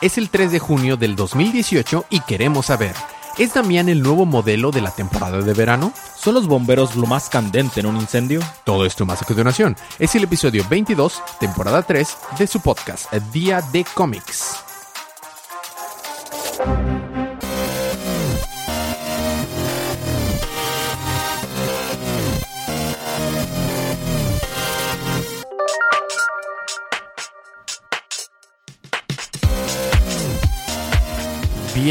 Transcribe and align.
Es 0.00 0.16
el 0.16 0.30
3 0.30 0.50
de 0.52 0.58
junio 0.58 0.96
del 0.96 1.14
2018 1.14 2.06
y 2.08 2.20
queremos 2.20 2.66
saber, 2.66 2.94
¿es 3.36 3.52
Damián 3.52 3.90
el 3.90 4.02
nuevo 4.02 4.24
modelo 4.24 4.70
de 4.70 4.80
la 4.80 4.90
temporada 4.90 5.42
de 5.42 5.52
verano? 5.52 5.92
¿Son 6.16 6.32
los 6.32 6.46
bomberos 6.46 6.96
lo 6.96 7.06
más 7.06 7.28
candente 7.28 7.80
en 7.80 7.86
un 7.86 7.98
incendio? 7.98 8.40
Todo 8.64 8.86
esto 8.86 9.04
más 9.04 9.20
a 9.20 9.26
continuación. 9.26 9.76
Es 9.98 10.14
el 10.14 10.24
episodio 10.24 10.64
22, 10.70 11.22
temporada 11.38 11.82
3 11.82 12.16
de 12.38 12.46
su 12.46 12.60
podcast, 12.60 13.12
Día 13.30 13.60
de 13.72 13.84
Cómics. 13.94 14.69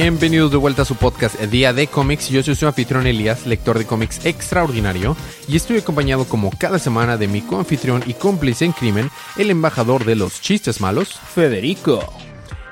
Bienvenidos 0.02 0.50
de 0.50 0.56
vuelta 0.56 0.84
a 0.84 0.86
su 0.86 0.96
podcast 0.96 1.38
Día 1.42 1.74
de 1.74 1.88
Cómics. 1.88 2.30
Yo 2.30 2.42
soy 2.42 2.56
su 2.56 2.66
anfitrión 2.66 3.06
Elías, 3.06 3.46
lector 3.46 3.78
de 3.78 3.86
cómics 3.86 4.26
extraordinario, 4.26 5.18
y 5.46 5.58
estoy 5.58 5.78
acompañado 5.78 6.24
como 6.24 6.52
cada 6.58 6.80
semana 6.80 7.18
de 7.18 7.28
mi 7.28 7.42
coanfitrión 7.42 8.04
y 8.06 8.14
cómplice 8.14 8.64
en 8.64 8.72
crimen, 8.72 9.10
el 9.38 9.52
embajador 9.52 10.06
de 10.06 10.16
los 10.16 10.40
chistes 10.40 10.80
malos, 10.80 11.20
Federico. 11.20 12.14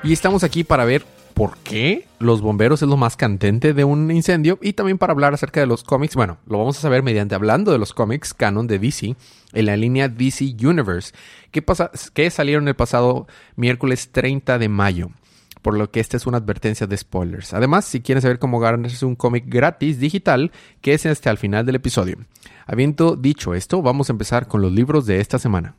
Y 0.02 0.14
estamos 0.14 0.42
aquí 0.42 0.64
para 0.64 0.86
ver 0.86 1.04
por 1.34 1.58
qué 1.58 2.08
los 2.18 2.40
bomberos 2.40 2.80
es 2.80 2.88
lo 2.88 2.96
más 2.96 3.14
candente 3.14 3.74
de 3.74 3.84
un 3.84 4.10
incendio 4.10 4.58
y 4.62 4.72
también 4.72 4.96
para 4.96 5.12
hablar 5.12 5.34
acerca 5.34 5.60
de 5.60 5.66
los 5.66 5.84
cómics. 5.84 6.16
Bueno, 6.16 6.38
lo 6.46 6.56
vamos 6.56 6.78
a 6.78 6.80
saber 6.80 7.02
mediante 7.02 7.34
hablando 7.34 7.72
de 7.72 7.78
los 7.78 7.92
cómics 7.92 8.32
canon 8.32 8.66
de 8.66 8.78
DC 8.78 9.16
en 9.52 9.66
la 9.66 9.76
línea 9.76 10.08
DC 10.08 10.56
Universe, 10.64 11.12
que, 11.50 11.60
pasa, 11.60 11.90
que 12.14 12.30
salieron 12.30 12.68
el 12.68 12.74
pasado 12.74 13.26
miércoles 13.54 14.12
30 14.12 14.58
de 14.58 14.68
mayo 14.70 15.10
por 15.68 15.76
lo 15.76 15.90
que 15.90 16.00
esta 16.00 16.16
es 16.16 16.26
una 16.26 16.38
advertencia 16.38 16.86
de 16.86 16.96
spoilers. 16.96 17.52
Además, 17.52 17.84
si 17.84 18.00
quieren 18.00 18.22
saber 18.22 18.38
cómo 18.38 18.58
ganarse 18.58 19.04
un 19.04 19.16
cómic 19.16 19.44
gratis 19.48 20.00
digital, 20.00 20.50
que 20.80 20.94
es 20.94 21.04
este 21.04 21.28
al 21.28 21.36
final 21.36 21.66
del 21.66 21.74
episodio. 21.74 22.16
Habiendo 22.66 23.16
dicho 23.16 23.52
esto, 23.52 23.82
vamos 23.82 24.08
a 24.08 24.14
empezar 24.14 24.48
con 24.48 24.62
los 24.62 24.72
libros 24.72 25.04
de 25.04 25.20
esta 25.20 25.38
semana. 25.38 25.74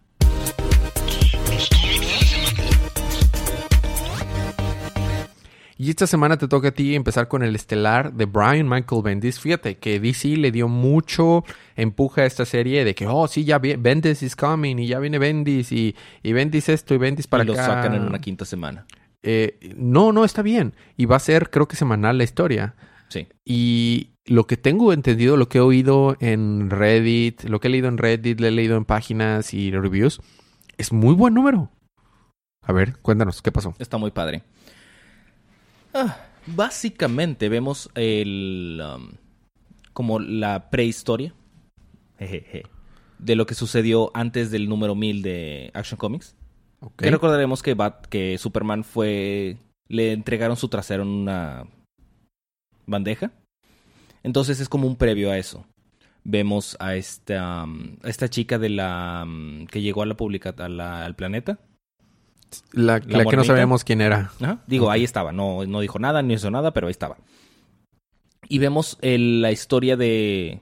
Y 5.75 5.89
esta 5.89 6.05
semana 6.05 6.37
te 6.37 6.47
toca 6.47 6.67
a 6.67 6.71
ti 6.71 6.93
empezar 6.93 7.27
con 7.27 7.41
el 7.41 7.55
estelar 7.55 8.13
de 8.13 8.25
Brian 8.25 8.69
Michael 8.69 9.01
Bendis. 9.01 9.39
Fíjate 9.39 9.79
que 9.79 9.99
DC 9.99 10.37
le 10.37 10.51
dio 10.51 10.67
mucho 10.67 11.43
empuje 11.75 12.21
a 12.21 12.25
esta 12.27 12.45
serie 12.45 12.85
de 12.85 12.93
que, 12.93 13.07
oh, 13.07 13.27
sí, 13.27 13.43
ya 13.43 13.57
Bendis 13.57 14.21
is 14.21 14.35
coming 14.35 14.77
y 14.77 14.85
ya 14.85 14.99
viene 14.99 15.17
Bendis 15.17 15.71
y, 15.71 15.95
y 16.21 16.33
Bendis 16.33 16.69
esto 16.69 16.93
y 16.93 16.99
Bendis 16.99 17.25
para 17.25 17.43
y 17.43 17.49
acá. 17.49 17.67
lo 17.67 17.73
sacan 17.73 17.95
en 17.95 18.03
una 18.03 18.19
quinta 18.19 18.45
semana. 18.45 18.85
Eh, 19.23 19.73
no, 19.75 20.11
no 20.11 20.23
está 20.23 20.41
bien. 20.41 20.73
Y 20.97 21.05
va 21.05 21.17
a 21.17 21.19
ser, 21.19 21.49
creo 21.49 21.67
que 21.67 21.75
semanal 21.75 22.17
la 22.17 22.23
historia. 22.23 22.75
Sí. 23.09 23.27
Y 23.43 24.11
lo 24.25 24.45
que 24.47 24.57
tengo 24.57 24.93
entendido, 24.93 25.37
lo 25.37 25.49
que 25.49 25.57
he 25.57 25.61
oído 25.61 26.15
en 26.19 26.69
Reddit, 26.69 27.43
lo 27.43 27.59
que 27.59 27.67
he 27.67 27.71
leído 27.71 27.87
en 27.87 27.97
Reddit, 27.97 28.39
lo 28.39 28.47
he 28.47 28.51
leído 28.51 28.77
en 28.77 28.85
páginas 28.85 29.53
y 29.53 29.71
reviews, 29.71 30.21
es 30.77 30.93
muy 30.93 31.15
buen 31.15 31.33
número. 31.33 31.71
A 32.61 32.71
ver, 32.71 32.97
cuéntanos, 32.99 33.41
¿qué 33.41 33.51
pasó? 33.51 33.75
Está 33.79 33.97
muy 33.97 34.11
padre. 34.11 34.43
Ah, 35.93 36.17
básicamente 36.45 37.49
vemos 37.49 37.89
el. 37.95 38.81
Um, 38.83 39.11
como 39.93 40.19
la 40.19 40.69
prehistoria. 40.69 41.33
Jejeje. 42.19 42.63
De 43.17 43.35
lo 43.35 43.45
que 43.45 43.55
sucedió 43.55 44.11
antes 44.13 44.51
del 44.51 44.69
número 44.69 44.95
1000 44.95 45.21
de 45.23 45.71
Action 45.73 45.97
Comics. 45.97 46.35
Ok. 46.81 46.95
Que 46.97 47.11
recordaremos 47.11 47.61
que, 47.61 47.75
Bat- 47.75 48.07
que 48.07 48.37
Superman 48.37 48.83
fue. 48.83 49.57
Le 49.87 50.11
entregaron 50.13 50.55
su 50.57 50.69
trasero 50.69 51.03
en 51.03 51.09
una 51.09 51.65
bandeja. 52.85 53.31
Entonces 54.23 54.59
es 54.59 54.69
como 54.69 54.87
un 54.87 54.95
previo 54.95 55.31
a 55.31 55.37
eso. 55.37 55.65
Vemos 56.23 56.75
a 56.79 56.95
esta, 56.95 57.63
um, 57.63 57.95
a 58.03 58.09
esta 58.09 58.29
chica 58.29 58.59
de 58.59 58.69
la 58.69 59.23
um, 59.25 59.65
que 59.67 59.81
llegó 59.81 60.01
a 60.03 60.05
la 60.05 60.15
publica 60.15 60.53
a 60.57 60.69
la- 60.69 61.05
al 61.05 61.15
planeta. 61.15 61.59
La, 62.73 62.99
la 63.05 63.25
que 63.25 63.35
no 63.37 63.43
sabemos 63.43 63.83
quién 63.83 64.01
era. 64.01 64.31
Ajá. 64.41 64.63
Digo, 64.67 64.89
ahí 64.91 65.03
estaba. 65.03 65.31
No, 65.31 65.65
no 65.65 65.79
dijo 65.81 65.99
nada, 65.99 66.21
ni 66.21 66.33
hizo 66.33 66.49
nada, 66.51 66.71
pero 66.73 66.87
ahí 66.87 66.91
estaba. 66.91 67.17
Y 68.47 68.57
vemos 68.59 68.97
el- 69.01 69.41
la 69.41 69.51
historia 69.51 69.95
de 69.97 70.61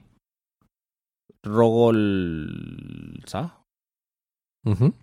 Rogol... 1.88 3.22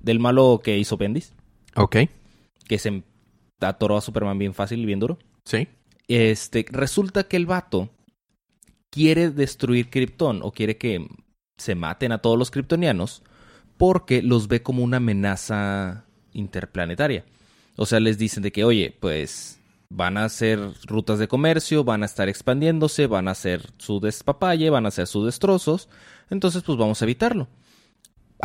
Del 0.02 0.20
malo 0.20 0.62
que 0.64 0.78
hizo 0.78 0.98
Bendis. 0.98 1.34
Ok, 1.76 1.98
Que 2.68 2.80
se 2.80 3.04
atoró 3.60 3.98
a 3.98 4.02
Superman 4.02 4.38
bien 4.38 4.54
fácil 4.54 4.80
y 4.80 4.86
bien 4.86 5.00
duro. 5.00 5.18
sí. 5.44 5.68
Este, 6.08 6.64
resulta 6.70 7.24
que 7.24 7.36
el 7.36 7.48
vato 7.48 7.90
quiere 8.92 9.32
destruir 9.32 9.90
Krypton 9.90 10.42
o 10.44 10.52
quiere 10.52 10.78
que 10.78 11.08
se 11.58 11.74
maten 11.74 12.12
a 12.12 12.20
todos 12.20 12.38
los 12.38 12.52
kryptonianos 12.52 13.24
porque 13.78 14.22
los 14.22 14.48
ve 14.48 14.62
como 14.62 14.84
una 14.84 14.98
amenaza 14.98 16.06
interplanetaria. 16.32 17.26
O 17.76 17.86
sea, 17.86 18.00
les 18.00 18.18
dicen 18.18 18.44
de 18.44 18.52
que, 18.52 18.64
oye, 18.64 18.96
pues 19.00 19.60
van 19.90 20.18
a 20.18 20.26
hacer 20.26 20.60
rutas 20.86 21.20
de 21.20 21.28
comercio, 21.28 21.84
van 21.84 22.04
a 22.04 22.06
estar 22.06 22.30
expandiéndose, 22.30 23.08
van 23.08 23.28
a 23.28 23.32
hacer 23.32 23.70
su 23.78 24.00
despapalle, 24.00 24.70
van 24.70 24.86
a 24.86 24.90
hacer 24.90 25.08
sus 25.08 25.26
destrozos. 25.26 25.90
Entonces, 26.30 26.64
pues 26.64 26.78
vamos 26.78 27.02
a 27.02 27.06
evitarlo. 27.06 27.48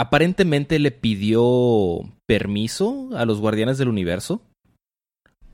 Aparentemente 0.00 0.78
le 0.78 0.91
pidió 0.93 2.00
permiso 2.27 3.11
a 3.16 3.27
los 3.27 3.38
guardianes 3.41 3.77
del 3.78 3.88
universo 3.88 4.43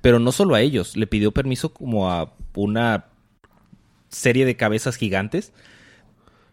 pero 0.06 0.20
no 0.20 0.30
solo 0.30 0.54
a 0.54 0.60
ellos, 0.60 0.96
le 0.96 1.08
pidió 1.08 1.32
permiso 1.32 1.74
como 1.74 2.08
a 2.08 2.32
una 2.54 3.06
serie 4.08 4.44
de 4.46 4.54
cabezas 4.56 4.94
gigantes, 4.94 5.52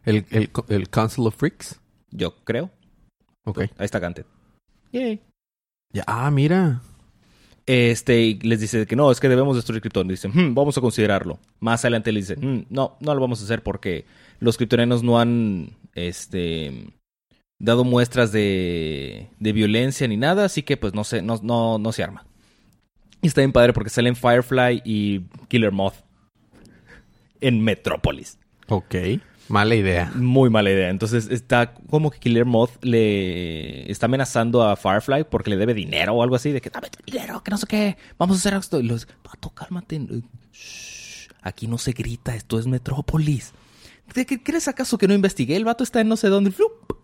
El, 0.06 0.26
el, 0.32 0.50
el 0.70 0.90
Council 0.90 1.28
of 1.28 1.36
Freaks. 1.36 1.80
yo 2.10 2.34
creo. 2.46 2.72
Ok. 3.46 3.60
Ahí 3.78 3.86
está 3.86 4.00
Gantet. 4.00 4.26
Yay. 4.92 5.22
Ya, 5.92 6.04
ah, 6.08 6.32
mira. 6.32 6.82
Este, 7.68 8.22
y 8.22 8.40
les 8.40 8.60
dice 8.60 8.88
que 8.88 8.96
no, 8.96 9.12
es 9.12 9.20
que 9.20 9.30
debemos 9.30 9.56
destruir 9.56 9.82
Krypton. 9.82 10.08
Dicen, 10.08 10.32
"Hmm, 10.34 10.56
vamos 10.56 10.76
a 10.80 10.82
considerarlo. 10.82 11.38
Más 11.60 11.86
adelante 11.86 12.12
le 12.12 12.22
dicen, 12.22 12.40
"Hmm, 12.42 12.66
no, 12.72 12.98
no 13.02 13.14
lo 13.14 13.22
vamos 13.22 13.40
a 13.42 13.44
hacer 13.44 13.62
porque 13.62 14.06
los 14.40 14.58
kryptonianos 14.58 15.04
no 15.04 15.20
han, 15.20 15.78
este, 15.94 16.88
dado 17.64 17.86
muestras 17.86 18.32
de, 18.32 19.30
de 19.40 19.54
violencia 19.54 20.06
ni 20.08 20.18
nada, 20.18 20.46
así 20.46 20.64
que 20.64 20.76
pues 20.76 20.94
no 20.94 21.04
se, 21.06 21.22
no, 21.22 21.40
no, 21.42 21.80
no 21.80 21.92
se 21.94 22.04
arma. 22.04 22.26
Y 23.22 23.28
está 23.28 23.40
bien 23.40 23.54
padre 23.54 23.72
porque 23.72 23.90
salen 23.90 24.18
Firefly 24.18 24.82
y 24.84 25.22
Killer 25.48 25.72
Moth 25.72 25.96
en 27.40 27.62
Metrópolis. 27.62 28.38
Ok. 28.68 28.96
Mala 29.48 29.76
idea. 29.76 30.12
Muy 30.16 30.50
mala 30.50 30.72
idea. 30.72 30.90
Entonces 30.90 31.30
está 31.30 31.74
como 31.74 32.12
que 32.12 32.20
Killer 32.20 32.46
Moth 32.46 32.84
le 32.84 33.90
está 33.90 34.08
amenazando 34.08 34.64
a 34.64 34.76
Firefly 34.76 35.26
porque 35.30 35.50
le 35.50 35.56
debe 35.56 35.74
dinero 35.74 36.14
o 36.16 36.24
algo 36.24 36.36
así. 36.36 36.52
De 36.52 36.60
que 36.60 36.70
dame 36.70 36.90
tu 36.90 37.00
dinero, 37.06 37.42
que 37.44 37.52
no 37.52 37.58
sé 37.58 37.68
qué. 37.68 37.98
Vamos 38.18 38.38
a 38.38 38.40
hacer 38.40 38.60
esto. 38.60 38.82
Y 38.82 38.84
los, 38.84 39.08
vato, 39.24 39.50
cálmate. 39.52 40.02
Shh, 40.52 41.30
aquí 41.42 41.68
no 41.68 41.78
se 41.78 41.94
grita, 41.94 42.36
esto 42.36 42.60
es 42.60 42.68
Metrópolis. 42.68 43.54
¿De 44.14 44.26
qué 44.26 44.44
crees 44.44 44.68
acaso 44.68 44.98
que 44.98 45.08
no 45.08 45.14
investigué? 45.14 45.56
El 45.56 45.64
vato 45.64 45.86
está 45.86 46.02
en 46.02 46.10
no 46.10 46.18
sé 46.18 46.28
dónde. 46.28 46.52
¡flup! 46.52 47.03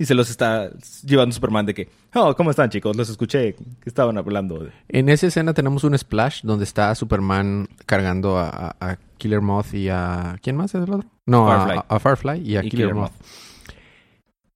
Y 0.00 0.04
se 0.04 0.14
los 0.14 0.30
está 0.30 0.70
llevando 1.04 1.34
Superman 1.34 1.66
de 1.66 1.74
que, 1.74 1.88
oh, 2.14 2.32
¿cómo 2.36 2.50
están 2.50 2.70
chicos? 2.70 2.96
Los 2.96 3.08
escuché 3.08 3.54
que 3.54 3.64
estaban 3.88 4.16
hablando. 4.16 4.60
de-". 4.60 4.72
En 4.88 5.08
esa 5.08 5.26
escena 5.26 5.52
tenemos 5.54 5.82
un 5.82 5.98
splash 5.98 6.42
donde 6.44 6.64
está 6.64 6.94
Superman 6.94 7.68
cargando 7.84 8.38
a, 8.38 8.48
a- 8.48 8.76
a 8.92 8.98
Killer 9.18 9.40
Moth 9.40 9.74
y 9.74 9.88
a... 9.88 10.36
¿Quién 10.40 10.56
más 10.56 10.72
es 10.74 10.84
el 10.84 10.94
otro? 10.94 11.08
No, 11.26 11.50
a- 11.50 11.56
Firefly. 11.66 11.78
A, 11.88 11.94
a 11.96 11.98
Firefly 11.98 12.38
y 12.48 12.56
a 12.56 12.64
Y 12.64 12.68
Killer, 12.68 12.86
Killer 12.90 12.94
Moth. 12.94 13.12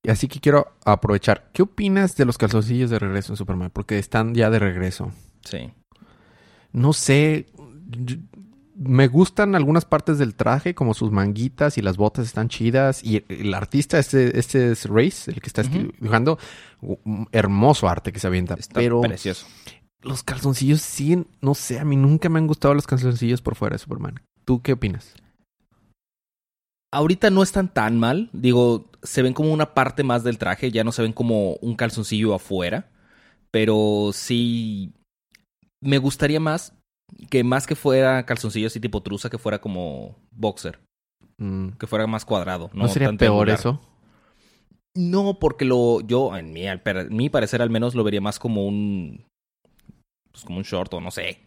Y 0.04 0.10
Así 0.10 0.28
que 0.28 0.38
quiero 0.38 0.72
aprovechar. 0.84 1.50
¿Qué 1.52 1.62
opinas 1.62 2.14
de 2.16 2.25
los 2.25 2.38
calzoncillos 2.38 2.91
de 2.91 3.00
regreso 3.00 3.32
en 3.32 3.36
Superman? 3.36 3.70
Porque 3.72 3.98
están 3.98 4.34
ya 4.34 4.48
de 4.48 4.60
regreso. 4.60 5.10
Sí. 5.44 5.72
No 6.72 6.93
sé. 6.93 7.46
Me 8.74 9.06
gustan 9.08 9.54
algunas 9.54 9.84
partes 9.84 10.19
del 10.19 10.34
traje, 10.34 10.74
como 10.74 10.94
sus 10.94 11.10
manguitas 11.10 11.76
y 11.78 11.82
las 11.82 11.96
botas 11.96 12.26
están 12.26 12.48
chidas. 12.48 13.04
Y 13.04 13.24
el, 13.28 13.52
artista, 13.54 13.98
este, 13.98 14.38
este 14.38 14.72
es 14.72 14.86
Race, 14.86 15.30
el 15.30 15.40
que 15.40 15.46
está 15.46 15.62
Ujú. 15.62 15.92
dibujando. 16.00 16.38
un 16.80 17.28
Hermoso 17.32 17.88
arte 17.88 18.12
que 18.12 18.19
se 18.20 18.26
avienta. 18.26 18.54
Está 18.54 18.80
pero 18.80 19.00
precioso. 19.02 19.46
los 20.00 20.22
calzoncillos 20.22 20.80
sí, 20.80 21.24
no 21.40 21.54
sé, 21.54 21.78
a 21.78 21.84
mí 21.84 21.96
nunca 21.96 22.28
me 22.28 22.38
han 22.38 22.46
gustado 22.46 22.74
los 22.74 22.86
calzoncillos 22.86 23.42
por 23.42 23.54
fuera 23.56 23.74
de 23.74 23.78
Superman. 23.78 24.20
¿Tú 24.44 24.62
qué 24.62 24.72
opinas? 24.72 25.14
Ahorita 26.92 27.30
no 27.30 27.42
están 27.42 27.72
tan 27.72 27.98
mal. 27.98 28.28
Digo, 28.32 28.90
se 29.02 29.22
ven 29.22 29.32
como 29.32 29.52
una 29.52 29.74
parte 29.74 30.02
más 30.02 30.24
del 30.24 30.38
traje. 30.38 30.70
Ya 30.70 30.84
no 30.84 30.92
se 30.92 31.02
ven 31.02 31.12
como 31.12 31.54
un 31.56 31.74
calzoncillo 31.76 32.34
afuera. 32.34 32.90
Pero 33.50 34.10
sí. 34.12 34.92
Me 35.80 35.98
gustaría 35.98 36.38
más 36.40 36.74
que 37.31 37.44
más 37.44 37.67
que 37.67 37.75
fuera 37.75 38.25
calzoncillo 38.25 38.67
así 38.67 38.81
tipo 38.81 39.03
truza, 39.03 39.31
que 39.31 39.38
fuera 39.38 39.61
como 39.61 40.17
boxer. 40.31 40.79
Mm, 41.38 41.70
Que 41.79 41.87
fuera 41.87 42.06
más 42.06 42.25
cuadrado. 42.25 42.70
¿No, 42.73 42.82
No, 42.85 42.88
sería 42.88 43.09
tan 43.09 43.17
peor 43.19 43.47
triangular. 43.47 43.59
eso? 43.59 43.81
No, 44.94 45.38
porque 45.38 45.64
lo. 45.64 46.00
Yo, 46.03 46.37
en 46.37 46.53
mi, 46.53 46.67
al 46.69 46.82
mi 47.11 47.31
parecer, 47.31 47.62
al 47.62 47.70
menos 47.70 47.94
lo 47.94 48.05
vería 48.05 48.20
más 48.20 48.38
como 48.38 48.67
un. 48.67 49.25
pues, 50.31 50.44
como 50.44 50.59
un 50.59 50.64
short 50.64 50.93
o 50.94 51.00
no 51.00 51.11
sé. 51.11 51.38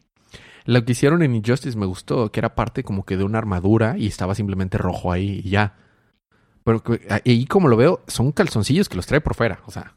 Lo 0.65 0.83
que 0.83 0.93
hicieron 0.93 1.21
en 1.21 1.35
Injustice 1.35 1.77
me 1.77 1.85
gustó, 1.85 2.31
que 2.31 2.39
era 2.39 2.55
parte 2.55 2.83
como 2.83 3.05
que 3.05 3.17
de 3.17 3.23
una 3.23 3.37
armadura 3.37 3.95
y 3.99 4.07
estaba 4.07 4.33
simplemente 4.33 4.79
rojo 4.79 5.11
ahí 5.11 5.41
y 5.43 5.49
ya. 5.51 5.77
Pero 6.63 6.81
ahí 7.23 7.45
como 7.45 7.67
lo 7.67 7.77
veo, 7.77 8.01
son 8.07 8.31
calzoncillos 8.31 8.89
que 8.89 8.95
los 8.95 9.05
trae 9.05 9.21
por 9.21 9.35
fuera. 9.35 9.59
O 9.67 9.71
sea, 9.71 9.93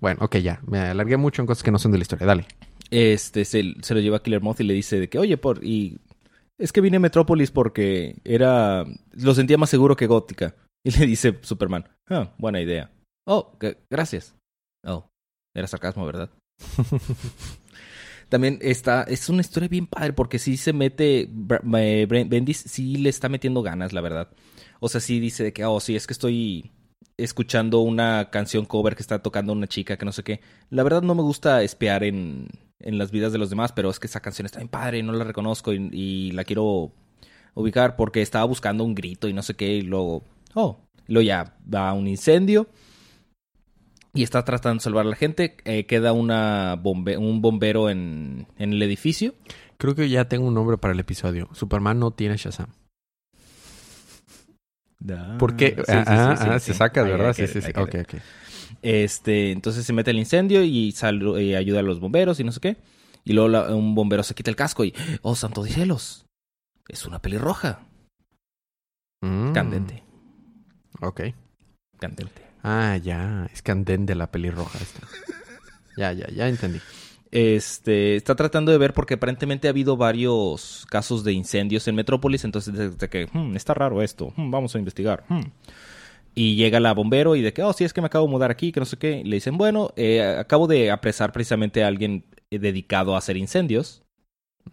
bueno, 0.00 0.20
ok, 0.24 0.36
ya. 0.36 0.60
Me 0.64 0.78
alargué 0.78 1.16
mucho 1.16 1.42
en 1.42 1.46
cosas 1.46 1.64
que 1.64 1.72
no 1.72 1.80
son 1.80 1.90
de 1.90 1.98
la 1.98 2.02
historia. 2.02 2.24
Dale. 2.26 2.46
Este 2.90 3.44
se, 3.44 3.74
se 3.82 3.94
lo 3.94 4.00
lleva 4.00 4.18
a 4.18 4.22
Killer 4.22 4.40
Moth 4.40 4.60
y 4.60 4.64
le 4.64 4.74
dice 4.74 5.00
de 5.00 5.08
que, 5.08 5.18
oye, 5.18 5.36
por 5.36 5.64
y 5.64 5.98
es 6.58 6.72
que 6.72 6.80
vine 6.80 6.96
a 6.96 7.00
Metrópolis 7.00 7.50
porque 7.50 8.16
era 8.24 8.84
lo 9.12 9.34
sentía 9.34 9.58
más 9.58 9.70
seguro 9.70 9.96
que 9.96 10.06
Gótica. 10.06 10.54
Y 10.86 10.92
le 10.96 11.04
dice 11.04 11.36
Superman, 11.42 11.88
ah, 12.08 12.32
buena 12.38 12.60
idea. 12.60 12.92
Oh, 13.26 13.58
gracias. 13.90 14.36
Oh, 14.84 15.10
era 15.52 15.66
sarcasmo, 15.66 16.06
¿verdad? 16.06 16.30
También 18.28 18.60
está, 18.62 19.02
es 19.02 19.28
una 19.28 19.40
historia 19.40 19.68
bien 19.68 19.88
padre 19.88 20.12
porque 20.12 20.38
sí 20.38 20.56
se 20.56 20.72
mete, 20.72 21.28
Bendis 21.28 22.58
sí 22.58 22.98
le 22.98 23.08
está 23.08 23.28
metiendo 23.28 23.62
ganas, 23.62 23.92
la 23.92 24.00
verdad. 24.00 24.30
O 24.78 24.88
sea, 24.88 25.00
sí 25.00 25.18
dice 25.18 25.42
de 25.42 25.52
que, 25.52 25.64
oh, 25.64 25.80
sí, 25.80 25.96
es 25.96 26.06
que 26.06 26.12
estoy 26.12 26.70
escuchando 27.16 27.80
una 27.80 28.30
canción 28.30 28.64
cover 28.64 28.94
que 28.94 29.02
está 29.02 29.22
tocando 29.22 29.52
una 29.52 29.66
chica 29.66 29.96
que 29.96 30.04
no 30.04 30.12
sé 30.12 30.22
qué. 30.22 30.40
La 30.70 30.84
verdad 30.84 31.02
no 31.02 31.16
me 31.16 31.22
gusta 31.22 31.64
espiar 31.64 32.04
en, 32.04 32.46
en 32.80 32.98
las 32.98 33.10
vidas 33.10 33.32
de 33.32 33.38
los 33.38 33.50
demás, 33.50 33.72
pero 33.72 33.90
es 33.90 33.98
que 33.98 34.06
esa 34.06 34.20
canción 34.20 34.46
está 34.46 34.58
bien 34.58 34.68
padre, 34.68 35.02
no 35.02 35.12
la 35.12 35.24
reconozco 35.24 35.72
y, 35.72 35.88
y 35.92 36.30
la 36.32 36.44
quiero 36.44 36.92
ubicar 37.54 37.96
porque 37.96 38.22
estaba 38.22 38.44
buscando 38.44 38.84
un 38.84 38.94
grito 38.94 39.28
y 39.28 39.32
no 39.32 39.42
sé 39.42 39.54
qué 39.54 39.76
y 39.76 39.82
luego, 39.82 40.22
oh, 40.54 40.78
luego 41.08 41.26
ya 41.26 41.56
va 41.72 41.92
un 41.94 42.06
incendio 42.06 42.68
y 44.16 44.22
está 44.22 44.44
tratando 44.44 44.80
de 44.80 44.84
salvar 44.84 45.06
a 45.06 45.10
la 45.10 45.16
gente. 45.16 45.56
Eh, 45.64 45.84
queda 45.86 46.12
una 46.12 46.76
bombe 46.76 47.16
un 47.18 47.42
bombero 47.42 47.90
en, 47.90 48.46
en 48.58 48.72
el 48.72 48.82
edificio. 48.82 49.34
Creo 49.76 49.94
que 49.94 50.08
ya 50.08 50.26
tengo 50.26 50.46
un 50.46 50.54
nombre 50.54 50.78
para 50.78 50.94
el 50.94 51.00
episodio. 51.00 51.48
Superman 51.52 51.98
no 51.98 52.10
tiene 52.12 52.36
Shazam. 52.36 52.68
¿Por 55.38 55.56
qué? 55.56 55.74
Sí, 55.76 55.82
sí, 55.84 55.92
ah, 56.06 56.34
ah, 56.38 56.58
sí. 56.58 56.72
se 56.72 56.74
saca, 56.74 57.02
¿verdad? 57.02 57.34
Sí, 57.34 57.46
sí, 57.46 57.60
sí. 57.60 57.72
ahí 57.74 57.82
Ok, 57.82 57.90
queda. 57.90 58.02
ok. 58.02 58.14
Este, 58.82 59.50
entonces 59.52 59.84
se 59.86 59.92
mete 59.92 60.10
el 60.10 60.18
incendio 60.18 60.62
y, 60.64 60.92
sal- 60.92 61.40
y 61.40 61.54
ayuda 61.54 61.80
a 61.80 61.82
los 61.82 62.00
bomberos 62.00 62.38
y 62.40 62.44
no 62.44 62.52
sé 62.52 62.60
qué. 62.60 62.76
Y 63.24 63.32
luego 63.32 63.48
la- 63.48 63.74
un 63.74 63.94
bombero 63.94 64.22
se 64.22 64.34
quita 64.34 64.50
el 64.50 64.56
casco 64.56 64.84
y, 64.84 64.94
oh, 65.22 65.34
santo 65.34 65.62
de 65.62 65.70
cielos, 65.70 66.26
es 66.88 67.04
una 67.06 67.20
pelirroja. 67.20 67.80
Mm, 69.22 69.52
Candente, 69.52 70.02
Ok. 71.00 71.22
candente. 71.98 72.42
Ah, 72.62 72.96
ya. 72.96 73.48
Es 73.52 73.62
candente 73.62 74.14
la 74.14 74.30
pelirroja 74.30 74.78
esta. 74.78 75.06
ya, 75.96 76.12
ya, 76.12 76.28
ya 76.28 76.48
entendí. 76.48 76.80
Este, 77.30 78.16
está 78.16 78.34
tratando 78.36 78.70
de 78.72 78.78
ver 78.78 78.92
porque 78.94 79.14
aparentemente 79.14 79.66
ha 79.68 79.70
habido 79.70 79.96
varios 79.96 80.86
casos 80.88 81.24
de 81.24 81.32
incendios 81.32 81.86
en 81.88 81.94
Metrópolis, 81.96 82.44
entonces 82.44 82.74
desde 82.74 83.08
que, 83.08 83.26
"Hmm, 83.32 83.56
está 83.56 83.74
raro 83.74 84.00
esto, 84.02 84.32
hmm, 84.36 84.50
vamos 84.50 84.74
a 84.74 84.78
investigar. 84.78 85.24
hmm". 85.28 85.40
Y 86.38 86.54
llega 86.56 86.78
la 86.80 86.92
bombero 86.92 87.34
y 87.34 87.40
de 87.40 87.52
que, 87.52 87.62
oh, 87.62 87.72
sí, 87.72 87.82
es 87.84 87.92
que 87.94 88.00
me 88.02 88.06
acabo 88.08 88.26
de 88.26 88.30
mudar 88.30 88.50
aquí, 88.50 88.70
que 88.70 88.78
no 88.78 88.86
sé 88.86 88.98
qué. 88.98 89.20
Y 89.20 89.24
le 89.24 89.36
dicen, 89.36 89.56
bueno, 89.56 89.90
eh, 89.96 90.36
acabo 90.38 90.66
de 90.68 90.90
apresar 90.90 91.32
precisamente 91.32 91.82
a 91.82 91.86
alguien 91.88 92.24
dedicado 92.50 93.14
a 93.14 93.18
hacer 93.18 93.36
incendios, 93.36 94.02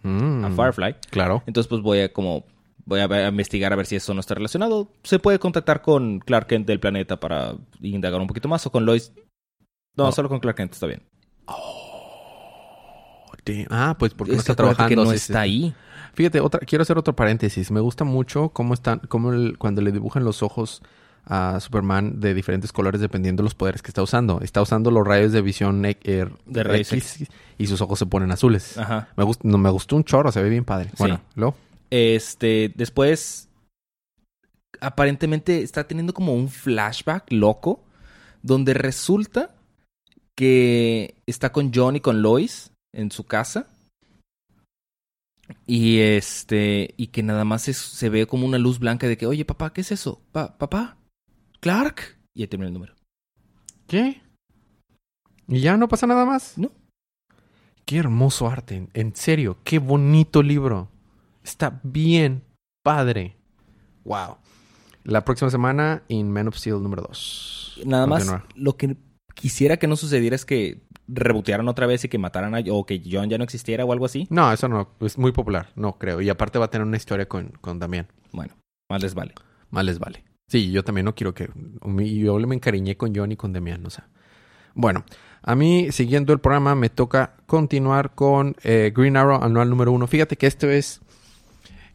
Mm, 0.01 0.43
a 0.45 0.49
Firefly. 0.51 0.95
Claro. 1.11 1.43
Entonces, 1.45 1.69
pues 1.69 1.81
voy 1.81 1.99
a 1.99 2.11
como 2.11 2.43
voy 2.85 2.99
a, 2.99 3.27
investigar 3.29 3.71
a 3.71 3.75
ver 3.77 3.85
si 3.85 3.95
eso 3.95 4.13
no 4.13 4.19
está 4.19 4.33
relacionado. 4.35 4.89
Se 5.03 5.19
puede 5.19 5.39
contactar 5.39 5.81
con 5.81 6.19
Clark 6.19 6.47
Kent 6.47 6.67
del 6.67 6.79
planeta 6.79 7.19
para 7.19 7.55
indagar 7.79 8.19
un 8.19 8.27
poquito 8.27 8.49
más 8.49 8.65
o 8.65 8.71
con 8.71 8.85
Lois. 8.85 9.13
No, 9.95 10.07
Oh. 10.07 10.11
solo 10.11 10.27
con 10.29 10.39
Clark 10.39 10.57
Kent 10.57 10.73
está 10.73 10.87
bien. 10.87 11.03
Te- 13.43 13.67
Ah, 13.69 13.95
pues 13.99 14.13
porque 14.13 14.31
no 14.31 14.37
Es 14.37 14.43
está 14.43 14.55
trabajando. 14.55 14.89
que 14.89 14.95
no 14.95 15.05
sí, 15.05 15.15
está 15.15 15.33
sí. 15.33 15.39
ahí. 15.39 15.73
Fíjate, 16.13 16.39
otra, 16.39 16.59
quiero 16.61 16.81
hacer 16.83 16.97
otro 16.97 17.15
paréntesis. 17.15 17.71
Me 17.71 17.79
gusta 17.81 18.03
mucho 18.03 18.49
cómo 18.49 18.73
están, 18.73 18.99
cómo 19.09 19.33
el- 19.33 19.57
cuando 19.57 19.81
le 19.81 19.91
dibujan 19.91 20.23
los 20.23 20.43
ojos 20.43 20.81
a 21.25 21.59
Superman 21.59 22.19
de 22.19 22.33
diferentes 22.33 22.71
colores 22.71 22.99
dependiendo 22.99 23.41
de 23.41 23.45
los 23.45 23.55
poderes 23.55 23.81
que 23.81 23.89
está 23.89 24.01
usando. 24.03 24.41
Está 24.41 24.61
usando 24.61 24.91
los 24.91 25.05
rayos 25.07 25.31
de 25.31 25.41
visión 25.41 25.85
eh, 25.85 25.95
De 26.45 26.63
rayos 26.63 26.91
X 26.91 27.27
y 27.57 27.67
sus 27.67 27.79
ojos 27.81 27.99
se 27.99 28.05
ponen 28.05 28.31
azules. 28.31 28.77
Ajá. 28.77 29.07
Me, 29.15 29.23
gust- 29.23 29.43
no, 29.43 29.57
me 29.57 29.69
gustó 29.69 29.95
un 29.95 30.03
chorro, 30.03 30.31
se 30.31 30.41
ve 30.41 30.49
bien 30.49 30.65
padre. 30.65 30.89
Sí. 30.89 30.95
Bueno, 30.99 31.21
luego. 31.35 31.55
Este, 31.89 32.71
después 32.75 33.47
aparentemente 34.81 35.61
está 35.61 35.85
teniendo 35.87 36.13
como 36.13 36.33
un 36.33 36.49
flashback 36.49 37.31
loco 37.31 37.83
donde 38.41 38.73
resulta 38.73 39.55
que 40.35 41.15
está 41.25 41.51
con 41.53 41.71
John 41.73 41.95
y 41.95 41.99
con 42.01 42.21
Lois 42.21 42.71
en 42.93 43.11
su 43.11 43.23
casa. 43.25 43.67
Y 45.67 45.99
este, 45.99 46.93
y 46.97 47.07
que 47.07 47.21
nada 47.23 47.45
más 47.45 47.67
es- 47.67 47.77
se 47.77 48.09
ve 48.09 48.25
como 48.27 48.45
una 48.45 48.57
luz 48.57 48.79
blanca 48.79 49.07
de 49.07 49.17
que, 49.17 49.25
oye, 49.27 49.45
papá, 49.45 49.71
¿qué 49.73 49.81
es 49.81 49.91
eso? 49.91 50.21
Pa- 50.31 50.57
papá, 50.57 50.97
Clark. 51.63 52.17
Y 52.35 52.41
ahí 52.41 52.47
termina 52.47 52.67
el 52.67 52.73
número. 52.73 52.93
¿Qué? 53.87 54.21
¿Y 55.47 55.61
ya 55.61 55.77
no 55.77 55.87
pasa 55.87 56.05
nada 56.05 56.25
más? 56.25 56.57
No. 56.57 56.69
Qué 57.85 57.97
hermoso 57.99 58.49
arte. 58.49 58.89
En- 58.93 59.15
serio, 59.15 59.57
qué 59.63 59.79
bonito 59.79 60.43
libro. 60.43 60.89
Está 61.41 61.79
bien 61.83 62.43
padre. 62.83 63.37
Wow. 64.03 64.39
La 65.05 65.23
próxima 65.23 65.49
semana, 65.49 66.03
in 66.09 66.29
Man 66.33 66.49
of 66.49 66.57
Steel 66.57 66.83
número 66.83 67.03
2. 67.03 67.83
Nada 67.85 68.07
más, 68.07 68.29
lo 68.55 68.75
que 68.75 68.97
quisiera 69.33 69.77
que 69.77 69.87
no 69.87 69.95
sucediera 69.95 70.35
es 70.35 70.43
que 70.43 70.81
rebotearan 71.07 71.69
otra 71.69 71.87
vez 71.87 72.03
y 72.03 72.09
que 72.09 72.17
mataran 72.17 72.55
a, 72.55 72.63
o 72.71 72.85
que 72.85 73.01
John 73.09 73.29
ya 73.29 73.37
no 73.37 73.45
existiera 73.45 73.85
o 73.85 73.93
algo 73.93 74.05
así. 74.05 74.27
No, 74.29 74.51
eso 74.51 74.67
no. 74.67 74.89
Es 74.99 75.17
muy 75.17 75.31
popular. 75.31 75.69
No 75.77 75.97
creo. 75.97 76.19
Y 76.19 76.27
aparte 76.27 76.59
va 76.59 76.65
a 76.65 76.69
tener 76.71 76.85
una 76.85 76.97
historia 76.97 77.29
con, 77.29 77.53
con 77.61 77.79
Damián. 77.79 78.07
Bueno, 78.33 78.53
más 78.89 79.01
les 79.01 79.13
vale. 79.13 79.33
Más 79.69 79.85
les 79.85 79.97
vale. 79.97 80.25
Sí, 80.47 80.71
yo 80.71 80.83
también 80.83 81.05
no 81.05 81.15
quiero 81.15 81.33
que... 81.33 81.49
Yo 81.83 82.39
me 82.39 82.55
encariñé 82.55 82.95
con 82.97 83.15
John 83.15 83.31
y 83.31 83.35
con 83.35 83.53
Damián, 83.53 83.85
o 83.85 83.89
sea. 83.89 84.07
Bueno, 84.75 85.03
a 85.41 85.55
mí, 85.55 85.91
siguiendo 85.91 86.33
el 86.33 86.39
programa, 86.39 86.75
me 86.75 86.89
toca 86.89 87.35
continuar 87.45 88.15
con 88.15 88.55
eh, 88.63 88.93
Green 88.95 89.17
Arrow 89.17 89.43
anual 89.43 89.69
número 89.69 89.91
uno. 89.91 90.07
Fíjate 90.07 90.37
que 90.37 90.47
esta 90.47 90.67
vez 90.67 91.01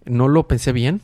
no 0.04 0.28
lo 0.28 0.46
pensé 0.46 0.72
bien. 0.72 1.00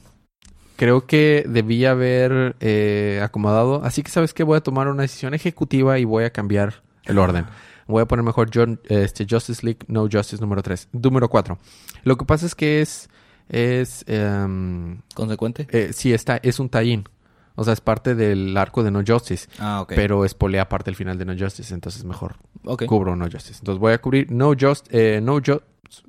Creo 0.76 1.06
que 1.06 1.44
debía 1.48 1.92
haber 1.92 2.56
eh, 2.60 3.20
acomodado. 3.22 3.84
Así 3.84 4.02
que, 4.02 4.10
¿sabes 4.10 4.34
qué? 4.34 4.42
Voy 4.42 4.56
a 4.58 4.60
tomar 4.60 4.88
una 4.88 5.02
decisión 5.02 5.32
ejecutiva 5.32 5.98
y 5.98 6.04
voy 6.04 6.24
a 6.24 6.30
cambiar 6.30 6.82
el 7.04 7.18
orden. 7.18 7.46
Voy 7.86 8.02
a 8.02 8.06
poner 8.06 8.24
mejor 8.24 8.50
John, 8.52 8.80
este, 8.88 9.26
Justice 9.28 9.64
League 9.64 9.80
No 9.88 10.08
Justice 10.10 10.40
número 10.40 10.62
3. 10.62 10.88
Número 10.92 11.28
4. 11.28 11.58
Lo 12.02 12.16
que 12.16 12.24
pasa 12.24 12.46
es 12.46 12.54
que 12.54 12.80
es... 12.80 13.08
es 13.48 14.04
em, 14.06 15.00
¿Consecuente? 15.14 15.66
eh, 15.70 15.92
sí, 15.92 16.12
está, 16.12 16.38
es 16.38 16.58
un 16.58 16.68
tie-in. 16.68 17.04
O 17.56 17.64
sea, 17.64 17.72
es 17.72 17.80
parte 17.80 18.14
del 18.14 18.56
arco 18.56 18.82
de 18.82 18.90
No 18.90 19.02
Justice. 19.06 19.48
Ah, 19.58 19.80
ok. 19.82 19.92
Pero 19.94 20.24
espolea 20.24 20.68
parte 20.68 20.86
del 20.90 20.96
final 20.96 21.18
de 21.18 21.24
No 21.24 21.34
Justice. 21.38 21.72
Entonces 21.72 22.04
mejor 22.04 22.36
cubro 22.86 23.14
No 23.16 23.26
Justice. 23.26 23.58
Entonces 23.60 23.78
voy 23.80 23.92
a 23.92 24.00
cubrir 24.00 24.30
No 24.32 24.52
Just, 24.58 24.88
eh, 24.92 25.20
No 25.22 25.36
Ju- 25.40 25.62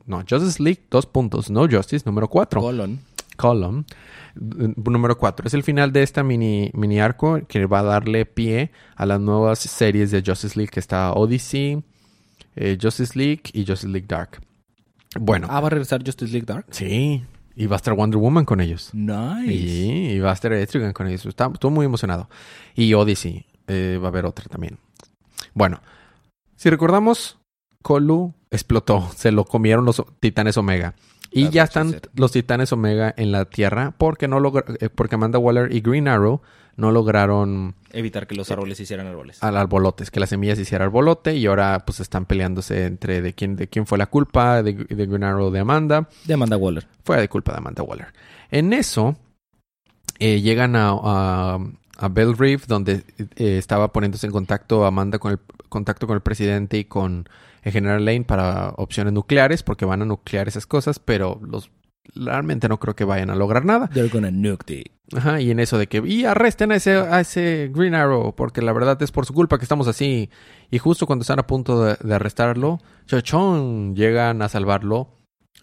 no, 0.07 0.23
Justice 0.27 0.61
League, 0.63 0.83
dos 0.89 1.05
puntos. 1.05 1.49
No 1.51 1.67
Justice, 1.69 2.03
número 2.05 2.27
4. 2.27 2.59
Colon. 2.61 2.99
Column. 3.37 3.85
Número 4.35 5.17
4. 5.17 5.45
Es 5.47 5.53
el 5.53 5.63
final 5.63 5.91
de 5.91 6.03
esta 6.03 6.23
mini, 6.23 6.71
mini 6.73 6.99
arco 6.99 7.39
que 7.47 7.65
va 7.65 7.79
a 7.79 7.83
darle 7.83 8.25
pie 8.25 8.71
a 8.95 9.05
las 9.05 9.19
nuevas 9.19 9.59
series 9.59 10.11
de 10.11 10.23
Justice 10.25 10.57
League 10.57 10.71
que 10.71 10.79
está 10.79 11.13
Odyssey, 11.13 11.83
eh, 12.55 12.77
Justice 12.81 13.17
League 13.17 13.43
y 13.53 13.65
Justice 13.65 13.87
League 13.87 14.07
Dark. 14.07 14.41
Bueno, 15.19 15.47
Ah, 15.49 15.61
¿va 15.61 15.67
a 15.67 15.69
regresar 15.69 16.01
Justice 16.05 16.31
League 16.31 16.45
Dark? 16.45 16.65
sí. 16.71 17.23
Y 17.55 17.67
va 17.67 17.75
a 17.75 17.77
estar 17.77 17.93
Wonder 17.93 18.19
Woman 18.19 18.45
con 18.45 18.59
ellos. 18.59 18.89
Nice. 18.93 19.53
Y 19.53 20.19
va 20.19 20.31
a 20.31 20.33
estar 20.33 20.51
Etrigan 20.53 20.93
con 20.93 21.07
eso. 21.07 21.29
Está, 21.29 21.49
estoy 21.53 21.71
muy 21.71 21.85
emocionado. 21.85 22.29
Y 22.75 22.93
Odyssey, 22.93 23.45
eh, 23.67 23.97
va 24.01 24.07
a 24.07 24.09
haber 24.09 24.25
otra 24.25 24.45
también. 24.45 24.77
Bueno, 25.53 25.81
si 26.55 26.69
recordamos, 26.69 27.37
Kolu 27.81 28.33
explotó. 28.51 29.09
Se 29.15 29.31
lo 29.31 29.45
comieron 29.45 29.85
los 29.85 30.03
titanes 30.19 30.57
Omega. 30.57 30.95
Y 31.39 31.49
ya 31.49 31.63
están 31.63 31.99
los 32.15 32.31
titanes 32.31 32.71
Omega 32.71 33.13
en 33.17 33.31
la 33.31 33.45
Tierra 33.45 33.93
porque 33.97 34.27
no 34.27 34.39
logra- 34.39 34.65
eh, 34.79 34.89
porque 34.89 35.15
Amanda 35.15 35.37
Waller 35.39 35.73
y 35.75 35.81
Green 35.81 36.07
Arrow 36.07 36.41
no 36.77 36.91
lograron 36.91 37.75
Evitar 37.91 38.27
que 38.27 38.35
los 38.35 38.51
árboles 38.51 38.79
hicieran 38.79 39.07
árboles. 39.07 39.41
al 39.41 39.55
arbolotes, 39.55 40.11
que 40.11 40.19
las 40.19 40.29
semillas 40.29 40.59
hiciera 40.59 40.83
arbolote 40.85 41.35
y 41.35 41.45
ahora 41.45 41.83
pues 41.85 41.99
están 42.01 42.25
peleándose 42.25 42.85
entre 42.85 43.21
de 43.21 43.33
quién, 43.33 43.55
de 43.55 43.67
quién 43.67 43.85
fue 43.85 43.97
la 43.97 44.07
culpa, 44.07 44.61
de, 44.61 44.73
de 44.73 45.05
Green 45.05 45.23
Arrow 45.23 45.51
de 45.51 45.59
Amanda 45.59 46.09
De 46.25 46.33
Amanda 46.33 46.57
Waller. 46.57 46.85
fue 47.03 47.17
de 47.21 47.29
culpa 47.29 47.53
de 47.53 47.59
Amanda 47.59 47.83
Waller. 47.83 48.07
En 48.51 48.73
eso, 48.73 49.15
eh, 50.19 50.41
llegan 50.41 50.75
a, 50.75 50.89
a, 50.91 51.59
a 51.97 52.07
Bell 52.09 52.37
Reef, 52.37 52.67
donde 52.67 53.03
eh, 53.37 53.57
estaba 53.57 53.91
poniéndose 53.93 54.25
en 54.27 54.33
contacto 54.33 54.85
Amanda 54.85 55.17
con 55.19 55.31
el 55.31 55.39
contacto 55.69 56.07
con 56.07 56.15
el 56.15 56.21
presidente 56.21 56.77
y 56.77 56.85
con 56.85 57.27
el 57.65 57.71
general 57.73 58.05
Lane 58.05 58.23
para 58.23 58.69
opciones 58.77 59.11
nucleares, 59.11 59.61
porque 59.63 59.83
van 59.83 60.01
a 60.01 60.05
nuclear 60.05 60.47
esas 60.47 60.65
cosas, 60.65 60.99
pero 60.99 61.41
los 61.45 61.69
realmente 62.13 62.69
no 62.69 62.79
creo 62.79 62.95
que 62.95 63.03
vayan 63.03 63.29
a 63.31 63.35
lograr 63.35 63.65
nada. 63.65 63.87
They're 63.89 64.07
gonna 64.09 64.31
nuke 64.31 64.63
the... 64.63 64.83
Ajá, 65.15 65.39
y 65.41 65.51
en 65.51 65.59
eso 65.59 65.77
de 65.77 65.87
que, 65.87 66.01
y 66.05 66.25
arresten 66.25 66.71
a 66.71 66.75
ese, 66.75 66.93
a 66.95 67.19
ese 67.19 67.69
Green 67.73 67.93
Arrow, 67.93 68.33
porque 68.35 68.61
la 68.61 68.73
verdad 68.73 68.99
es 69.03 69.11
por 69.11 69.25
su 69.25 69.33
culpa 69.33 69.57
que 69.59 69.65
estamos 69.65 69.87
así. 69.87 70.29
Y 70.71 70.77
justo 70.79 71.05
cuando 71.05 71.21
están 71.23 71.39
a 71.39 71.45
punto 71.47 71.83
de, 71.83 71.95
de 72.01 72.15
arrestarlo, 72.15 72.79
chochón, 73.05 73.95
llegan 73.95 74.41
a 74.41 74.49
salvarlo 74.49 75.09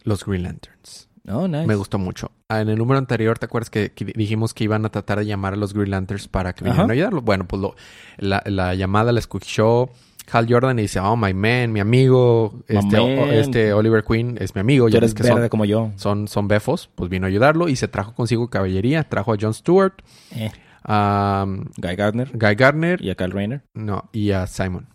los 0.05 0.25
Green 0.25 0.43
Lanterns. 0.45 1.09
Oh, 1.29 1.47
nice. 1.47 1.67
Me 1.69 1.77
gustó 1.77 1.99
mucho. 1.99 2.33
Ah, 2.49 2.61
En 2.61 2.69
el 2.69 2.79
número 2.79 2.99
anterior, 2.99 3.39
¿te 3.39 3.47
acuerdas 3.47 3.71
que, 3.71 3.93
que 3.93 4.05
dijimos 4.05 4.55
que 4.55 4.65
iban 4.65 4.85
a 4.85 4.89
tratar 4.91 5.19
de 5.21 5.27
llamar 5.27 5.53
a 5.53 5.57
los 5.57 5.73
Green 5.75 5.91
Lanterns 5.91 6.27
para 6.27 6.53
que 6.53 6.65
vinieran 6.65 6.91
a 6.91 6.93
ayudarlo? 6.95 7.23
Bueno, 7.23 7.47
pues 7.47 7.63
lo- 7.63 7.77
la, 8.19 8.43
la 8.47 8.75
llamada 8.75 9.13
la 9.13 9.21
escuchó 9.21 9.91
Hal 10.33 10.47
Jordan 10.49 10.79
y 10.79 10.83
dice, 10.83 10.99
oh, 11.01 11.17
my 11.17 11.35
man, 11.35 11.73
mi 11.73 11.81
amigo, 11.81 12.63
My 12.69 12.77
este, 12.79 12.99
o- 12.99 13.27
este 13.33 13.73
Oliver 13.73 14.03
Queen 14.05 14.39
es 14.41 14.55
mi 14.55 14.61
amigo. 14.61 14.89
Ya 14.89 14.99
eres 14.99 15.15
que 15.15 15.23
verde 15.23 15.41
son, 15.43 15.49
como 15.51 15.65
yo. 15.65 15.91
son, 15.97 16.27
son 16.29 16.49
befos. 16.49 16.89
Pues 16.95 17.11
vino 17.11 17.27
a 17.27 17.29
ayudarlo 17.29 17.69
y 17.69 17.77
se 17.77 17.89
trajo 17.89 18.15
consigo 18.15 18.49
caballería. 18.49 19.05
Trajo 19.05 19.33
a 19.33 19.37
Jon 19.41 19.53
Stewart, 19.55 19.95
Eh. 20.35 20.51
a 20.85 21.45
Guy 21.77 21.97
Gardner 21.97 22.31
Guy 22.33 22.55
Gardner 22.55 23.03
y 23.03 23.11
a 23.11 23.15
Kyle 23.15 23.31
Rayner. 23.31 23.63
no, 23.75 24.09
y 24.13 24.31
a 24.33 24.47
Simon. 24.47 24.87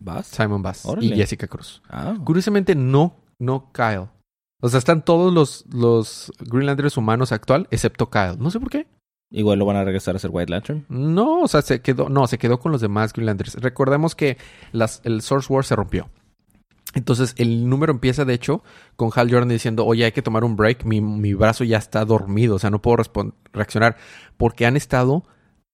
¿Vas? 0.00 0.26
Simon 0.28 0.62
Bass 0.62 0.86
y. 1.00 1.08
Jessica 1.14 1.46
Cruz. 1.48 1.82
Ah. 1.88 2.14
Curiosamente, 2.24 2.74
no, 2.74 3.16
no 3.38 3.70
Kyle. 3.72 4.08
O 4.60 4.68
sea, 4.68 4.78
están 4.78 5.04
todos 5.04 5.32
los, 5.32 5.64
los 5.72 6.32
Green 6.40 6.66
Lanterns 6.66 6.96
humanos 6.96 7.30
actual, 7.32 7.68
excepto 7.70 8.10
Kyle. 8.10 8.36
No 8.38 8.50
sé 8.50 8.58
por 8.60 8.70
qué. 8.70 8.86
Igual 9.30 9.58
lo 9.58 9.66
van 9.66 9.76
a 9.76 9.84
regresar 9.84 10.16
a 10.16 10.18
ser 10.18 10.30
White 10.32 10.50
Lantern. 10.50 10.86
No, 10.88 11.42
o 11.42 11.48
sea, 11.48 11.62
se 11.62 11.82
quedó, 11.82 12.08
no, 12.08 12.26
se 12.26 12.38
quedó 12.38 12.58
con 12.58 12.72
los 12.72 12.80
demás 12.80 13.12
Green 13.12 13.26
Lanterns. 13.26 13.56
Recordemos 13.56 14.14
que 14.14 14.38
las, 14.72 15.02
el 15.04 15.20
Source 15.20 15.52
War 15.52 15.64
se 15.64 15.76
rompió. 15.76 16.08
Entonces, 16.94 17.34
el 17.36 17.68
número 17.68 17.92
empieza, 17.92 18.24
de 18.24 18.32
hecho, 18.32 18.62
con 18.96 19.10
Hal 19.14 19.30
Jordan 19.30 19.50
diciendo, 19.50 19.84
oye, 19.84 20.06
hay 20.06 20.12
que 20.12 20.22
tomar 20.22 20.44
un 20.44 20.56
break, 20.56 20.84
mi, 20.84 21.02
mi 21.02 21.34
brazo 21.34 21.64
ya 21.64 21.76
está 21.76 22.04
dormido, 22.06 22.54
o 22.56 22.58
sea, 22.58 22.70
no 22.70 22.80
puedo 22.80 22.96
reaccionar, 23.52 23.96
porque 24.38 24.64
han 24.64 24.76
estado 24.76 25.24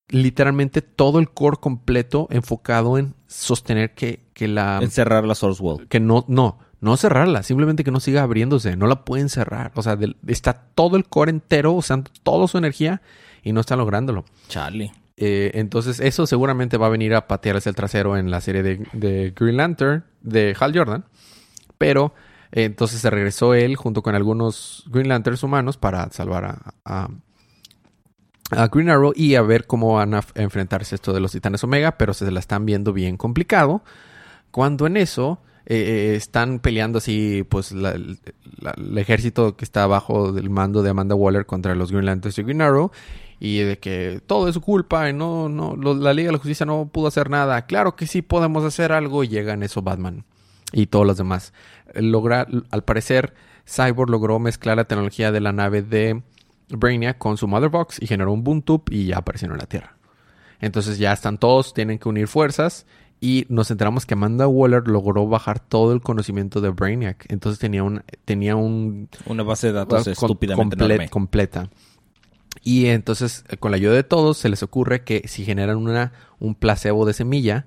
literalmente 0.08 0.82
todo 0.82 1.20
el 1.20 1.30
core 1.30 1.58
completo 1.58 2.26
enfocado 2.30 2.98
en 2.98 3.14
sostener 3.28 3.94
que, 3.94 4.26
que 4.34 4.48
la... 4.48 4.80
Encerrar 4.82 5.24
la 5.24 5.36
Source 5.36 5.62
World. 5.62 5.88
que 5.88 6.00
no, 6.00 6.24
no, 6.26 6.58
no 6.80 6.96
cerrarla, 6.96 7.44
simplemente 7.44 7.84
que 7.84 7.92
no 7.92 8.00
siga 8.00 8.22
abriéndose, 8.22 8.76
no 8.76 8.88
la 8.88 9.04
pueden 9.04 9.28
cerrar. 9.28 9.70
O 9.76 9.82
sea, 9.82 9.96
está 10.26 10.66
todo 10.74 10.96
el 10.96 11.06
core 11.06 11.30
entero 11.30 11.72
usando 11.72 12.10
toda 12.24 12.48
su 12.48 12.58
energía 12.58 13.00
y 13.44 13.52
no 13.52 13.60
están 13.60 13.78
lográndolo. 13.78 14.24
Charlie. 14.48 14.90
Eh, 15.16 15.52
entonces, 15.54 16.00
eso 16.00 16.26
seguramente 16.26 16.76
va 16.76 16.86
a 16.86 16.90
venir 16.90 17.14
a 17.14 17.28
patearse 17.28 17.68
el 17.68 17.76
trasero 17.76 18.16
en 18.16 18.30
la 18.32 18.40
serie 18.40 18.62
de, 18.64 18.84
de 18.92 19.32
Green 19.36 19.56
Lantern 19.58 20.04
de 20.22 20.56
Hal 20.58 20.76
Jordan. 20.76 21.04
Pero 21.78 22.14
eh, 22.50 22.64
entonces 22.64 23.00
se 23.00 23.10
regresó 23.10 23.54
él 23.54 23.76
junto 23.76 24.02
con 24.02 24.14
algunos 24.14 24.84
Green 24.88 25.08
Lanterns 25.08 25.42
humanos 25.42 25.76
para 25.76 26.10
salvar 26.10 26.44
a, 26.46 26.74
a- 26.84 27.08
a 28.50 28.68
Green 28.68 28.90
Arrow 28.90 29.12
y 29.16 29.34
a 29.36 29.42
ver 29.42 29.66
cómo 29.66 29.94
van 29.94 30.14
a 30.14 30.22
enfrentarse 30.34 30.94
esto 30.94 31.12
de 31.12 31.20
los 31.20 31.32
Titanes 31.32 31.64
Omega, 31.64 31.96
pero 31.96 32.12
se 32.14 32.30
la 32.30 32.40
están 32.40 32.66
viendo 32.66 32.92
bien 32.92 33.16
complicado. 33.16 33.82
Cuando 34.50 34.86
en 34.86 34.96
eso 34.96 35.40
eh, 35.66 36.12
están 36.16 36.58
peleando 36.60 36.98
así, 36.98 37.42
pues 37.48 37.72
la- 37.72 37.92
el- 37.92 38.18
la- 38.60 38.74
el 38.76 38.98
ejército 38.98 39.56
que 39.56 39.64
está 39.64 39.86
bajo 39.86 40.32
del 40.32 40.50
mando 40.50 40.82
de 40.82 40.90
Amanda 40.90 41.14
Waller 41.14 41.46
contra 41.46 41.74
los 41.74 41.90
Green 41.90 42.04
Lanterns 42.06 42.38
y 42.38 42.42
Green 42.42 42.60
Arrow 42.62 42.90
y 43.46 43.58
de 43.58 43.78
que 43.78 44.20
todo 44.26 44.48
es 44.48 44.54
su 44.54 44.60
culpa 44.62 45.08
y 45.10 45.12
no, 45.12 45.48
no, 45.50 45.76
lo- 45.76 45.94
la 45.94 46.14
Liga 46.14 46.28
de 46.28 46.32
la 46.32 46.38
Justicia 46.38 46.64
no 46.64 46.88
pudo 46.90 47.08
hacer 47.08 47.28
nada. 47.28 47.66
Claro 47.66 47.94
que 47.94 48.06
sí 48.06 48.22
podemos 48.22 48.64
hacer 48.64 48.90
algo 48.92 49.22
y 49.22 49.28
llega 49.28 49.52
en 49.52 49.62
eso 49.62 49.82
Batman 49.82 50.24
y 50.72 50.86
todos 50.86 51.06
los 51.06 51.16
demás. 51.18 51.52
Logra, 51.94 52.46
al 52.70 52.84
parecer, 52.84 53.34
Cyborg 53.68 54.08
logró 54.10 54.38
mezclar 54.38 54.76
la 54.78 54.84
tecnología 54.84 55.30
de 55.30 55.40
la 55.40 55.52
nave 55.52 55.82
de 55.82 56.22
Brainiac 56.70 57.18
con 57.18 57.36
su 57.36 57.46
Mother 57.46 57.68
Box 57.68 58.00
y 58.00 58.06
generó 58.06 58.32
un 58.32 58.42
boom 58.44 58.62
tube 58.62 58.84
y 58.90 59.06
ya 59.06 59.18
aparecieron 59.18 59.56
en 59.56 59.60
la 59.60 59.66
Tierra. 59.66 59.96
Entonces 60.60 60.96
ya 60.98 61.12
están 61.12 61.36
todos, 61.38 61.74
tienen 61.74 61.98
que 61.98 62.08
unir 62.08 62.28
fuerzas 62.28 62.86
y 63.20 63.44
nos 63.48 63.70
enteramos 63.70 64.06
que 64.06 64.14
Amanda 64.14 64.46
Waller 64.48 64.88
logró 64.88 65.26
bajar 65.28 65.60
todo 65.60 65.92
el 65.92 66.00
conocimiento 66.00 66.60
de 66.60 66.70
Brainiac. 66.70 67.26
Entonces 67.28 67.58
tenía 67.58 67.82
un, 67.82 68.02
tenía 68.24 68.56
un 68.56 69.08
Una 69.26 69.42
base 69.42 69.66
de 69.68 69.72
datos 69.74 70.04
con- 70.04 70.12
estúpidamente 70.12 70.76
comple- 70.76 70.84
enorme. 70.86 71.08
completa. 71.10 71.68
Y 72.62 72.86
entonces, 72.86 73.44
eh, 73.48 73.56
con 73.56 73.70
la 73.70 73.76
ayuda 73.76 73.94
de 73.94 74.04
todos, 74.04 74.38
se 74.38 74.48
les 74.48 74.62
ocurre 74.62 75.04
que 75.04 75.26
si 75.26 75.44
generan 75.44 75.76
una, 75.76 76.12
un 76.38 76.54
placebo 76.54 77.06
de 77.06 77.12
semilla, 77.12 77.66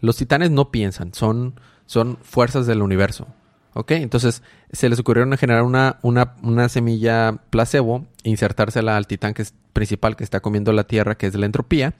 los 0.00 0.16
titanes 0.16 0.50
no 0.50 0.70
piensan, 0.70 1.12
son, 1.14 1.60
son 1.86 2.18
fuerzas 2.22 2.66
del 2.66 2.82
universo. 2.82 3.26
¿Ok? 3.74 3.92
Entonces, 3.92 4.42
se 4.72 4.88
les 4.88 4.98
ocurrió 4.98 5.24
generar 5.36 5.62
una, 5.62 5.98
una, 6.02 6.34
una 6.42 6.68
semilla 6.68 7.38
placebo, 7.50 8.06
insertársela 8.24 8.96
al 8.96 9.06
titán 9.06 9.34
que 9.34 9.42
es 9.42 9.54
principal 9.72 10.16
que 10.16 10.24
está 10.24 10.40
comiendo 10.40 10.72
la 10.72 10.84
tierra, 10.84 11.16
que 11.16 11.26
es 11.26 11.34
la 11.34 11.46
entropía, 11.46 11.94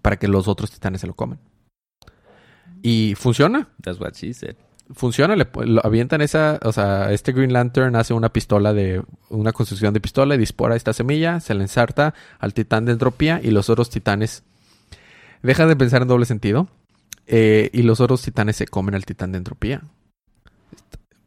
para 0.00 0.16
que 0.16 0.28
los 0.28 0.48
otros 0.48 0.70
titanes 0.70 1.00
se 1.00 1.06
lo 1.06 1.14
coman. 1.14 1.38
Y 2.82 3.14
funciona 3.16 3.68
That's 3.82 4.00
what 4.00 4.12
she 4.14 4.32
said. 4.32 4.56
Funciona, 4.94 5.36
le 5.36 5.46
lo 5.64 5.84
avientan 5.84 6.20
esa, 6.20 6.58
o 6.62 6.72
sea, 6.72 7.12
este 7.12 7.32
Green 7.32 7.52
Lantern 7.52 7.96
hace 7.96 8.14
una 8.14 8.32
pistola 8.32 8.72
de, 8.72 9.02
una 9.28 9.52
construcción 9.52 9.94
de 9.94 10.00
pistola 10.00 10.34
y 10.34 10.38
dispara 10.38 10.76
esta 10.76 10.92
semilla, 10.92 11.40
se 11.40 11.54
la 11.54 11.62
ensarta 11.62 12.14
al 12.38 12.54
titán 12.54 12.84
de 12.84 12.92
entropía 12.92 13.40
y 13.42 13.50
los 13.50 13.70
otros 13.70 13.90
titanes 13.90 14.42
dejan 15.42 15.68
de 15.68 15.76
pensar 15.76 16.02
en 16.02 16.08
doble 16.08 16.26
sentido 16.26 16.68
eh, 17.26 17.70
y 17.72 17.82
los 17.82 18.00
otros 18.00 18.22
titanes 18.22 18.56
se 18.56 18.66
comen 18.66 18.94
al 18.94 19.04
titán 19.04 19.32
de 19.32 19.38
entropía. 19.38 19.82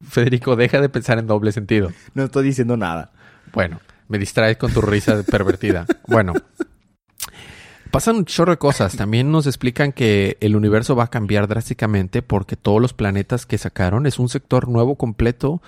Federico, 0.02 0.56
deja 0.56 0.82
de 0.82 0.90
pensar 0.90 1.20
en 1.20 1.28
doble 1.28 1.52
sentido. 1.52 1.92
No 2.16 2.24
estoy 2.24 2.44
diciendo 2.44 2.76
nada. 2.76 3.12
Bueno, 3.54 3.80
me 4.08 4.18
distraes 4.18 4.58
con 4.58 4.74
tu 4.74 4.82
risa 4.82 5.22
pervertida. 5.24 5.86
Bueno. 6.08 6.34
Pasan 7.92 8.16
un 8.16 8.26
chorro 8.26 8.52
de 8.52 8.58
cosas. 8.58 8.96
También 8.96 9.32
nos 9.32 9.48
explican 9.48 9.92
que 9.92 10.38
el 10.40 10.56
universo 10.56 10.96
va 10.96 11.06
a 11.06 11.10
cambiar 11.10 11.48
drásticamente 11.48 12.22
porque 12.22 12.56
todos 12.56 12.82
los 12.82 12.94
planetas 12.94 13.46
que 13.46 13.58
sacaron 13.58 14.06
es 14.06 14.18
un 14.20 14.30
sector 14.30 14.70
nuevo 14.70 14.96
completo 14.96 15.62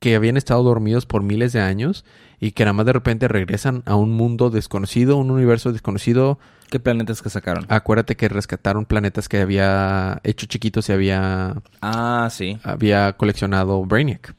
que 0.00 0.14
habían 0.14 0.36
estado 0.36 0.62
dormidos 0.62 1.06
por 1.06 1.22
miles 1.22 1.52
de 1.52 1.60
años 1.60 2.04
y 2.40 2.52
que 2.52 2.64
nada 2.64 2.72
más 2.72 2.86
de 2.86 2.92
repente 2.92 3.26
regresan 3.28 3.82
a 3.84 3.96
un 3.96 4.12
mundo 4.12 4.48
desconocido, 4.50 5.16
un 5.16 5.30
universo 5.30 5.72
desconocido. 5.72 6.38
¿Qué 6.70 6.78
planetas 6.78 7.20
que 7.22 7.30
sacaron? 7.30 7.66
Acuérdate 7.68 8.16
que 8.16 8.28
rescataron 8.28 8.84
planetas 8.84 9.28
que 9.28 9.40
había 9.40 10.20
hecho 10.24 10.46
chiquitos 10.46 10.88
y 10.88 10.92
había 10.92 11.56
Ah, 11.82 12.28
sí. 12.30 12.58
había 12.62 13.12
coleccionado 13.14 13.84
Brainiac. 13.84 14.34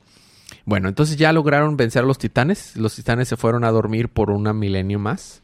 Bueno, 0.65 0.87
entonces 0.87 1.17
ya 1.17 1.33
lograron 1.33 1.77
vencer 1.77 2.03
a 2.03 2.05
los 2.05 2.19
titanes. 2.19 2.75
Los 2.77 2.95
titanes 2.95 3.27
se 3.27 3.37
fueron 3.37 3.63
a 3.63 3.71
dormir 3.71 4.09
por 4.09 4.29
una 4.29 4.53
milenio 4.53 4.99
más, 4.99 5.41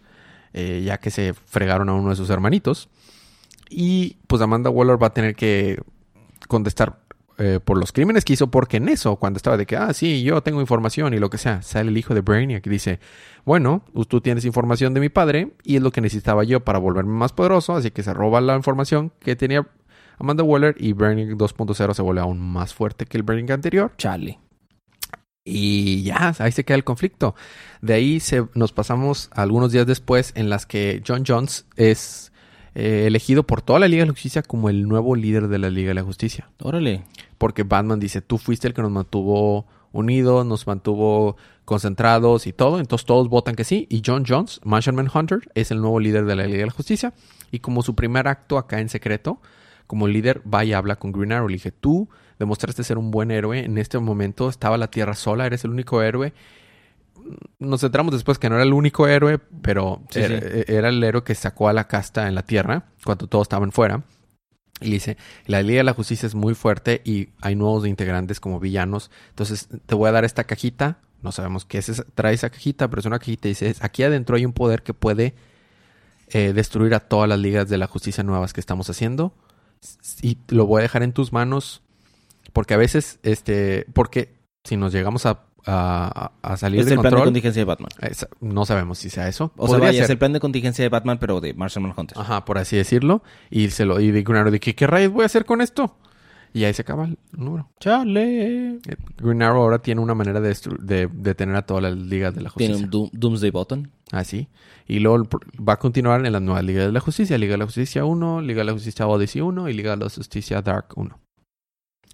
eh, 0.57 0.83
ya 0.85 0.99
que 0.99 1.11
se 1.11 1.33
fregaron 1.33 1.89
a 1.89 1.93
uno 1.93 2.11
de 2.11 2.15
sus 2.15 2.29
hermanitos. 2.29 2.87
Y 3.69 4.17
pues 4.27 4.41
Amanda 4.41 4.69
Waller 4.69 5.01
va 5.01 5.07
a 5.07 5.13
tener 5.13 5.35
que 5.35 5.81
contestar 6.47 6.99
eh, 7.37 7.59
por 7.61 7.77
los 7.77 7.91
crímenes 7.91 8.23
que 8.23 8.31
hizo, 8.31 8.49
porque 8.49 8.77
en 8.77 8.87
eso, 8.87 9.17
cuando 9.17 9.35
estaba 9.35 9.57
de 9.57 9.65
que, 9.65 9.75
ah, 9.75 9.91
sí, 9.93 10.23
yo 10.23 10.41
tengo 10.41 10.61
información 10.61 11.13
y 11.13 11.19
lo 11.19 11.29
que 11.29 11.37
sea, 11.37 11.61
sale 11.61 11.89
el 11.89 11.97
hijo 11.97 12.13
de 12.13 12.21
Brainiac 12.21 12.65
y 12.65 12.69
dice, 12.69 13.01
bueno, 13.43 13.83
tú 14.07 14.21
tienes 14.21 14.45
información 14.45 14.93
de 14.93 15.01
mi 15.01 15.09
padre 15.09 15.51
y 15.65 15.75
es 15.75 15.81
lo 15.81 15.91
que 15.91 15.99
necesitaba 15.99 16.45
yo 16.45 16.61
para 16.61 16.79
volverme 16.79 17.11
más 17.11 17.33
poderoso, 17.33 17.75
así 17.75 17.91
que 17.91 18.03
se 18.03 18.13
roba 18.13 18.39
la 18.39 18.55
información 18.55 19.11
que 19.19 19.35
tenía 19.35 19.67
Amanda 20.17 20.43
Waller 20.43 20.75
y 20.79 20.93
Brainiac 20.93 21.31
2.0 21.31 21.93
se 21.93 22.01
vuelve 22.01 22.21
aún 22.21 22.39
más 22.39 22.73
fuerte 22.73 23.05
que 23.05 23.17
el 23.17 23.23
Brainiac 23.23 23.51
anterior. 23.51 23.91
Charlie. 23.97 24.39
Y 25.47 26.01
ya, 26.01 26.33
ahí 26.39 26.51
se 26.51 26.65
queda 26.65 26.75
el 26.75 26.83
conflicto. 26.83 27.35
De 27.81 27.93
ahí 27.93 28.19
se, 28.19 28.47
nos 28.55 28.71
pasamos 28.73 29.29
algunos 29.31 29.71
días 29.71 29.85
después 29.85 30.33
en 30.35 30.49
las 30.49 30.65
que 30.65 31.03
John 31.07 31.23
Jones 31.25 31.67
es 31.75 32.31
eh, 32.73 33.03
elegido 33.05 33.45
por 33.45 33.61
toda 33.61 33.79
la 33.79 33.87
Liga 33.87 34.01
de 34.01 34.07
la 34.07 34.13
Justicia 34.13 34.41
como 34.41 34.69
el 34.69 34.87
nuevo 34.87 35.15
líder 35.15 35.47
de 35.47 35.59
la 35.59 35.69
Liga 35.69 35.89
de 35.89 35.93
la 35.93 36.03
Justicia. 36.03 36.49
Órale. 36.63 37.03
Porque 37.37 37.61
Batman 37.61 37.99
dice, 37.99 38.21
tú 38.21 38.39
fuiste 38.39 38.67
el 38.67 38.73
que 38.73 38.81
nos 38.81 38.89
mantuvo 38.89 39.67
unidos, 39.91 40.47
nos 40.47 40.65
mantuvo 40.65 41.37
concentrados 41.63 42.47
y 42.47 42.53
todo. 42.53 42.79
Entonces 42.79 43.05
todos 43.05 43.29
votan 43.29 43.53
que 43.53 43.65
sí. 43.65 43.85
Y 43.91 44.01
John 44.03 44.23
Jones, 44.27 44.61
Martian 44.63 44.95
Manhunter, 44.95 45.41
es 45.53 45.69
el 45.69 45.79
nuevo 45.79 45.99
líder 45.99 46.25
de 46.25 46.35
la 46.35 46.47
Liga 46.47 46.57
de 46.57 46.65
la 46.65 46.71
Justicia. 46.71 47.13
Y 47.51 47.59
como 47.59 47.83
su 47.83 47.93
primer 47.93 48.27
acto 48.27 48.57
acá 48.57 48.79
en 48.79 48.89
secreto, 48.89 49.39
como 49.87 50.07
líder, 50.07 50.41
va 50.51 50.63
y 50.65 50.73
habla 50.73 50.95
con 50.97 51.11
Green 51.11 51.31
Arrow. 51.31 51.47
Le 51.47 51.53
dije, 51.55 51.71
tú 51.71 52.09
demostraste 52.39 52.83
ser 52.83 52.97
un 52.97 53.11
buen 53.11 53.31
héroe. 53.31 53.59
En 53.65 53.77
este 53.77 53.97
momento 53.99 54.49
estaba 54.49 54.77
la 54.77 54.89
Tierra 54.89 55.13
sola, 55.15 55.45
eres 55.45 55.63
el 55.63 55.71
único 55.71 56.01
héroe. 56.01 56.33
Nos 57.59 57.81
centramos 57.81 58.13
después 58.13 58.37
que 58.37 58.49
no 58.49 58.55
era 58.55 58.63
el 58.63 58.73
único 58.73 59.07
héroe, 59.07 59.39
pero 59.61 60.01
Sí, 60.09 60.19
era, 60.19 60.39
sí. 60.39 60.63
era 60.67 60.89
el 60.89 61.03
héroe 61.03 61.23
que 61.23 61.33
sacó 61.33 61.69
a 61.69 61.73
la 61.73 61.87
casta 61.87 62.27
en 62.27 62.35
la 62.35 62.43
Tierra 62.43 62.85
cuando 63.03 63.27
todos 63.27 63.45
estaban 63.45 63.71
fuera. 63.71 64.03
Y 64.81 64.85
le 64.87 64.91
dice, 64.95 65.17
la 65.47 65.61
Liga 65.63 65.77
de 65.77 65.83
la 65.85 65.93
Justicia 65.93 66.27
es 66.27 66.35
muy 66.35 66.53
fuerte 66.53 67.01
y 67.05 67.29
hay 67.41 67.55
nuevos 67.55 67.87
integrantes 67.87 68.39
como 68.41 68.59
villanos. 68.59 69.09
Entonces 69.29 69.69
te 69.85 69.95
voy 69.95 70.09
a 70.09 70.11
dar 70.11 70.25
esta 70.25 70.43
cajita. 70.43 70.99
No 71.23 71.31
sabemos 71.31 71.65
qué 71.65 71.77
es 71.79 71.89
esa- 71.89 72.03
trae 72.13 72.33
esa 72.33 72.49
cajita, 72.49 72.89
pero 72.89 72.99
es 72.99 73.05
una 73.05 73.17
cajita 73.17 73.47
y 73.47 73.51
dice, 73.51 73.73
aquí 73.79 74.03
adentro 74.03 74.35
hay 74.35 74.45
un 74.45 74.53
poder 74.53 74.83
que 74.83 74.93
puede 74.93 75.33
eh, 76.27 76.51
destruir 76.53 76.93
a 76.93 76.99
todas 76.99 77.29
las 77.29 77.39
ligas 77.39 77.69
de 77.69 77.77
la 77.77 77.87
justicia 77.87 78.23
nuevas 78.23 78.51
que 78.53 78.59
estamos 78.59 78.89
haciendo. 78.89 79.33
Y 80.21 80.37
lo 80.49 80.65
voy 80.65 80.79
a 80.79 80.83
dejar 80.83 81.03
en 81.03 81.13
tus 81.13 81.33
manos 81.33 81.81
porque 82.53 82.73
a 82.73 82.77
veces, 82.77 83.19
este, 83.23 83.85
porque 83.93 84.33
si 84.63 84.77
nos 84.77 84.93
llegamos 84.93 85.25
a, 85.25 85.43
a, 85.65 86.31
a 86.41 86.57
salir 86.57 86.79
Es 86.79 86.85
de 86.85 86.93
el 86.93 86.99
plan 86.99 87.03
de 87.03 87.09
control. 87.09 87.27
contingencia 87.27 87.59
de 87.59 87.65
Batman. 87.65 87.89
No 88.39 88.65
sabemos 88.65 88.99
si 88.99 89.09
sea 89.09 89.27
eso. 89.27 89.51
O 89.57 89.67
sea, 89.67 89.77
vaya, 89.77 90.03
es 90.03 90.09
el 90.09 90.17
plan 90.17 90.33
de 90.33 90.39
contingencia 90.39 90.83
de 90.83 90.89
Batman, 90.89 91.17
pero 91.19 91.41
de 91.41 91.53
Martian 91.53 91.83
Manhunter. 91.83 92.17
Ajá, 92.17 92.45
por 92.45 92.57
así 92.57 92.77
decirlo. 92.77 93.23
Y 93.49 93.69
se 93.71 93.85
lo 93.85 93.99
y 93.99 94.11
de 94.11 94.23
de 94.23 94.59
que, 94.59 94.75
¿qué 94.75 94.87
rayos 94.87 95.11
voy 95.11 95.23
a 95.23 95.25
hacer 95.25 95.45
con 95.45 95.61
esto? 95.61 95.97
Y 96.55 96.63
ahí 96.63 96.73
se 96.73 96.83
acaba 96.83 97.03
el 97.05 97.17
número. 97.33 97.69
Chale. 97.81 98.75
Eh, 98.75 98.79
Green 99.17 99.41
Arrow 99.41 99.61
ahora 99.61 99.79
tiene 99.79 99.99
una 99.99 100.15
manera 100.15 100.39
de, 100.39 100.55
de 100.79 101.07
detener 101.11 101.55
a 101.57 101.65
todas 101.65 101.83
las 101.83 101.97
ligas 101.97 102.33
de 102.33 102.41
la 102.41 102.49
Tiene 102.51 102.75
justicia. 102.75 102.97
un 102.97 103.09
Doom- 103.09 103.11
Doomsday 103.11 103.51
Button. 103.51 103.91
Así. 104.11 104.47
Y 104.87 104.99
luego 104.99 105.27
va 105.59 105.73
a 105.73 105.79
continuar 105.79 106.25
en 106.25 106.31
las 106.31 106.41
nuevas 106.41 106.63
ligas 106.63 106.85
de 106.85 106.93
la 106.93 107.01
justicia. 107.01 107.37
Liga 107.37 107.51
de 107.53 107.57
la 107.57 107.65
Justicia 107.65 108.05
1, 108.05 108.41
Liga 108.41 108.59
de 108.59 108.65
la 108.65 108.71
Justicia 108.71 109.05
Odyssey 109.05 109.41
1 109.41 109.67
y 109.67 109.73
Liga 109.73 109.91
de 109.91 110.05
la 110.05 110.09
Justicia 110.09 110.61
Dark 110.61 110.85
1. 110.95 111.19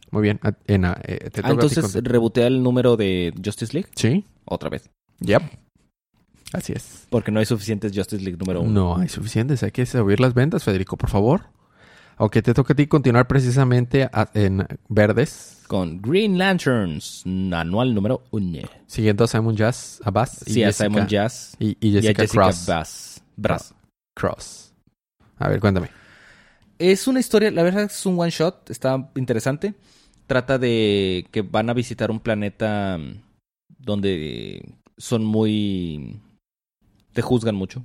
Muy 0.09 0.23
bien. 0.23 0.39
en, 0.67 0.85
ah, 0.85 0.97
eh, 1.03 1.29
te 1.29 1.41
Ah, 1.43 1.51
entonces 1.51 1.93
rebotea 2.03 2.47
el 2.47 2.63
número 2.63 2.97
de 2.97 3.33
Justice 3.45 3.73
League 3.73 3.89
Sí. 3.95 4.25
otra 4.45 4.69
vez. 4.69 4.89
Yep. 5.19 5.43
Así 6.53 6.73
es. 6.73 7.05
Porque 7.11 7.31
no 7.31 7.39
hay 7.39 7.45
suficientes 7.45 7.91
Justice 7.95 8.23
League 8.23 8.37
número 8.39 8.61
uno. 8.61 8.71
No 8.71 8.97
hay 8.97 9.07
suficientes. 9.07 9.61
Hay 9.63 9.71
que 9.71 9.85
subir 9.85 10.19
las 10.19 10.33
ventas, 10.33 10.63
Federico, 10.63 10.97
por 10.97 11.09
favor. 11.11 11.43
Aunque 12.21 12.43
te 12.43 12.53
toca 12.53 12.73
a 12.73 12.75
ti 12.75 12.85
continuar 12.85 13.27
precisamente 13.27 14.03
a- 14.03 14.29
en 14.35 14.63
verdes, 14.87 15.63
Con 15.67 15.99
Green 16.03 16.37
Lanterns, 16.37 17.23
anual 17.25 17.95
número 17.95 18.21
uno. 18.29 18.59
siguiendo 18.85 19.23
a 19.23 19.27
Simon 19.27 19.55
Jazz, 19.55 19.99
a 20.05 20.11
Bass 20.11 20.43
y 20.45 20.51
Sí, 20.53 20.63
a 20.63 20.71
Simon 20.71 21.07
Jazz 21.07 21.55
y, 21.57 21.69
y 21.79 21.89
y 21.89 21.97
a 21.97 22.01
Jessica, 22.01 22.21
Jessica 22.21 22.43
Cross. 22.43 22.65
Bass. 22.67 23.23
Brass. 23.37 23.73
Cross. 24.15 24.73
A 25.39 25.49
ver, 25.49 25.59
cuéntame. 25.59 25.89
Es 26.77 27.07
una 27.07 27.19
historia, 27.19 27.49
la 27.49 27.63
verdad 27.63 27.85
es 27.85 28.05
un 28.05 28.19
one 28.19 28.29
shot, 28.29 28.69
está 28.69 29.09
interesante. 29.15 29.73
Trata 30.27 30.59
de 30.59 31.25
que 31.31 31.41
van 31.41 31.71
a 31.71 31.73
visitar 31.73 32.11
un 32.11 32.19
planeta 32.19 32.99
mm, 32.99 33.19
donde 33.79 34.75
son 34.95 35.25
muy... 35.25 36.19
te 37.13 37.23
juzgan 37.23 37.55
mucho. 37.55 37.83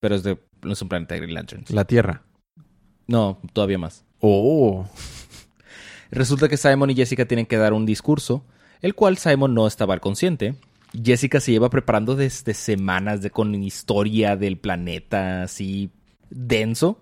Pero 0.00 0.16
es 0.16 0.22
de... 0.22 0.38
no 0.62 0.72
es 0.74 0.82
un 0.82 0.88
planeta 0.90 1.14
de 1.14 1.20
Green 1.22 1.34
Lanterns. 1.34 1.70
La 1.70 1.86
Tierra. 1.86 2.22
No, 3.06 3.38
todavía 3.52 3.78
más. 3.78 4.04
Oh. 4.20 4.86
Resulta 6.10 6.48
que 6.48 6.56
Simon 6.56 6.90
y 6.90 6.94
Jessica 6.94 7.26
tienen 7.26 7.46
que 7.46 7.56
dar 7.56 7.72
un 7.72 7.86
discurso, 7.86 8.44
el 8.80 8.94
cual 8.94 9.18
Simon 9.18 9.54
no 9.54 9.66
estaba 9.66 9.94
al 9.94 10.00
consciente. 10.00 10.54
Jessica 11.02 11.40
se 11.40 11.52
lleva 11.52 11.70
preparando 11.70 12.14
desde 12.14 12.54
semanas 12.54 13.20
de, 13.20 13.30
con 13.30 13.54
historia 13.62 14.36
del 14.36 14.58
planeta 14.58 15.42
así 15.42 15.90
denso. 16.30 16.98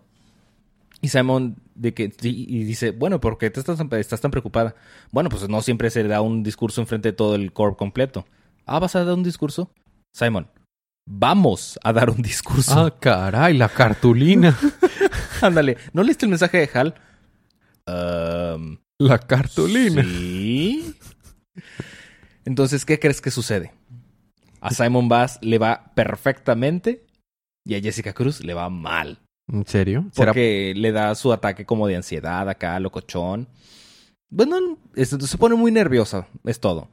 Y 1.03 1.09
Simon 1.09 1.57
de 1.75 1.93
que, 1.95 2.13
y 2.23 2.65
dice, 2.65 2.93
bueno, 2.93 3.21
¿por 3.21 3.37
qué 3.37 3.51
te 3.51 3.61
estás, 3.61 3.77
tan- 3.77 3.93
estás 3.99 4.21
tan 4.21 4.31
preocupada? 4.31 4.75
Bueno, 5.11 5.29
pues 5.29 5.49
no 5.49 5.61
siempre 5.61 5.91
se 5.91 6.05
da 6.05 6.21
un 6.23 6.43
discurso 6.43 6.81
enfrente 6.81 7.09
de 7.11 7.13
todo 7.13 7.35
el 7.35 7.53
corp 7.53 7.77
completo. 7.77 8.25
Ah, 8.67 8.79
¿vas 8.79 8.95
a 8.97 9.05
dar 9.05 9.15
un 9.15 9.25
discurso? 9.25 9.71
Simon, 10.15 10.47
vamos 11.07 11.79
a 11.83 11.93
dar 11.93 12.09
un 12.09 12.23
discurso. 12.23 12.73
Ah, 12.87 12.99
caray, 12.99 13.55
la 13.59 13.69
cartulina. 13.69 14.57
Ándale, 15.43 15.77
¿no 15.93 16.03
leíste 16.03 16.27
el 16.27 16.31
mensaje 16.31 16.59
de 16.59 16.71
Hal? 16.73 16.95
Um, 17.87 18.79
la 18.99 19.19
cartulina. 19.19 20.03
Sí. 20.03 20.95
Entonces, 22.45 22.85
¿qué 22.85 22.99
crees 22.99 23.21
que 23.21 23.31
sucede? 23.31 23.73
A 24.61 24.71
Simon 24.71 25.09
Bass 25.09 25.39
le 25.43 25.59
va 25.59 25.93
perfectamente 25.95 27.05
y 27.65 27.75
a 27.75 27.81
Jessica 27.81 28.13
Cruz 28.13 28.43
le 28.45 28.55
va 28.55 28.69
mal. 28.71 29.19
¿En 29.53 29.67
serio? 29.67 30.07
¿Será 30.13 30.33
Porque 30.33 30.73
le 30.77 30.93
da 30.93 31.15
su 31.15 31.33
ataque 31.33 31.67
como 31.67 31.87
de 31.87 31.97
ansiedad 31.97 32.49
acá, 32.49 32.79
locochón. 32.81 33.49
Bueno, 34.31 34.79
es- 34.95 35.11
se 35.11 35.39
pone 35.39 35.57
muy 35.57 35.71
nerviosa, 35.73 36.27
es 36.45 36.59
todo. 36.61 36.89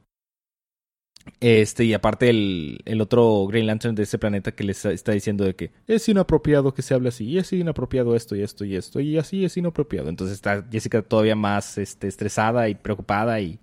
Este, 1.38 1.84
y 1.84 1.94
aparte 1.94 2.30
el, 2.30 3.00
otro 3.00 3.46
Green 3.46 3.66
Lantern 3.66 3.94
de 3.94 4.02
ese 4.02 4.18
planeta 4.18 4.52
que 4.52 4.64
les 4.64 4.84
está 4.84 5.12
diciendo 5.12 5.44
de 5.44 5.54
que 5.54 5.70
es 5.86 6.08
inapropiado 6.08 6.74
que 6.74 6.82
se 6.82 6.94
hable 6.94 7.10
así, 7.10 7.26
y 7.26 7.38
es 7.38 7.52
inapropiado 7.52 8.16
esto 8.16 8.36
y 8.36 8.42
esto 8.42 8.64
y 8.64 8.76
esto, 8.76 9.00
y 9.00 9.16
así 9.18 9.44
es 9.44 9.56
inapropiado. 9.56 10.08
Entonces 10.08 10.34
está 10.36 10.66
Jessica 10.70 11.02
todavía 11.02 11.36
más 11.36 11.78
este, 11.78 12.08
estresada 12.08 12.68
y 12.68 12.74
preocupada 12.74 13.40
y 13.40 13.58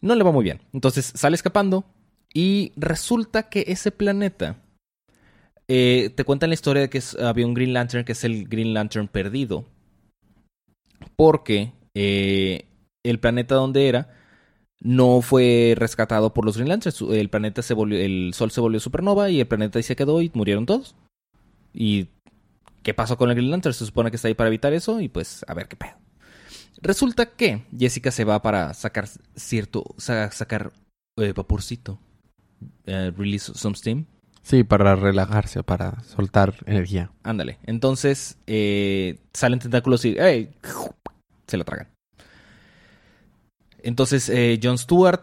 no 0.00 0.14
le 0.14 0.24
va 0.24 0.32
muy 0.32 0.44
bien. 0.44 0.60
Entonces 0.72 1.12
sale 1.14 1.34
escapando 1.34 1.84
y 2.34 2.72
resulta 2.76 3.48
que 3.48 3.64
ese 3.68 3.90
planeta 3.90 4.56
eh, 5.68 6.10
te 6.14 6.24
cuentan 6.24 6.50
la 6.50 6.54
historia 6.54 6.82
de 6.82 6.90
que 6.90 7.00
había 7.20 7.46
un 7.46 7.54
Green 7.54 7.72
Lantern 7.72 8.04
que 8.04 8.12
es 8.12 8.24
el 8.24 8.48
Green 8.48 8.74
Lantern 8.74 9.08
perdido. 9.08 9.64
Porque 11.16 11.72
eh, 11.94 12.66
el 13.02 13.18
planeta 13.18 13.54
donde 13.54 13.88
era 13.88 14.21
no 14.84 15.20
fue 15.22 15.74
rescatado 15.76 16.34
por 16.34 16.44
los 16.44 16.56
Green 16.56 16.68
Lanterns. 16.68 17.00
El 17.02 17.30
planeta 17.30 17.62
se 17.62 17.74
volvió, 17.74 17.98
el 17.98 18.32
sol 18.34 18.50
se 18.50 18.60
volvió 18.60 18.80
supernova 18.80 19.30
y 19.30 19.40
el 19.40 19.46
planeta 19.46 19.78
ahí 19.78 19.82
se 19.82 19.96
quedó 19.96 20.20
y 20.22 20.30
murieron 20.34 20.66
todos. 20.66 20.96
¿Y 21.72 22.08
qué 22.82 22.92
pasó 22.94 23.16
con 23.16 23.30
el 23.30 23.36
Green 23.36 23.50
Lantern? 23.50 23.74
Se 23.74 23.86
supone 23.86 24.10
que 24.10 24.16
está 24.16 24.28
ahí 24.28 24.34
para 24.34 24.48
evitar 24.48 24.72
eso 24.72 25.00
y 25.00 25.08
pues 25.08 25.44
a 25.48 25.54
ver 25.54 25.68
qué 25.68 25.76
pedo. 25.76 25.92
Resulta 26.80 27.26
que 27.26 27.62
Jessica 27.78 28.10
se 28.10 28.24
va 28.24 28.42
para 28.42 28.74
sacar 28.74 29.06
cierto, 29.36 29.84
sa- 29.98 30.30
sacar 30.32 30.72
eh, 31.16 31.32
vaporcito. 31.32 31.98
Eh, 32.86 33.12
release 33.16 33.52
some 33.54 33.76
steam. 33.76 34.06
Sí, 34.42 34.64
para 34.64 34.96
relajarse, 34.96 35.62
para 35.62 36.02
soltar 36.02 36.54
energía. 36.66 37.12
Ándale. 37.22 37.58
Entonces 37.66 38.36
eh, 38.48 39.20
salen 39.32 39.60
tentáculos 39.60 40.04
y 40.04 40.16
se 41.46 41.56
la 41.56 41.64
tragan. 41.64 41.88
Entonces 43.82 44.28
eh, 44.28 44.58
John 44.62 44.78
Stewart. 44.78 45.22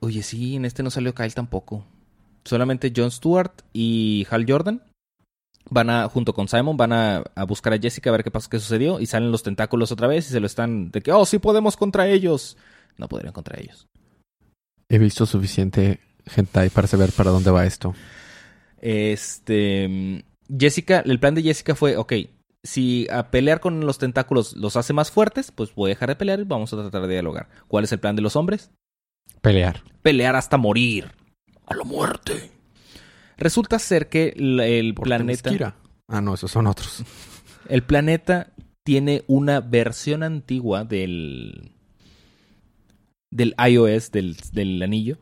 Oye, 0.00 0.22
sí, 0.22 0.56
en 0.56 0.64
este 0.64 0.82
no 0.82 0.90
salió 0.90 1.14
Kyle 1.14 1.34
tampoco. 1.34 1.84
Solamente 2.44 2.92
John 2.94 3.10
Stewart 3.10 3.52
y 3.72 4.26
Hal 4.30 4.46
Jordan 4.48 4.82
van 5.70 5.90
a, 5.90 6.08
junto 6.08 6.32
con 6.32 6.48
Simon, 6.48 6.76
van 6.76 6.92
a, 6.92 7.24
a 7.34 7.44
buscar 7.44 7.72
a 7.72 7.78
Jessica 7.78 8.10
a 8.10 8.12
ver 8.12 8.24
qué 8.24 8.30
pasó, 8.30 8.48
qué 8.48 8.58
sucedió. 8.58 9.00
Y 9.00 9.06
salen 9.06 9.32
los 9.32 9.42
tentáculos 9.42 9.92
otra 9.92 10.06
vez 10.06 10.28
y 10.28 10.32
se 10.32 10.40
lo 10.40 10.46
están 10.46 10.90
de 10.90 11.02
que, 11.02 11.12
oh, 11.12 11.26
sí 11.26 11.38
podemos 11.38 11.76
contra 11.76 12.08
ellos. 12.08 12.56
No 12.96 13.08
podrían 13.08 13.32
contra 13.32 13.60
ellos. 13.60 13.86
He 14.88 14.98
visto 14.98 15.26
suficiente 15.26 16.00
hentai 16.34 16.70
para 16.70 16.86
saber 16.86 17.12
para 17.12 17.30
dónde 17.30 17.50
va 17.50 17.66
esto. 17.66 17.94
Este. 18.80 19.88
mm, 19.88 20.56
Jessica, 20.58 21.00
el 21.04 21.20
plan 21.20 21.34
de 21.34 21.42
Jessica 21.42 21.74
fue: 21.74 21.96
ok, 21.96 22.12
si 22.64 23.06
a 23.10 23.30
pelear 23.30 23.60
con 23.60 23.80
los 23.86 23.98
tentáculos 23.98 24.56
los 24.56 24.76
hace 24.76 24.92
más 24.92 25.10
fuertes, 25.10 25.52
pues 25.52 25.74
voy 25.74 25.90
a 25.90 25.94
dejar 25.94 26.08
de 26.10 26.16
pelear 26.16 26.40
y 26.40 26.44
vamos 26.44 26.72
a 26.72 26.76
tratar 26.76 27.02
de 27.02 27.08
dialogar. 27.14 27.48
¿Cuál 27.68 27.84
es 27.84 27.92
el 27.92 28.00
plan 28.00 28.16
de 28.16 28.22
los 28.22 28.36
hombres? 28.36 28.70
Pelear. 29.40 29.82
Pelear 30.02 30.34
hasta 30.36 30.56
morir. 30.56 31.12
A 31.66 31.74
la 31.74 31.84
muerte. 31.84 32.50
Resulta 33.36 33.78
ser 33.78 34.08
que 34.08 34.34
el, 34.36 34.94
planeta. 34.94 35.42
Themyscira. 35.44 35.76
Ah, 36.08 36.20
no, 36.20 36.34
esos 36.34 36.50
son 36.50 36.66
otros. 36.66 37.04
El 37.68 37.82
planeta 37.82 38.52
tiene 38.82 39.22
una 39.26 39.60
versión 39.60 40.22
antigua 40.22 40.84
del. 40.84 41.72
del 43.30 43.54
iOS, 43.58 44.10
del, 44.10 44.36
del 44.52 44.82
anillo. 44.82 45.18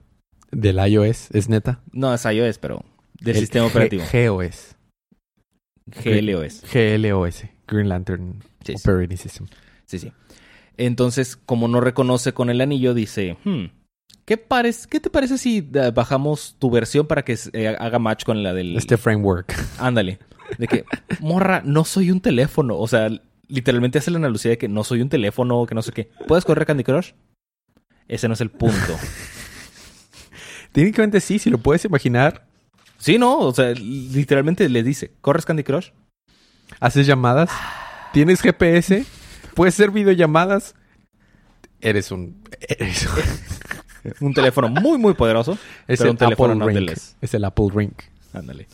Del 0.53 0.77
iOS, 0.79 1.29
¿es 1.33 1.49
neta? 1.49 1.83
No 1.90 2.14
es 2.14 2.25
iOS, 2.25 2.59
pero 2.59 2.85
del 3.20 3.35
El 3.37 3.40
sistema 3.42 3.66
G- 3.66 3.70
operativo. 3.70 4.05
GOS. 4.12 4.75
GLOS. 5.87 6.62
GLOS. 6.72 7.44
Green 7.68 7.88
Lantern 7.88 8.40
Sí, 8.64 8.75
sí. 8.77 8.83
Operating 8.88 9.16
System. 9.18 9.46
Sí, 9.87 9.99
sí. 9.99 10.12
Entonces, 10.77 11.37
como 11.37 11.68
no 11.68 11.81
reconoce 11.81 12.33
con 12.33 12.51
el 12.51 12.61
anillo, 12.61 12.92
dice, 12.94 13.37
hmm, 13.44 13.64
¿qué, 14.25 14.49
parec- 14.49 14.87
¿qué 14.87 15.01
te 15.01 15.09
parece 15.11 15.38
si 15.38 15.59
eh, 15.72 15.92
bajamos 15.94 16.57
tu 16.59 16.70
versión 16.70 17.07
para 17.07 17.25
que 17.25 17.38
eh, 17.53 17.68
haga 17.79 17.99
match 17.99 18.25
con 18.25 18.42
la 18.42 18.53
del... 18.53 18.77
Este 18.77 18.96
framework. 18.96 19.55
Ándale. 19.79 20.18
De 20.59 20.66
que, 20.68 20.85
morra, 21.20 21.62
no 21.64 21.85
soy 21.85 22.11
un 22.11 22.20
teléfono. 22.20 22.77
O 22.79 22.87
sea, 22.88 23.09
literalmente 23.49 23.99
hace 23.99 24.11
la 24.11 24.18
analogía 24.18 24.51
de 24.53 24.59
que 24.59 24.68
no 24.68 24.85
soy 24.85 25.01
un 25.01 25.09
teléfono, 25.09 25.64
que 25.66 25.75
no 25.75 25.83
sé 25.83 25.92
qué. 25.92 26.11
¿Puedes 26.29 26.44
correr 26.44 26.66
Candy 26.66 26.85
Crush? 26.85 27.12
Ese 28.09 28.29
no 28.29 28.35
es 28.35 28.40
el 28.40 28.51
punto. 28.51 28.77
Técnicamente 30.72 31.20
sí, 31.20 31.38
si 31.38 31.49
lo 31.51 31.59
puedes 31.59 31.85
imaginar. 31.85 32.45
Sí, 33.06 33.18
no, 33.18 33.38
o 33.38 33.54
sea, 33.54 33.70
literalmente 33.70 34.68
le 34.68 34.82
dice, 34.82 35.12
¿corres 35.20 35.44
Candy 35.46 35.62
Crush? 35.62 35.90
Haces 36.80 37.06
llamadas. 37.06 37.50
Tienes 38.12 38.40
GPS. 38.42 39.06
Puedes 39.54 39.74
hacer 39.74 39.92
videollamadas. 39.92 40.74
Eres 41.80 42.10
un... 42.10 42.42
Eres 42.68 43.06
un- 43.06 43.56
Un 44.28 44.34
teléfono 44.34 44.68
muy, 44.68 44.98
muy 44.98 45.14
poderoso. 45.14 45.52
es 45.86 45.98
pero 45.98 46.04
el 46.04 46.10
un 46.10 46.16
teléfono 46.16 46.52
Apple 46.54 46.74
no 46.74 46.80
Ring. 46.80 46.90
Es 47.20 47.34
el 47.34 47.44
Apple 47.44 47.66
Ring. 47.72 47.92
Ándale. 48.32 48.66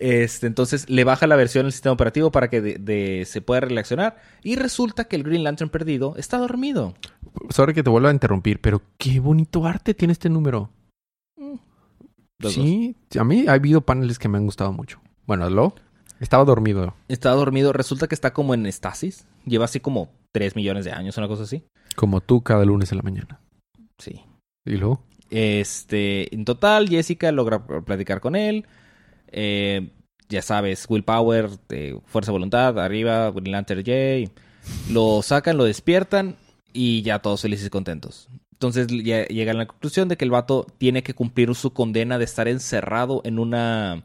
Este, 0.00 0.48
entonces 0.48 0.90
le 0.90 1.04
baja 1.04 1.28
la 1.28 1.36
versión 1.36 1.64
del 1.66 1.72
sistema 1.72 1.92
operativo 1.92 2.32
para 2.32 2.48
que 2.50 2.60
de- 2.60 2.78
de- 2.78 3.24
se 3.24 3.40
pueda 3.40 3.60
relacionar. 3.60 4.20
Y 4.42 4.56
resulta 4.56 5.04
que 5.04 5.14
el 5.14 5.22
Green 5.22 5.44
Lantern 5.44 5.70
perdido 5.70 6.14
está 6.16 6.38
dormido. 6.38 6.94
Sorry 7.50 7.72
que 7.72 7.84
te 7.84 7.90
vuelva 7.90 8.08
a 8.10 8.12
interrumpir, 8.12 8.60
pero 8.60 8.82
qué 8.96 9.20
bonito 9.20 9.64
arte 9.64 9.94
tiene 9.94 10.10
este 10.12 10.28
número. 10.28 10.70
Sí, 12.40 12.94
a 13.18 13.24
mí 13.24 13.46
ha 13.48 13.52
habido 13.52 13.80
paneles 13.80 14.18
que 14.18 14.28
me 14.28 14.38
han 14.38 14.44
gustado 14.44 14.72
mucho. 14.72 15.00
Bueno, 15.26 15.50
lo 15.50 15.74
estaba 16.20 16.44
dormido. 16.44 16.94
Está 17.08 17.30
dormido. 17.30 17.72
Resulta 17.72 18.06
que 18.06 18.14
está 18.14 18.32
como 18.32 18.54
en 18.54 18.66
estasis. 18.66 19.26
Lleva 19.44 19.64
así 19.64 19.80
como 19.80 20.10
3 20.32 20.56
millones 20.56 20.84
de 20.84 20.92
años, 20.92 21.16
una 21.18 21.28
cosa 21.28 21.42
así. 21.44 21.64
Como 21.96 22.20
tú 22.20 22.42
cada 22.42 22.64
lunes 22.64 22.92
en 22.92 22.98
la 22.98 23.02
mañana. 23.02 23.40
Sí. 23.98 24.22
¿Y 24.64 24.76
luego? 24.76 25.02
Este, 25.30 26.34
en 26.34 26.44
total, 26.44 26.88
Jessica 26.88 27.32
logra 27.32 27.66
platicar 27.66 28.20
con 28.20 28.36
él. 28.36 28.66
Eh, 29.28 29.90
ya 30.28 30.42
sabes, 30.42 30.86
willpower, 30.88 31.50
eh, 31.70 31.98
fuerza 32.06 32.30
de 32.30 32.34
voluntad, 32.34 32.78
arriba, 32.78 33.30
Green 33.30 33.52
Lantern 33.52 33.80
J. 33.80 34.32
Lo 34.90 35.22
sacan, 35.22 35.56
lo 35.56 35.64
despiertan 35.64 36.36
y 36.72 37.02
ya 37.02 37.20
todos 37.20 37.42
felices 37.42 37.66
y 37.66 37.70
contentos. 37.70 38.28
Entonces 38.58 38.88
ya 39.04 39.24
llegan 39.26 39.54
a 39.54 39.60
la 39.60 39.66
conclusión 39.68 40.08
de 40.08 40.16
que 40.16 40.24
el 40.24 40.32
vato 40.32 40.66
tiene 40.78 41.04
que 41.04 41.14
cumplir 41.14 41.54
su 41.54 41.72
condena 41.72 42.18
de 42.18 42.24
estar 42.24 42.48
encerrado 42.48 43.20
en 43.24 43.38
una... 43.38 44.04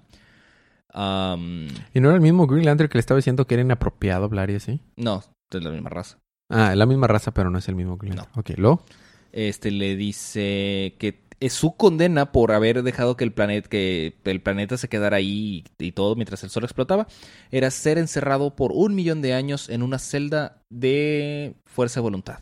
¿Y 0.93 1.99
no 1.99 2.09
era 2.09 2.13
el 2.13 2.21
mismo 2.21 2.45
Green 2.45 2.65
Lantern 2.65 2.87
que 2.87 2.99
le 2.99 2.99
estaba 2.99 3.17
diciendo 3.17 3.47
que 3.47 3.55
era 3.55 3.63
inapropiado 3.63 4.25
hablar 4.25 4.51
y 4.51 4.55
así? 4.55 4.79
no, 4.95 5.23
es 5.49 5.63
la 5.63 5.71
misma 5.71 5.89
raza. 5.89 6.19
Ah, 6.49 6.69
es 6.71 6.77
la 6.77 6.85
misma 6.85 7.07
raza, 7.07 7.33
pero 7.33 7.49
no 7.49 7.57
es 7.57 7.67
el 7.67 7.73
mismo 7.73 7.97
Green 7.97 8.15
Lantern. 8.15 8.39
Ok, 8.39 8.51
luego. 8.57 8.83
Este 9.31 9.71
le 9.71 9.95
dice 9.95 10.97
que 10.99 11.23
es 11.39 11.53
su 11.53 11.75
condena 11.75 12.31
por 12.31 12.51
haber 12.51 12.83
dejado 12.83 13.17
que 13.17 13.23
el 13.23 13.33
planeta 13.33 13.67
que 13.67 14.13
el 14.23 14.41
planeta 14.41 14.77
se 14.77 14.87
quedara 14.87 15.17
ahí 15.17 15.65
y, 15.79 15.85
y 15.85 15.91
todo 15.93 16.15
mientras 16.15 16.43
el 16.43 16.51
sol 16.51 16.63
explotaba 16.63 17.07
era 17.49 17.71
ser 17.71 17.97
encerrado 17.97 18.55
por 18.55 18.71
un 18.71 18.93
millón 18.93 19.23
de 19.23 19.33
años 19.33 19.67
en 19.69 19.81
una 19.81 19.97
celda 19.97 20.61
de 20.69 21.55
fuerza 21.65 22.01
de 22.01 22.03
voluntad. 22.03 22.39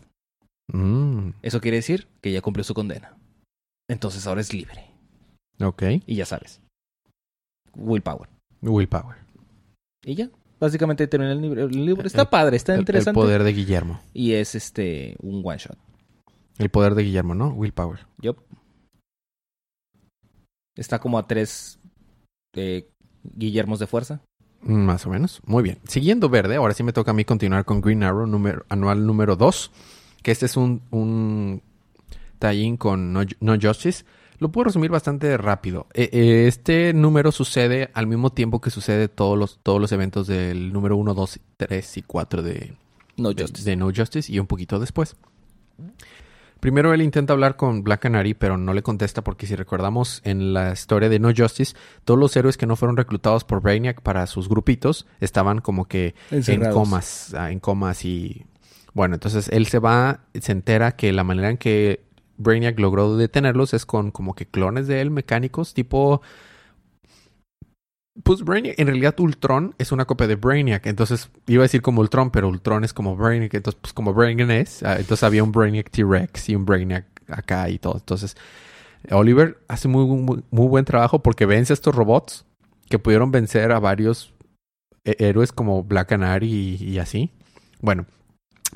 Mm, 0.71 1.31
Eso 1.41 1.59
quiere 1.61 1.77
decir 1.77 2.07
que 2.21 2.31
ya 2.31 2.41
cumplió 2.41 2.63
su 2.63 2.73
condena. 2.73 3.15
Entonces 3.89 4.25
ahora 4.27 4.41
es 4.41 4.53
libre. 4.53 4.85
ok. 5.61 5.83
Y 6.07 6.15
ya 6.15 6.25
sabes. 6.25 6.61
Willpower. 7.75 8.29
Willpower. 8.61 9.17
Y 10.03 10.15
ya. 10.15 10.29
Básicamente 10.59 11.07
termina 11.07 11.31
el 11.31 11.41
libro. 11.41 11.63
El 11.65 11.85
libro 11.85 12.05
está 12.07 12.23
El- 12.23 12.27
padre, 12.29 12.57
está 12.57 12.73
El- 12.73 12.77
El, 12.79 12.81
interesante. 12.81 13.19
poder 13.19 13.43
de 13.43 13.53
Guillermo. 13.53 13.99
Y 14.13 14.33
es 14.33 14.55
este 14.55 15.15
un 15.21 15.41
one 15.43 15.57
shot. 15.57 15.77
El 16.57 16.69
poder 16.69 16.93
de 16.95 17.03
Guillermo, 17.03 17.33
¿no? 17.33 17.49
Willpower. 17.49 18.05
Yup. 18.19 18.37
Está 20.75 20.99
como 20.99 21.17
a 21.17 21.27
tres 21.27 21.79
eh, 22.55 22.87
Guillermos 23.23 23.79
de 23.79 23.87
fuerza. 23.87 24.21
Mm, 24.61 24.73
Más 24.85 25.05
o 25.05 25.09
menos. 25.09 25.41
Muy 25.45 25.63
bien. 25.63 25.79
Siguiendo 25.87 26.29
verde, 26.29 26.55
ahora 26.55 26.73
sí 26.73 26.83
me 26.83 26.93
toca 26.93 27.11
a 27.11 27.13
mí 27.13 27.25
continuar 27.25 27.65
con 27.65 27.81
Green 27.81 28.03
Arrow 28.03 28.27
número, 28.27 28.65
anual 28.69 29.05
número 29.05 29.35
2. 29.35 29.71
Que 30.21 30.31
este 30.31 30.45
es 30.45 30.57
un, 30.57 30.81
un 30.91 31.61
tie-in 32.39 32.77
con 32.77 33.13
no, 33.13 33.21
No 33.39 33.55
Justice. 33.61 34.03
Lo 34.39 34.51
puedo 34.51 34.65
resumir 34.65 34.89
bastante 34.89 35.37
rápido. 35.37 35.85
Eh, 35.93 36.09
eh, 36.11 36.45
este 36.47 36.93
número 36.93 37.31
sucede 37.31 37.91
al 37.93 38.07
mismo 38.07 38.31
tiempo 38.31 38.59
que 38.59 38.71
sucede 38.71 39.07
todos 39.07 39.37
los, 39.37 39.59
todos 39.61 39.79
los 39.79 39.91
eventos 39.91 40.25
del 40.27 40.73
número 40.73 40.97
1, 40.97 41.13
2, 41.13 41.39
3 41.57 41.97
y 41.97 42.01
4 42.01 42.41
de, 42.41 42.73
No 43.17 43.33
de- 43.33 43.43
Justice. 43.43 43.69
de 43.69 43.75
No 43.75 43.91
Justice 43.95 44.31
y 44.31 44.39
un 44.39 44.47
poquito 44.47 44.79
después. 44.79 45.15
Primero 46.59 46.93
él 46.93 47.01
intenta 47.01 47.33
hablar 47.33 47.55
con 47.55 47.83
Black 47.83 48.01
Canary, 48.01 48.35
pero 48.35 48.55
no 48.55 48.73
le 48.73 48.83
contesta 48.83 49.23
porque 49.23 49.47
si 49.47 49.55
recordamos 49.55 50.21
en 50.23 50.53
la 50.53 50.73
historia 50.73 51.09
de 51.09 51.17
No 51.17 51.29
Justice, 51.35 51.75
todos 52.05 52.19
los 52.19 52.35
héroes 52.35 52.55
que 52.55 52.67
no 52.67 52.75
fueron 52.75 52.97
reclutados 52.97 53.43
por 53.43 53.61
Brainiac 53.61 54.01
para 54.01 54.27
sus 54.27 54.47
grupitos 54.47 55.07
estaban 55.19 55.59
como 55.59 55.85
que 55.85 56.13
en 56.29 56.69
comas, 56.71 57.33
ah, 57.35 57.51
en 57.51 57.59
comas 57.59 58.05
y 58.05 58.45
bueno, 58.93 59.15
entonces 59.15 59.49
él 59.49 59.67
se 59.67 59.79
va, 59.79 60.21
se 60.39 60.51
entera 60.51 60.95
que 60.95 61.11
la 61.13 61.23
manera 61.23 61.49
en 61.49 61.57
que 61.57 62.01
Brainiac 62.37 62.79
logró 62.79 63.15
detenerlos 63.17 63.73
es 63.73 63.85
con 63.85 64.11
como 64.11 64.35
que 64.35 64.45
clones 64.47 64.87
de 64.87 65.01
él 65.01 65.11
mecánicos, 65.11 65.73
tipo 65.73 66.21
pues 68.23 68.43
Brainiac, 68.43 68.77
en 68.79 68.87
realidad 68.87 69.17
Ultron 69.19 69.73
es 69.77 69.91
una 69.91 70.05
copia 70.05 70.27
de 70.27 70.35
Brainiac, 70.35 70.85
entonces 70.85 71.29
iba 71.47 71.61
a 71.63 71.65
decir 71.65 71.81
como 71.81 72.01
Ultron, 72.01 72.29
pero 72.29 72.49
Ultron 72.49 72.83
es 72.83 72.93
como 72.93 73.15
Brainiac, 73.15 73.53
entonces 73.53 73.79
pues 73.81 73.93
como 73.93 74.13
Brainiac 74.13 74.49
es, 74.49 74.83
ah, 74.83 74.97
entonces 74.99 75.23
había 75.23 75.43
un 75.43 75.51
Brainiac 75.51 75.89
T-Rex 75.89 76.49
y 76.49 76.55
un 76.55 76.65
Brainiac 76.65 77.05
acá 77.27 77.69
y 77.69 77.79
todo, 77.79 77.95
entonces 77.97 78.35
Oliver 79.11 79.59
hace 79.67 79.87
muy, 79.87 80.05
muy, 80.05 80.43
buen 80.67 80.85
trabajo 80.85 81.21
porque 81.23 81.45
vence 81.45 81.73
a 81.73 81.75
estos 81.75 81.95
robots 81.95 82.45
que 82.89 82.99
pudieron 82.99 83.31
vencer 83.31 83.71
a 83.71 83.79
varios 83.79 84.33
he- 85.05 85.17
héroes 85.19 85.51
como 85.53 85.83
Black 85.83 86.09
Canary 86.09 86.49
y, 86.81 86.85
y 86.89 86.99
así, 86.99 87.31
bueno, 87.81 88.05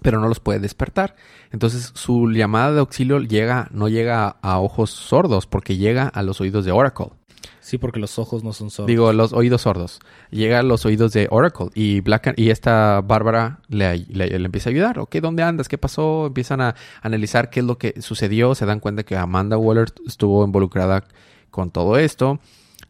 pero 0.02 0.20
no 0.20 0.28
los 0.28 0.40
puede 0.40 0.60
despertar, 0.60 1.16
entonces 1.52 1.92
su 1.96 2.30
llamada 2.32 2.72
de 2.74 2.80
auxilio 2.80 3.20
llega, 3.20 3.68
no 3.72 3.88
llega 3.90 4.38
a, 4.42 4.60
ojos 4.60 4.90
sordos 4.92 5.48
porque 5.48 5.78
llega 5.78 6.08
a 6.08 6.22
los 6.24 6.42
oídos 6.42 6.66
de 6.66 6.72
Oracle. 6.72 7.08
Sí, 7.60 7.80
porque 7.80 8.00
los 8.00 8.20
ojos 8.20 8.44
no 8.44 8.54
son 8.54 8.70
sordos. 8.70 8.88
Digo, 8.88 9.12
los 9.12 9.34
oídos 9.34 9.62
sordos. 9.64 10.00
Llega 10.30 10.60
a 10.60 10.64
los 10.64 10.86
oídos 10.86 11.14
de 11.14 11.28
Oracle 11.32 11.70
y 11.74 12.02
Black 12.02 12.36
y 12.38 12.52
esta 12.52 13.02
Bárbara 13.02 13.60
le, 13.70 13.98
le- 14.10 14.38
le 14.38 14.46
empieza 14.46 14.70
a 14.70 14.72
ayudar. 14.72 15.00
Ok, 15.00 15.16
¿dónde 15.16 15.42
andas? 15.42 15.68
¿Qué 15.68 15.80
pasó? 15.80 16.28
Empiezan 16.28 16.62
a 16.62 16.76
analizar 17.02 17.50
qué 17.50 17.62
es 17.62 17.66
lo 17.66 17.80
que 17.80 18.00
sucedió. 18.02 18.54
Se 18.54 18.68
dan 18.68 18.80
cuenta 18.80 19.02
que 19.04 19.18
Amanda 19.18 19.58
Waller 19.58 19.88
estuvo 20.06 20.46
involucrada 20.46 21.06
con 21.50 21.72
todo 21.72 21.98
esto 21.98 22.40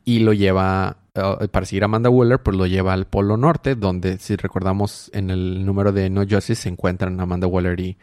y 0.03 0.19
lo 0.19 0.33
lleva, 0.33 0.97
eh, 1.15 1.47
para 1.49 1.65
seguir 1.65 1.83
a 1.83 1.85
Amanda 1.85 2.09
Waller, 2.09 2.41
pues 2.43 2.55
lo 2.57 2.67
lleva 2.67 2.93
al 2.93 3.05
Polo 3.07 3.37
Norte, 3.37 3.75
donde 3.75 4.17
si 4.19 4.35
recordamos 4.35 5.09
en 5.13 5.29
el 5.29 5.65
número 5.65 5.91
de 5.91 6.09
No 6.09 6.21
Justice 6.21 6.55
se 6.55 6.69
encuentran 6.69 7.19
Amanda 7.19 7.47
Waller 7.47 7.79
y, 7.79 7.97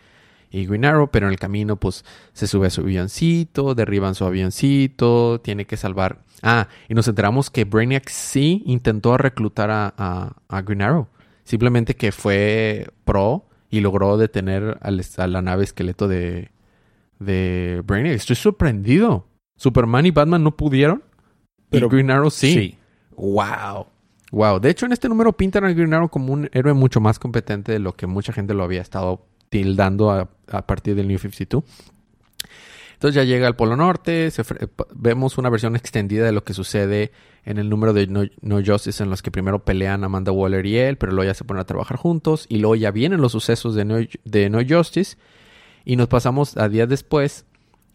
y 0.51 0.66
Green 0.66 0.85
Arrow, 0.85 1.09
pero 1.11 1.27
en 1.27 1.33
el 1.33 1.38
camino 1.38 1.77
pues 1.77 2.05
se 2.33 2.46
sube 2.46 2.66
a 2.66 2.70
su 2.70 2.81
avioncito, 2.83 3.75
derriban 3.75 4.14
su 4.14 4.25
avioncito, 4.25 5.40
tiene 5.40 5.64
que 5.66 5.77
salvar... 5.77 6.25
Ah, 6.42 6.66
y 6.88 6.94
nos 6.94 7.07
enteramos 7.07 7.51
que 7.51 7.64
Brainiac 7.64 8.09
sí 8.09 8.62
intentó 8.66 9.16
reclutar 9.16 9.70
a, 9.70 9.94
a, 9.96 10.33
a 10.48 10.62
Green 10.62 10.83
Arrow. 10.83 11.07
Simplemente 11.44 11.94
que 11.94 12.11
fue 12.11 12.88
pro 13.05 13.46
y 13.70 13.81
logró 13.81 14.16
detener 14.16 14.77
al 14.81 15.05
a 15.18 15.27
la 15.29 15.40
nave 15.40 15.62
esqueleto 15.64 16.09
de, 16.09 16.51
de 17.20 17.83
Brainiac. 17.87 18.14
Estoy 18.16 18.37
sorprendido. 18.37 19.29
Superman 19.57 20.07
y 20.07 20.11
Batman 20.11 20.42
no 20.42 20.57
pudieron. 20.57 21.05
Pero- 21.70 21.87
y 21.87 21.90
Green 21.90 22.11
Arrow 22.11 22.31
sí. 22.31 22.53
Sí. 22.53 22.79
Wow. 23.16 23.87
Wow. 24.31 24.61
De 24.61 24.70
hecho, 24.70 24.87
en 24.87 24.92
este 24.92 25.09
número 25.09 25.33
pintan 25.33 25.64
a 25.64 25.72
Green 25.72 25.92
Arrow 25.94 26.09
como 26.09 26.33
un 26.33 26.48
héroe 26.53 26.72
mucho 26.72 27.01
más 27.01 27.18
competente 27.18 27.72
de 27.72 27.79
lo 27.79 27.92
que 27.94 28.07
mucha 28.07 28.33
gente 28.33 28.55
lo 28.55 28.64
había 28.64 28.81
estado 28.81 29.27
tildando 29.51 30.11
a, 30.11 30.31
a 30.51 30.66
partir 30.66 30.94
del 30.94 31.09
New 31.09 31.18
52. 31.18 31.62
Entonces 32.94 33.16
ya 33.16 33.25
llega 33.25 33.48
al 33.48 33.57
Polo 33.57 33.77
Norte, 33.77 34.31
p- 34.31 34.85
vemos 34.94 35.37
una 35.37 35.51
versión 35.51 35.75
extendida 35.75 36.25
de 36.25 36.31
lo 36.33 36.44
que 36.44 36.55
sucede 36.55 37.11
en 37.44 37.59
el 37.59 37.68
número 37.68 37.92
de 37.92 38.07
no, 38.07 38.22
No 38.42 38.61
Justice 38.64 39.03
en 39.03 39.11
los 39.11 39.22
que 39.22 39.33
primero 39.33 39.64
pelean 39.64 40.05
Amanda 40.05 40.31
Waller 40.31 40.64
y 40.66 40.77
él, 40.79 40.96
pero 40.98 41.11
luego 41.12 41.27
ya 41.29 41.35
se 41.35 41.42
ponen 41.44 41.62
a 41.62 41.64
trabajar 41.64 41.96
juntos 41.96 42.46
y 42.48 42.59
luego 42.59 42.77
ya 42.77 42.92
vienen 42.92 43.20
los 43.20 43.33
sucesos 43.33 43.75
de 43.75 43.85
No, 43.85 43.96
de 44.25 44.51
no 44.51 44.61
Justice 44.66 45.16
y 45.85 45.96
nos 45.96 46.07
pasamos 46.07 46.57
a 46.57 46.68
días 46.68 46.88
después. 46.88 47.44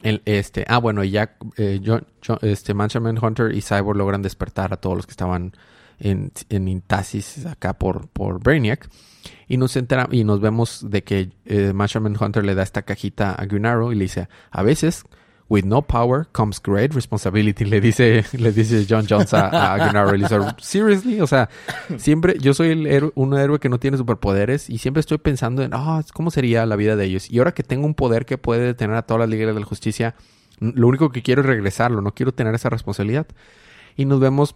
El, 0.03 0.21
este, 0.25 0.63
ah, 0.67 0.77
bueno, 0.77 1.03
y 1.03 1.11
ya 1.11 1.37
eh, 1.57 1.79
este, 2.41 2.73
Manchman 2.73 3.23
Hunter 3.23 3.53
y 3.53 3.61
Cyborg 3.61 3.97
logran 3.97 4.21
despertar 4.21 4.73
a 4.73 4.77
todos 4.77 4.95
los 4.95 5.05
que 5.07 5.11
estaban 5.11 5.53
en, 5.99 6.31
en 6.49 6.67
Intasis 6.67 7.45
acá 7.45 7.73
por, 7.73 8.07
por 8.09 8.39
Brainiac. 8.39 8.89
Y 9.47 9.57
nos 9.57 9.75
entera, 9.75 10.07
y 10.11 10.23
nos 10.23 10.39
vemos 10.39 10.85
de 10.89 11.03
que 11.03 11.31
eh, 11.45 11.73
Hunter 11.73 12.45
le 12.45 12.55
da 12.55 12.63
esta 12.63 12.83
cajita 12.83 13.33
a 13.33 13.45
Green 13.45 13.65
Arrow 13.65 13.91
y 13.91 13.95
le 13.95 14.03
dice, 14.03 14.29
a 14.51 14.61
veces, 14.61 15.03
with 15.49 15.63
no 15.63 15.81
power 15.81 16.27
comes 16.31 16.61
great 16.61 16.93
responsibility. 16.93 17.65
Le 17.65 17.79
dice, 17.79 18.25
le 18.37 18.51
dice 18.51 18.85
John 18.87 19.05
Jones 19.07 19.33
a, 19.33 19.73
a 19.73 20.13
dice, 20.13 20.35
seriously, 20.59 21.21
o 21.21 21.27
sea, 21.27 21.49
siempre, 21.97 22.37
yo 22.39 22.53
soy 22.53 22.69
el 22.69 23.11
un 23.15 23.37
héroe 23.37 23.59
que 23.59 23.69
no 23.69 23.79
tiene 23.79 23.97
superpoderes 23.97 24.69
y 24.69 24.77
siempre 24.77 24.99
estoy 24.99 25.17
pensando 25.17 25.63
en, 25.63 25.71
ah, 25.73 26.03
¿cómo 26.13 26.31
sería 26.31 26.65
la 26.65 26.75
vida 26.75 26.95
de 26.95 27.05
ellos? 27.05 27.31
Y 27.31 27.39
ahora 27.39 27.53
que 27.53 27.63
tengo 27.63 27.85
un 27.85 27.93
poder 27.93 28.25
que 28.25 28.37
puede 28.37 28.61
detener 28.61 28.95
a 28.95 29.03
todas 29.03 29.21
las 29.21 29.29
ligas 29.29 29.53
de 29.53 29.59
la 29.59 29.65
justicia, 29.65 30.15
lo 30.59 30.87
único 30.87 31.11
que 31.11 31.21
quiero 31.21 31.41
es 31.41 31.47
regresarlo, 31.47 32.01
no 32.01 32.13
quiero 32.13 32.33
tener 32.33 32.53
esa 32.55 32.69
responsabilidad. 32.69 33.27
Y 33.95 34.05
nos 34.05 34.19
vemos 34.19 34.55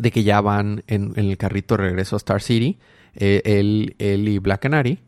de 0.00 0.10
que 0.10 0.24
ya 0.24 0.40
van 0.40 0.82
en, 0.86 1.12
el 1.16 1.36
carrito 1.36 1.76
de 1.76 1.84
regreso 1.84 2.16
a 2.16 2.18
Star 2.18 2.42
City, 2.42 2.78
eh, 3.14 3.42
él, 3.44 3.94
él 3.98 4.28
y 4.28 4.38
Black 4.38 4.60
Canary, 4.60 5.00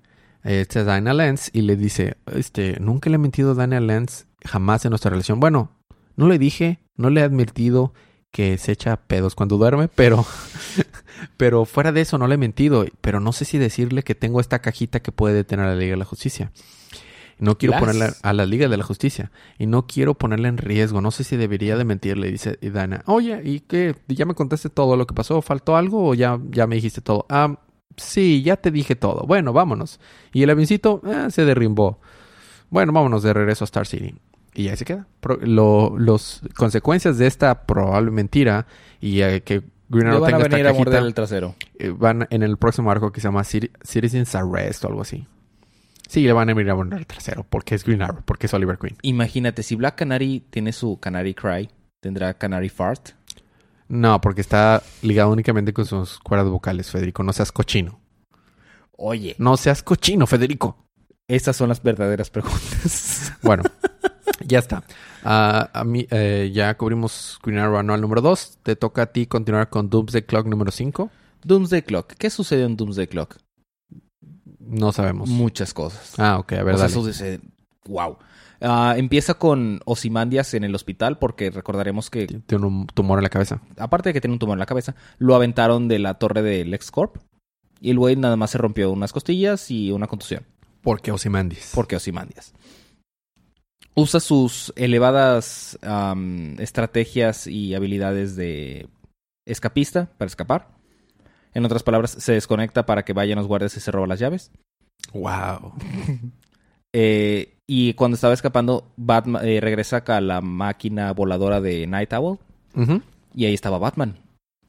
eh, 0.44 0.62
esta 0.62 0.80
es 0.80 0.86
Dinah 0.86 1.14
Lance, 1.14 1.50
y 1.52 1.62
le 1.62 1.76
dice, 1.76 2.16
este, 2.32 2.78
nunca 2.80 3.10
le 3.10 3.16
he 3.16 3.18
mentido 3.18 3.52
a 3.52 3.66
Dinah 3.66 3.80
Lance 3.80 4.27
jamás 4.44 4.84
en 4.84 4.90
nuestra 4.90 5.10
relación. 5.10 5.40
Bueno, 5.40 5.70
no 6.16 6.28
le 6.28 6.38
dije, 6.38 6.80
no 6.96 7.10
le 7.10 7.20
he 7.20 7.24
advertido 7.24 7.92
que 8.30 8.58
se 8.58 8.72
echa 8.72 8.96
pedos 8.96 9.34
cuando 9.34 9.56
duerme, 9.56 9.88
pero, 9.88 10.24
pero 11.36 11.64
fuera 11.64 11.92
de 11.92 12.00
eso 12.02 12.18
no 12.18 12.26
le 12.28 12.34
he 12.34 12.38
mentido, 12.38 12.84
pero 13.00 13.20
no 13.20 13.32
sé 13.32 13.44
si 13.44 13.58
decirle 13.58 14.02
que 14.02 14.14
tengo 14.14 14.40
esta 14.40 14.60
cajita 14.60 15.00
que 15.00 15.12
puede 15.12 15.34
detener 15.34 15.66
a 15.66 15.70
la 15.70 15.76
Liga 15.76 15.92
de 15.92 15.96
la 15.98 16.04
Justicia. 16.04 16.52
No 17.38 17.56
quiero 17.56 17.72
Las- 17.72 17.80
ponerla 17.80 18.14
a 18.22 18.32
la 18.32 18.46
Liga 18.46 18.68
de 18.68 18.76
la 18.76 18.82
Justicia 18.82 19.30
y 19.58 19.66
no 19.66 19.86
quiero 19.86 20.14
ponerla 20.14 20.48
en 20.48 20.58
riesgo. 20.58 21.00
No 21.00 21.12
sé 21.12 21.22
si 21.22 21.36
debería 21.36 21.76
de 21.76 21.84
mentirle, 21.84 22.30
dice 22.32 22.58
Dana. 22.60 23.02
Oye, 23.06 23.40
¿y 23.44 23.60
qué? 23.60 23.94
¿Ya 24.08 24.26
me 24.26 24.34
contaste 24.34 24.70
todo 24.70 24.96
lo 24.96 25.06
que 25.06 25.14
pasó? 25.14 25.40
¿Faltó 25.40 25.76
algo 25.76 26.08
o 26.08 26.14
ya, 26.14 26.38
ya 26.50 26.66
me 26.66 26.74
dijiste 26.74 27.00
todo? 27.00 27.26
Ah, 27.28 27.60
sí, 27.96 28.42
ya 28.42 28.56
te 28.56 28.72
dije 28.72 28.96
todo. 28.96 29.24
Bueno, 29.24 29.52
vámonos. 29.52 30.00
Y 30.32 30.42
el 30.42 30.50
avioncito 30.50 31.00
ah, 31.04 31.28
se 31.30 31.44
derrimbó. 31.44 32.00
Bueno, 32.70 32.92
vámonos 32.92 33.22
de 33.22 33.32
regreso 33.32 33.62
a 33.62 33.66
Star 33.66 33.86
City. 33.86 34.16
Y 34.54 34.68
ahí 34.68 34.76
se 34.76 34.84
queda. 34.84 35.06
Lo- 35.42 35.96
los 35.98 36.40
consecuencias 36.56 37.18
de 37.18 37.26
esta 37.26 37.66
probable 37.66 38.10
mentira 38.10 38.66
y 39.00 39.20
eh, 39.22 39.42
que 39.42 39.62
Green 39.88 40.08
Arrow 40.08 40.20
van 40.20 40.34
a 40.34 40.36
tenga 40.38 40.46
esta 40.46 40.56
venir 40.56 40.66
a 40.66 40.72
morder 40.72 40.84
cajita 40.94 41.06
el 41.06 41.14
trasero. 41.14 41.54
eh, 41.78 41.90
van 41.96 42.26
en 42.30 42.42
el 42.42 42.56
próximo 42.56 42.90
arco 42.90 43.12
que 43.12 43.20
se 43.20 43.28
llama 43.28 43.42
Citi- 43.42 43.70
Citizens 43.84 44.34
Arrest 44.34 44.84
o 44.84 44.88
algo 44.88 45.02
así. 45.02 45.26
Sí, 46.08 46.22
le 46.22 46.32
van 46.32 46.48
a 46.50 46.54
venir 46.54 46.70
a 46.72 46.74
poner 46.76 46.98
el 46.98 47.06
trasero 47.06 47.44
porque 47.48 47.74
es 47.74 47.84
Green 47.84 48.02
Arrow, 48.02 48.22
porque 48.24 48.46
es 48.46 48.54
Oliver 48.54 48.78
Queen. 48.78 48.96
Imagínate, 49.02 49.62
si 49.62 49.76
Black 49.76 49.96
Canary 49.96 50.42
tiene 50.50 50.72
su 50.72 50.98
Canary 50.98 51.34
Cry, 51.34 51.68
¿tendrá 52.00 52.34
Canary 52.34 52.70
Fart? 52.70 53.10
No, 53.88 54.20
porque 54.20 54.40
está 54.40 54.82
ligado 55.02 55.30
únicamente 55.30 55.72
con 55.72 55.84
sus 55.86 56.18
cuerdas 56.18 56.48
vocales, 56.48 56.90
Federico. 56.90 57.22
No 57.22 57.32
seas 57.32 57.52
cochino. 57.52 58.00
Oye, 58.96 59.36
No 59.38 59.56
seas 59.56 59.82
cochino, 59.82 60.26
Federico. 60.26 60.76
estas 61.28 61.56
son 61.56 61.68
las 61.68 61.82
verdaderas 61.82 62.30
preguntas. 62.30 63.32
Bueno, 63.42 63.62
ya 64.46 64.58
está. 64.58 64.82
A 65.22 65.84
mí, 65.84 66.06
eh, 66.10 66.50
ya 66.52 66.76
cubrimos 66.76 67.38
Green 67.42 67.58
Arrow 67.58 67.78
anual 67.78 68.00
número 68.00 68.20
2. 68.20 68.58
Te 68.62 68.76
toca 68.76 69.02
a 69.02 69.06
ti 69.06 69.26
continuar 69.26 69.68
con 69.68 69.90
Doomsday 69.90 70.22
Clock 70.22 70.46
número 70.46 70.70
5. 70.70 71.10
Doomsday 71.44 71.82
Clock. 71.82 72.14
¿Qué 72.14 72.30
sucedió 72.30 72.66
en 72.66 72.76
Doomsday 72.76 73.06
Clock? 73.06 73.36
No 74.58 74.92
sabemos. 74.92 75.28
Muchas 75.28 75.72
cosas. 75.72 76.14
Ah, 76.18 76.38
ok, 76.38 76.52
a 76.52 76.62
ver, 76.62 76.74
o 76.74 76.78
sea, 76.78 76.86
eso 76.86 77.04
dice, 77.06 77.40
wow. 77.86 78.18
Ah, 78.60 78.94
empieza 78.96 79.34
con 79.34 79.80
Osimandias 79.84 80.52
en 80.54 80.64
el 80.64 80.74
hospital 80.74 81.18
porque 81.18 81.50
recordaremos 81.50 82.10
que, 82.10 82.26
Tiene 82.26 82.66
un 82.66 82.86
tumor 82.88 83.18
en 83.18 83.22
la 83.22 83.28
cabeza. 83.28 83.60
aparte 83.78 84.08
de 84.08 84.12
que 84.12 84.20
tiene 84.20 84.34
un 84.34 84.38
tumor 84.38 84.56
en 84.56 84.60
la 84.60 84.66
cabeza, 84.66 84.94
lo 85.18 85.34
aventaron 85.34 85.88
de 85.88 85.98
la 86.00 86.14
torre 86.14 86.42
del 86.42 86.70
LexCorp 86.70 87.16
y 87.80 87.90
el 87.90 87.98
güey 87.98 88.16
nada 88.16 88.36
más 88.36 88.50
se 88.50 88.58
rompió 88.58 88.90
unas 88.90 89.12
costillas 89.12 89.70
y 89.70 89.92
una 89.92 90.06
contusión. 90.06 90.44
Porque 90.82 91.12
Ozymandias. 91.12 91.70
Porque 91.74 91.96
Osimandias. 91.96 92.52
Usa 93.98 94.20
sus 94.20 94.72
elevadas 94.76 95.78
estrategias 96.58 97.46
y 97.46 97.74
habilidades 97.74 98.36
de 98.36 98.88
escapista 99.44 100.08
para 100.18 100.28
escapar. 100.28 100.68
En 101.54 101.64
otras 101.64 101.82
palabras, 101.82 102.12
se 102.12 102.32
desconecta 102.32 102.86
para 102.86 103.04
que 103.04 103.12
vayan 103.12 103.38
los 103.38 103.48
guardias 103.48 103.76
y 103.76 103.80
se 103.80 103.90
roba 103.90 104.06
las 104.06 104.20
llaves. 104.20 104.50
Wow. 105.12 105.72
Eh, 106.94 107.58
y 107.66 107.92
cuando 107.92 108.14
estaba 108.14 108.32
escapando, 108.32 108.90
Batman 108.96 109.46
eh, 109.46 109.60
regresa 109.60 109.98
a 110.06 110.20
la 110.22 110.40
máquina 110.40 111.12
voladora 111.12 111.60
de 111.60 111.86
Night 111.86 112.14
Owl 112.14 112.38
y 113.34 113.44
ahí 113.44 113.52
estaba 113.52 113.78
Batman. 113.78 114.16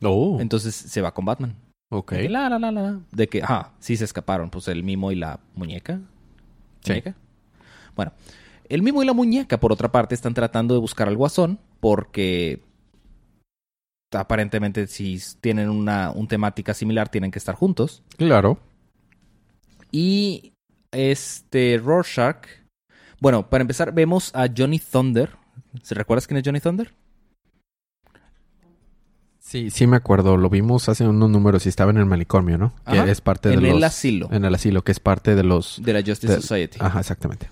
Oh, 0.04 0.38
Entonces 0.42 0.76
se 0.76 1.02
va 1.02 1.14
con 1.14 1.24
Batman. 1.24 1.56
ok. 1.92 2.12
De 2.12 2.22
que 2.24 2.30
la, 2.30 2.50
la, 2.50 2.60
la, 2.60 2.72
la, 2.72 3.00
de 3.10 3.30
que, 3.30 3.42
ah, 3.42 3.72
sí 3.80 3.96
se 3.96 4.04
escaparon. 4.04 4.50
Pues 4.50 4.68
el 4.68 4.84
mimo 4.84 5.14
y 5.14 5.16
la 5.16 5.40
muñeca. 5.56 6.02
Sí. 6.82 6.92
¿Muñeca? 6.92 7.16
Bueno, 7.96 8.12
el 8.70 8.82
mimo 8.82 9.02
y 9.04 9.06
la 9.06 9.14
muñeca, 9.14 9.60
por 9.60 9.72
otra 9.74 9.92
parte, 9.92 10.16
están 10.16 10.34
tratando 10.34 10.74
de 10.74 10.80
buscar 10.80 11.08
al 11.08 11.18
guasón 11.18 11.60
porque 11.80 12.62
aparentemente 14.12 14.88
si 14.88 15.20
tienen 15.42 15.70
una 15.70 16.12
un 16.12 16.28
temática 16.28 16.74
similar 16.74 17.10
tienen 17.10 17.32
que 17.32 17.40
estar 17.40 17.56
juntos. 17.56 18.04
Claro. 18.18 18.60
Y 19.92 20.54
este 20.92 21.80
Rorschach. 21.84 22.46
Bueno, 23.20 23.50
para 23.50 23.62
empezar, 23.64 23.94
vemos 23.94 24.32
a 24.34 24.48
Johnny 24.56 24.80
Thunder. 24.80 25.32
¿Se 25.84 25.94
recuerdas 25.94 26.26
quién 26.26 26.38
es 26.38 26.44
Johnny 26.46 26.60
Thunder? 26.60 26.94
Sí, 29.40 29.70
sí 29.72 29.88
me 29.88 29.98
acuerdo. 29.98 30.38
Lo 30.38 30.50
vimos 30.50 30.90
hace 30.90 31.08
unos 31.08 31.30
números 31.30 31.66
y 31.66 31.70
estaba 31.70 31.92
en 31.92 31.98
el 31.98 32.06
manicomio, 32.06 32.58
¿no? 32.58 32.74
Ajá. 32.86 33.06
Que 33.06 33.12
es 33.12 33.20
parte 33.22 33.50
de 33.50 33.56
En 33.56 33.64
los... 33.64 33.78
el 33.78 33.84
asilo 33.84 34.30
En 34.32 34.46
el 34.46 34.54
asilo, 34.54 34.84
que 34.84 34.92
es 34.92 35.00
parte 35.00 35.34
de 35.36 35.44
los... 35.44 35.82
de 35.84 35.94
la 35.94 36.00
Justice 36.02 36.36
de- 36.36 36.42
Society. 36.42 36.78
Ajá, 36.80 37.00
exactamente. 37.00 37.50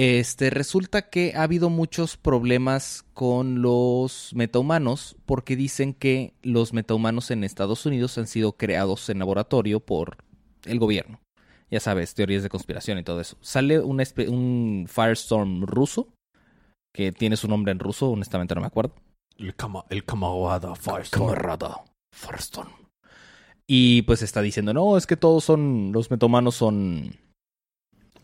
Este, 0.00 0.50
resulta 0.50 1.10
que 1.10 1.32
ha 1.34 1.42
habido 1.42 1.70
muchos 1.70 2.16
problemas 2.16 3.04
con 3.14 3.62
los 3.62 4.30
metahumanos 4.32 5.16
porque 5.26 5.56
dicen 5.56 5.92
que 5.92 6.34
los 6.40 6.72
metahumanos 6.72 7.32
en 7.32 7.42
Estados 7.42 7.84
Unidos 7.84 8.16
han 8.16 8.28
sido 8.28 8.52
creados 8.52 9.08
en 9.10 9.18
laboratorio 9.18 9.80
por 9.80 10.18
el 10.66 10.78
gobierno. 10.78 11.20
Ya 11.68 11.80
sabes, 11.80 12.14
teorías 12.14 12.44
de 12.44 12.48
conspiración 12.48 13.00
y 13.00 13.02
todo 13.02 13.20
eso. 13.20 13.38
Sale 13.40 13.80
un 13.80 14.86
Firestorm 14.88 15.62
ruso 15.66 16.12
que 16.94 17.10
tiene 17.10 17.36
su 17.36 17.48
nombre 17.48 17.72
en 17.72 17.80
ruso, 17.80 18.08
honestamente 18.08 18.54
no 18.54 18.60
me 18.60 18.68
acuerdo. 18.68 18.94
El, 19.36 19.56
cama, 19.56 19.84
el 19.90 20.04
camarada 20.04 20.74
Camarada 21.10 21.82
Firestorm. 22.12 22.70
Y 23.66 24.02
pues 24.02 24.22
está 24.22 24.42
diciendo, 24.42 24.72
no, 24.72 24.96
es 24.96 25.08
que 25.08 25.16
todos 25.16 25.42
son, 25.42 25.90
los 25.90 26.08
metahumanos 26.08 26.54
son, 26.54 27.18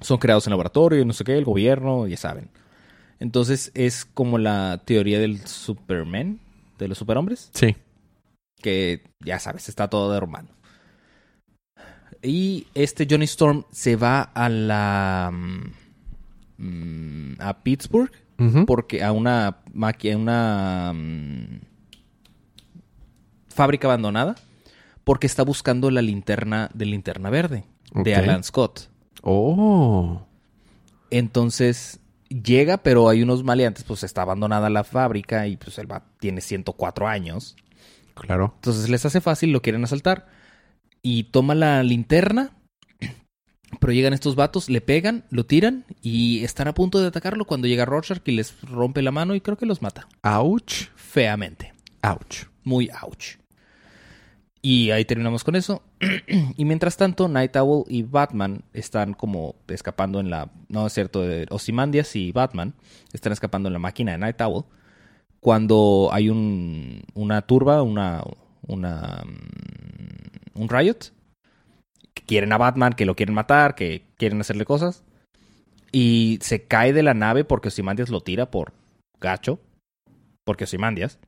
son 0.00 0.18
creados 0.18 0.46
en 0.46 0.50
laboratorio 0.50 1.00
y 1.00 1.04
no 1.04 1.12
sé 1.12 1.24
qué, 1.24 1.36
el 1.36 1.44
gobierno, 1.44 2.06
ya 2.06 2.16
saben. 2.16 2.48
Entonces 3.20 3.70
es 3.74 4.04
como 4.04 4.38
la 4.38 4.82
teoría 4.84 5.18
del 5.18 5.46
Superman, 5.46 6.40
de 6.78 6.88
los 6.88 6.98
superhombres, 6.98 7.50
Sí. 7.54 7.76
que 8.60 9.02
ya 9.24 9.38
sabes, 9.38 9.68
está 9.68 9.88
todo 9.88 10.12
derrumbando. 10.12 10.52
Y 12.22 12.66
este 12.74 13.06
Johnny 13.08 13.24
Storm 13.24 13.64
se 13.70 13.96
va 13.96 14.22
a 14.22 14.48
la... 14.48 15.30
mm, 16.58 17.34
a 17.38 17.62
Pittsburgh 17.62 18.10
porque 18.66 19.02
a 19.04 19.12
una 19.12 19.58
máquina, 19.72 20.16
una 20.16 20.92
mm, 20.92 21.60
fábrica 23.48 23.86
abandonada, 23.88 24.34
porque 25.04 25.26
está 25.26 25.42
buscando 25.44 25.90
la 25.90 26.02
linterna 26.02 26.70
de 26.74 26.86
linterna 26.86 27.30
verde 27.30 27.64
de. 27.92 28.14
Alan 28.14 28.42
Scott. 28.42 28.88
Oh. 29.26 30.26
Entonces 31.10 32.00
llega, 32.28 32.78
pero 32.78 33.08
hay 33.08 33.22
unos 33.22 33.42
maleantes, 33.42 33.84
pues 33.84 34.04
está 34.04 34.22
abandonada 34.22 34.68
la 34.68 34.84
fábrica 34.84 35.46
y 35.46 35.56
pues 35.56 35.78
él 35.78 35.90
va, 35.90 36.04
tiene 36.20 36.40
104 36.40 37.08
años. 37.08 37.56
Claro. 38.14 38.52
Entonces 38.56 38.88
les 38.88 39.04
hace 39.06 39.20
fácil, 39.20 39.50
lo 39.50 39.62
quieren 39.62 39.82
asaltar 39.82 40.26
y 41.02 41.24
toma 41.24 41.54
la 41.54 41.82
linterna. 41.82 42.50
Pero 43.80 43.92
llegan 43.92 44.12
estos 44.12 44.36
vatos, 44.36 44.68
le 44.68 44.82
pegan, 44.82 45.24
lo 45.30 45.46
tiran 45.46 45.84
y 46.02 46.44
están 46.44 46.68
a 46.68 46.74
punto 46.74 47.00
de 47.00 47.08
atacarlo 47.08 47.46
cuando 47.46 47.66
llega 47.66 47.86
Rorschach 47.86 48.20
y 48.26 48.32
les 48.32 48.60
rompe 48.62 49.02
la 49.02 49.10
mano 49.10 49.34
y 49.34 49.40
creo 49.40 49.56
que 49.56 49.66
los 49.66 49.80
mata. 49.80 50.06
Ouch. 50.22 50.88
Feamente. 50.94 51.72
Ouch. 52.02 52.44
Muy 52.62 52.90
ouch. 53.02 53.38
Y 54.64 54.92
ahí 54.92 55.04
terminamos 55.04 55.44
con 55.44 55.56
eso. 55.56 55.82
y 56.56 56.64
mientras 56.64 56.96
tanto, 56.96 57.28
Night 57.28 57.54
Owl 57.54 57.84
y 57.86 58.02
Batman 58.02 58.64
están 58.72 59.12
como 59.12 59.56
escapando 59.68 60.20
en 60.20 60.30
la. 60.30 60.50
No 60.70 60.86
es 60.86 60.94
cierto, 60.94 61.30
eh, 61.30 61.44
Ozymandias 61.50 62.16
y 62.16 62.32
Batman 62.32 62.72
están 63.12 63.34
escapando 63.34 63.68
en 63.68 63.74
la 63.74 63.78
máquina 63.78 64.12
de 64.12 64.18
Night 64.18 64.40
Owl. 64.40 64.64
Cuando 65.38 66.08
hay 66.12 66.30
un, 66.30 67.02
una 67.12 67.42
turba, 67.42 67.82
una. 67.82 68.24
una 68.66 69.24
mm, 69.26 70.62
un 70.62 70.68
riot. 70.70 71.12
Que 72.14 72.22
quieren 72.22 72.54
a 72.54 72.56
Batman, 72.56 72.94
que 72.94 73.04
lo 73.04 73.16
quieren 73.16 73.34
matar, 73.34 73.74
que 73.74 74.06
quieren 74.16 74.40
hacerle 74.40 74.64
cosas. 74.64 75.04
Y 75.92 76.38
se 76.40 76.64
cae 76.64 76.94
de 76.94 77.02
la 77.02 77.12
nave 77.12 77.44
porque 77.44 77.68
Ozymandias 77.68 78.08
lo 78.08 78.22
tira 78.22 78.50
por 78.50 78.72
gacho. 79.20 79.60
Porque 80.42 80.64
Ozymandias. 80.64 81.18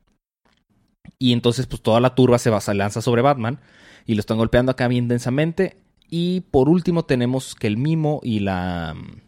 Y 1.19 1.33
entonces, 1.33 1.65
pues 1.67 1.81
toda 1.81 1.99
la 1.99 2.15
turba 2.15 2.37
se, 2.37 2.49
va, 2.49 2.61
se 2.61 2.73
lanza 2.73 3.01
sobre 3.01 3.21
Batman 3.21 3.59
y 4.05 4.15
lo 4.15 4.19
están 4.19 4.37
golpeando 4.37 4.71
acá 4.71 4.87
bien 4.87 5.07
densamente. 5.07 5.77
Y 6.09 6.41
por 6.51 6.69
último, 6.69 7.03
tenemos 7.05 7.55
que 7.55 7.67
el 7.67 7.77
mimo 7.77 8.19
y 8.23 8.39
la 8.39 8.95
mm, 8.95 9.21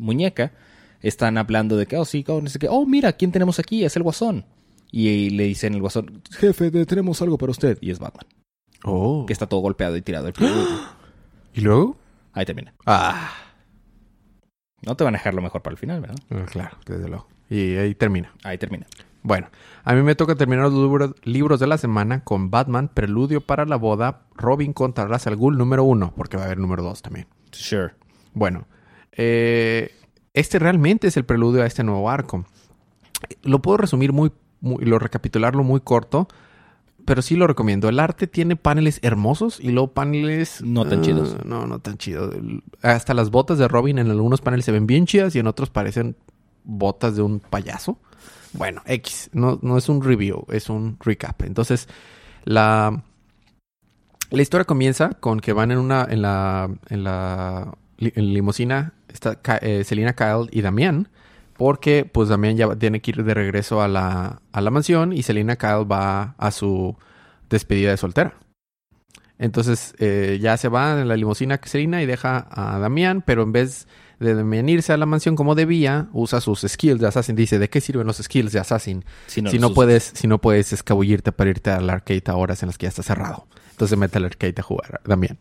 muñeca 0.00 0.52
están 1.00 1.36
hablando 1.36 1.76
de 1.76 1.86
que, 1.86 1.96
oh, 1.96 2.04
sí, 2.04 2.24
sé 2.46 2.58
qué. 2.58 2.68
Oh, 2.70 2.86
mira, 2.86 3.12
¿quién 3.12 3.32
tenemos 3.32 3.58
aquí? 3.58 3.84
Es 3.84 3.96
el 3.96 4.02
guasón. 4.02 4.44
Y 4.90 5.30
le 5.30 5.44
dicen 5.44 5.74
el 5.74 5.80
guasón, 5.80 6.22
jefe, 6.30 6.70
te- 6.70 6.86
tenemos 6.86 7.20
algo 7.22 7.38
para 7.38 7.50
usted. 7.50 7.76
Y 7.80 7.90
es 7.90 7.98
Batman, 7.98 8.26
Oh. 8.84 9.24
que 9.26 9.32
está 9.32 9.46
todo 9.46 9.60
golpeado 9.60 9.96
y 9.96 10.02
tirado. 10.02 10.30
¿Y 11.54 11.60
luego? 11.60 11.96
Ahí 12.32 12.44
termina. 12.46 12.72
Ah. 12.86 13.30
No 14.84 14.96
te 14.96 15.04
van 15.04 15.14
a 15.14 15.18
dejar 15.18 15.34
lo 15.34 15.42
mejor 15.42 15.62
para 15.62 15.72
el 15.74 15.78
final, 15.78 16.00
¿verdad? 16.00 16.16
Ah, 16.30 16.46
Claro, 16.50 16.76
desde 16.86 17.08
luego. 17.08 17.28
Y 17.50 17.76
ahí 17.76 17.94
termina. 17.94 18.32
Ahí 18.42 18.58
termina. 18.58 18.86
Bueno, 19.22 19.48
a 19.84 19.94
mí 19.94 20.02
me 20.02 20.14
toca 20.14 20.34
terminar 20.34 20.64
los 20.64 20.74
libros, 20.74 21.14
libros 21.22 21.60
de 21.60 21.66
la 21.66 21.78
semana 21.78 22.24
con 22.24 22.50
Batman, 22.50 22.90
Preludio 22.92 23.40
para 23.40 23.64
la 23.64 23.76
Boda, 23.76 24.22
Robin 24.34 24.72
contra 24.72 25.06
Ra's 25.06 25.26
al 25.26 25.36
Ghul 25.36 25.56
número 25.56 25.84
uno, 25.84 26.12
porque 26.16 26.36
va 26.36 26.42
a 26.42 26.46
haber 26.46 26.58
número 26.58 26.82
dos 26.82 27.02
también. 27.02 27.26
Sure. 27.52 27.92
Bueno, 28.34 28.66
eh, 29.12 29.92
este 30.34 30.58
realmente 30.58 31.08
es 31.08 31.16
el 31.16 31.24
preludio 31.24 31.62
a 31.62 31.66
este 31.66 31.84
nuevo 31.84 32.10
arco. 32.10 32.44
Lo 33.42 33.62
puedo 33.62 33.76
resumir 33.76 34.12
muy, 34.12 34.32
muy, 34.60 34.84
lo 34.84 34.98
recapitularlo 34.98 35.62
muy 35.62 35.80
corto, 35.80 36.26
pero 37.04 37.22
sí 37.22 37.36
lo 37.36 37.46
recomiendo. 37.46 37.88
El 37.88 38.00
arte 38.00 38.26
tiene 38.26 38.56
paneles 38.56 38.98
hermosos 39.02 39.60
y 39.60 39.70
luego 39.70 39.92
paneles 39.92 40.62
No 40.62 40.84
tan 40.86 41.00
ah, 41.00 41.02
chidos. 41.02 41.36
No, 41.44 41.66
no 41.66 41.78
tan 41.80 41.98
chidos. 41.98 42.34
Hasta 42.80 43.14
las 43.14 43.30
botas 43.30 43.58
de 43.58 43.68
Robin 43.68 43.98
en 43.98 44.10
algunos 44.10 44.40
paneles 44.40 44.64
se 44.64 44.72
ven 44.72 44.86
bien 44.86 45.06
chidas 45.06 45.34
y 45.36 45.38
en 45.38 45.46
otros 45.46 45.70
parecen 45.70 46.16
botas 46.64 47.16
de 47.16 47.22
un 47.22 47.40
payaso. 47.40 47.98
Bueno, 48.52 48.82
X, 48.86 49.30
no, 49.32 49.58
no 49.62 49.78
es 49.78 49.88
un 49.88 50.02
review, 50.02 50.44
es 50.50 50.68
un 50.68 50.96
recap. 51.00 51.42
Entonces, 51.42 51.88
la, 52.44 53.02
la 54.30 54.42
historia 54.42 54.64
comienza 54.64 55.10
con 55.10 55.40
que 55.40 55.52
van 55.52 55.70
en 55.70 55.78
una, 55.78 56.06
en 56.08 56.22
la, 56.22 56.70
en 56.88 57.04
la 57.04 57.72
en 57.98 58.34
limusina, 58.34 58.94
está 59.08 59.38
eh, 59.58 59.84
Selina, 59.84 60.14
Kyle 60.14 60.48
y 60.50 60.62
Damián, 60.62 61.08
porque 61.56 62.04
pues 62.10 62.28
Damián 62.28 62.56
ya 62.56 62.74
tiene 62.76 63.00
que 63.00 63.12
ir 63.12 63.24
de 63.24 63.34
regreso 63.34 63.82
a 63.82 63.88
la, 63.88 64.40
a 64.52 64.60
la 64.60 64.70
mansión 64.70 65.12
y 65.12 65.22
Selina 65.22 65.56
Kyle 65.56 65.90
va 65.90 66.34
a 66.38 66.50
su 66.50 66.96
despedida 67.48 67.90
de 67.90 67.96
soltera. 67.96 68.34
Entonces 69.38 69.94
eh, 69.98 70.38
ya 70.40 70.56
se 70.56 70.68
va 70.68 71.00
en 71.00 71.08
la 71.08 71.16
limusina 71.16 71.60
Selina 71.62 72.02
y 72.02 72.06
deja 72.06 72.46
a 72.50 72.78
Damián, 72.78 73.22
pero 73.24 73.42
en 73.42 73.52
vez 73.52 73.86
de 74.24 74.34
Damián 74.34 74.68
irse 74.68 74.92
a 74.92 74.96
la 74.96 75.06
mansión 75.06 75.36
como 75.36 75.54
debía, 75.54 76.08
usa 76.12 76.40
sus 76.40 76.60
skills 76.66 77.00
de 77.00 77.06
Assassin. 77.08 77.36
Dice, 77.36 77.58
¿de 77.58 77.68
qué 77.68 77.80
sirven 77.80 78.06
los 78.06 78.16
skills 78.18 78.52
de 78.52 78.60
Assassin? 78.60 79.04
Si 79.26 79.42
no 79.42 79.50
si 79.50 79.58
puedes, 79.74 80.12
si 80.14 80.26
no 80.26 80.38
puedes 80.40 80.72
escabullirte 80.72 81.32
para 81.32 81.50
irte 81.50 81.70
al 81.70 81.88
arcade 81.90 82.22
a 82.26 82.36
horas 82.36 82.62
en 82.62 82.68
las 82.68 82.78
que 82.78 82.84
ya 82.84 82.88
está 82.90 83.02
cerrado. 83.02 83.46
Entonces 83.72 83.98
mete 83.98 84.18
al 84.18 84.24
arcade 84.24 84.54
a 84.58 84.62
jugar 84.62 85.00
Damián. 85.04 85.38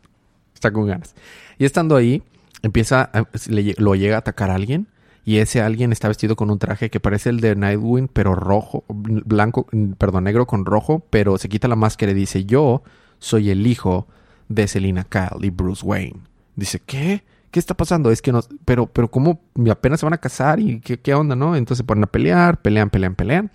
Está 0.54 0.72
con 0.72 0.88
ganas. 0.88 1.16
Y 1.58 1.66
estando 1.66 1.96
ahí, 1.96 2.24
empieza, 2.62 3.10
a- 3.14 3.28
le 3.50 3.64
lle- 3.64 3.78
lo 3.78 3.96
llega 3.96 4.16
a 4.16 4.20
atacar 4.20 4.50
a 4.52 4.56
alguien. 4.56 4.88
Y 5.24 5.38
ese 5.38 5.62
alguien 5.62 5.92
está 5.92 6.08
vestido 6.08 6.36
con 6.36 6.50
un 6.50 6.58
traje 6.58 6.90
que 6.90 7.00
parece 7.00 7.30
el 7.30 7.42
de 7.42 7.56
Nightwing, 7.56 8.08
pero 8.08 8.34
rojo, 8.34 8.84
blanco, 8.90 9.68
perdón, 10.00 10.24
negro 10.24 10.48
con 10.48 10.66
rojo, 10.66 11.06
pero 11.12 11.38
se 11.38 11.48
quita 11.48 11.68
la 11.68 11.76
máscara 11.76 12.12
y 12.12 12.16
dice, 12.16 12.46
yo 12.46 12.82
soy 13.20 13.52
el 13.52 13.68
hijo 13.68 14.08
de 14.50 14.68
Selina 14.68 15.04
Kyle 15.04 15.46
y 15.46 15.52
Bruce 15.52 15.86
Wayne. 15.86 16.22
Dice, 16.56 16.82
¿qué? 16.84 17.24
¿Qué 17.52 17.60
está 17.60 17.76
pasando? 17.76 18.12
Es 18.12 18.22
que 18.22 18.32
no, 18.32 18.42
pero, 18.66 18.88
pero 18.88 19.12
¿cómo 19.12 19.42
apenas 19.70 20.00
se 20.00 20.06
van 20.06 20.14
a 20.14 20.18
casar 20.18 20.60
y 20.60 20.80
qué, 20.80 21.00
qué 21.00 21.14
onda, 21.14 21.36
no? 21.36 21.56
Entonces 21.56 21.80
se 21.80 21.84
ponen 21.84 22.06
a 22.06 22.08
pelear, 22.08 22.62
pelean, 22.62 22.90
pelean, 22.90 23.16
pelean. 23.16 23.52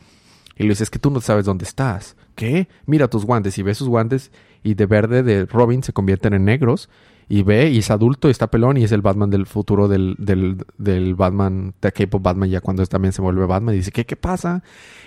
Y 0.57 0.63
le 0.63 0.71
dice, 0.71 0.85
es 0.85 0.91
que 0.91 0.99
tú 0.99 1.11
no 1.11 1.21
sabes 1.21 1.45
dónde 1.45 1.65
estás. 1.65 2.17
¿Qué? 2.35 2.69
Mira 2.87 3.09
tus 3.09 3.25
guantes. 3.25 3.59
Y 3.59 3.63
ve 3.63 3.75
sus 3.75 3.89
guantes 3.89 4.31
y 4.63 4.75
de 4.75 4.87
verde 4.87 5.23
de 5.23 5.47
Robin 5.47 5.83
se 5.83 5.93
convierten 5.93 6.35
en 6.35 6.45
negros. 6.45 6.89
Y 7.29 7.43
ve, 7.43 7.71
y 7.71 7.79
es 7.79 7.91
adulto, 7.91 8.29
y 8.29 8.31
está 8.31 8.51
pelón, 8.51 8.77
y 8.77 8.85
es 8.85 8.93
el 8.93 9.03
Batman 9.03 9.31
del 9.31 9.47
futuro 9.47 9.89
del, 9.89 10.15
del, 10.19 10.65
del 10.79 11.17
Batman, 11.17 11.75
de 11.83 12.09
of 12.13 12.23
Batman, 12.23 12.49
ya 12.49 12.61
cuando 12.61 12.87
también 12.87 13.13
se 13.13 13.21
vuelve 13.21 13.47
Batman. 13.47 13.75
Y 13.75 13.79
dice, 13.79 13.91
¿qué, 13.91 14.07
qué 14.07 14.15
pasa? 14.15 14.63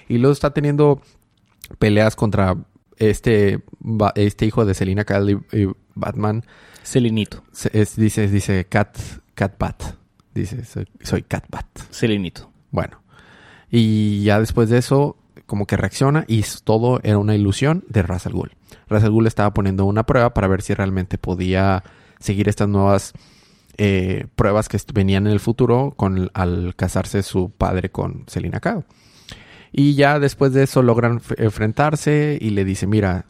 Y 0.09 0.17
luego 0.17 0.33
está 0.33 0.51
teniendo 0.51 1.01
peleas 1.77 2.15
contra 2.15 2.57
este, 2.97 3.63
este 4.15 4.45
hijo 4.45 4.65
de 4.65 4.73
Selina 4.73 5.05
Kyle 5.05 5.39
y 5.53 5.67
Batman. 5.99 6.43
Selinito. 6.83 7.43
Es- 7.73 7.95
dice, 7.95 8.27
dice 8.27 8.65
Cat, 8.65 8.97
Cat 9.35 9.55
Bat. 9.59 9.83
Dice, 10.33 10.63
soy, 10.65 10.87
soy 11.01 11.23
Cat 11.23 11.45
Bat. 11.49 11.65
Selinito. 11.89 12.51
Bueno. 12.71 13.01
Y 13.71 14.23
ya 14.23 14.39
después 14.39 14.69
de 14.69 14.77
eso, 14.79 15.17
como 15.45 15.65
que 15.67 15.77
reacciona 15.77 16.25
y 16.27 16.43
todo 16.63 16.99
era 17.03 17.17
una 17.17 17.35
ilusión 17.35 17.83
de 17.89 18.01
Ra's 18.01 18.25
al 18.25 18.33
Ghul. 18.33 18.51
Ra's 18.87 19.03
al 19.03 19.11
Ghul 19.11 19.27
estaba 19.27 19.53
poniendo 19.53 19.85
una 19.85 20.05
prueba 20.05 20.33
para 20.33 20.47
ver 20.47 20.61
si 20.61 20.73
realmente 20.73 21.17
podía 21.17 21.83
seguir 22.19 22.49
estas 22.49 22.67
nuevas 22.67 23.13
eh, 23.77 24.27
pruebas 24.35 24.67
que 24.69 24.77
venían 24.93 25.25
en 25.27 25.33
el 25.33 25.39
futuro 25.39 25.93
con, 25.95 26.29
al 26.33 26.75
casarse 26.75 27.23
su 27.23 27.49
padre 27.51 27.89
con 27.89 28.23
Selina 28.27 28.59
Kyle. 28.59 28.83
Y 29.71 29.93
ya 29.95 30.19
después 30.19 30.51
de 30.53 30.63
eso 30.63 30.81
logran 30.81 31.21
enfrentarse 31.37 32.37
y 32.41 32.49
le 32.49 32.65
dice, 32.65 32.87
mira, 32.87 33.25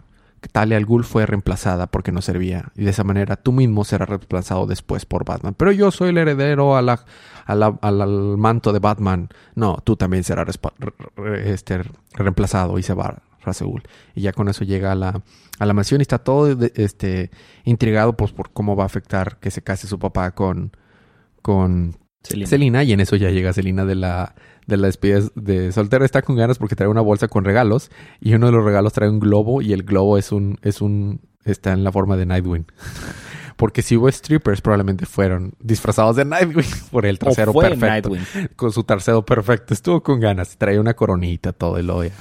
Talia 0.52 0.78
al 0.78 0.86
Ghul 0.86 1.04
fue 1.04 1.26
reemplazada 1.26 1.88
porque 1.88 2.12
no 2.12 2.22
servía. 2.22 2.72
Y 2.76 2.84
de 2.84 2.92
esa 2.92 3.04
manera 3.04 3.36
tú 3.36 3.52
mismo 3.52 3.84
serás 3.84 4.10
reemplazado 4.10 4.66
después 4.66 5.06
por 5.06 5.26
Batman. 5.26 5.56
Pero 5.56 5.72
yo 5.72 5.92
soy 5.92 6.10
el 6.10 6.18
heredero 6.18 6.76
a 6.76 6.80
al, 6.80 7.64
al 7.82 8.38
manto 8.38 8.72
de 8.72 8.80
Batman. 8.80 9.30
No, 9.56 9.78
tú 9.84 9.96
también 9.96 10.24
serás 10.24 10.60
este, 11.46 11.82
reemplazado 12.14 12.80
y 12.80 12.84
se 12.84 12.94
va 12.94 13.22
Ra's 13.42 13.62
al 13.62 13.68
Ghul. 13.68 13.84
Y 14.16 14.22
ya 14.22 14.34
con 14.34 14.48
eso 14.50 14.64
llega 14.64 14.92
a 14.92 14.96
la, 14.96 15.22
a 15.60 15.66
la 15.66 15.74
mansión 15.74 16.02
y 16.02 16.04
está 16.04 16.20
todo 16.20 16.48
este, 16.76 17.32
intrigado 17.64 18.16
pues, 18.16 18.32
por 18.32 18.52
cómo 18.52 18.76
va 18.76 18.84
a 18.84 18.88
afectar 18.88 19.38
que 19.40 19.52
se 19.52 19.62
case 19.62 19.88
su 19.88 20.00
papá 20.00 20.32
con, 20.32 20.72
con 21.42 21.98
Selina 22.24 22.84
y 22.84 22.92
en 22.92 23.00
eso 23.00 23.16
ya 23.16 23.30
llega 23.30 23.54
Selina 23.54 23.86
de 23.86 23.96
la 23.96 24.36
de 24.68 24.78
la 24.78 24.88
despedida 24.88 25.22
de 25.36 25.72
soltera 25.72 26.06
está 26.06 26.22
con 26.22 26.36
ganas 26.36 26.58
porque 26.58 26.76
trae 26.76 26.88
una 26.90 27.02
bolsa 27.02 27.28
con 27.28 27.44
regalos 27.44 27.90
y 28.20 28.34
uno 28.34 28.48
de 28.48 28.52
los 28.52 28.64
regalos 28.64 28.94
trae 28.94 29.10
un 29.10 29.20
globo 29.20 29.62
y 29.62 29.74
el 29.74 29.84
globo 29.84 30.18
es 30.18 30.32
un 30.32 30.58
es 30.62 30.82
un 30.82 31.22
está 31.46 31.72
en 31.74 31.84
la 31.84 31.92
forma 31.92 32.18
de 32.18 32.26
Nightwing. 32.26 32.66
Porque 33.56 33.82
si 33.82 33.98
hubo 33.98 34.10
strippers 34.10 34.62
probablemente 34.62 35.06
fueron 35.06 35.54
disfrazados 35.60 36.16
de 36.16 36.24
Nightwing 36.24 36.66
por 36.92 37.06
el 37.06 37.16
O 37.16 37.20
trasero 37.20 37.52
fue 37.52 37.70
perfecto 37.70 38.10
Nightwing. 38.10 38.50
con 38.56 38.72
su 38.72 38.84
trasero 38.86 39.26
perfecto. 39.26 39.74
Estuvo 39.74 40.02
con 40.02 40.22
ganas. 40.22 40.58
Traía 40.58 40.80
una 40.80 40.94
coronita, 40.94 41.52
todo 41.52 41.78
y 41.78 41.84
lo 41.84 42.02
ya. 42.04 42.12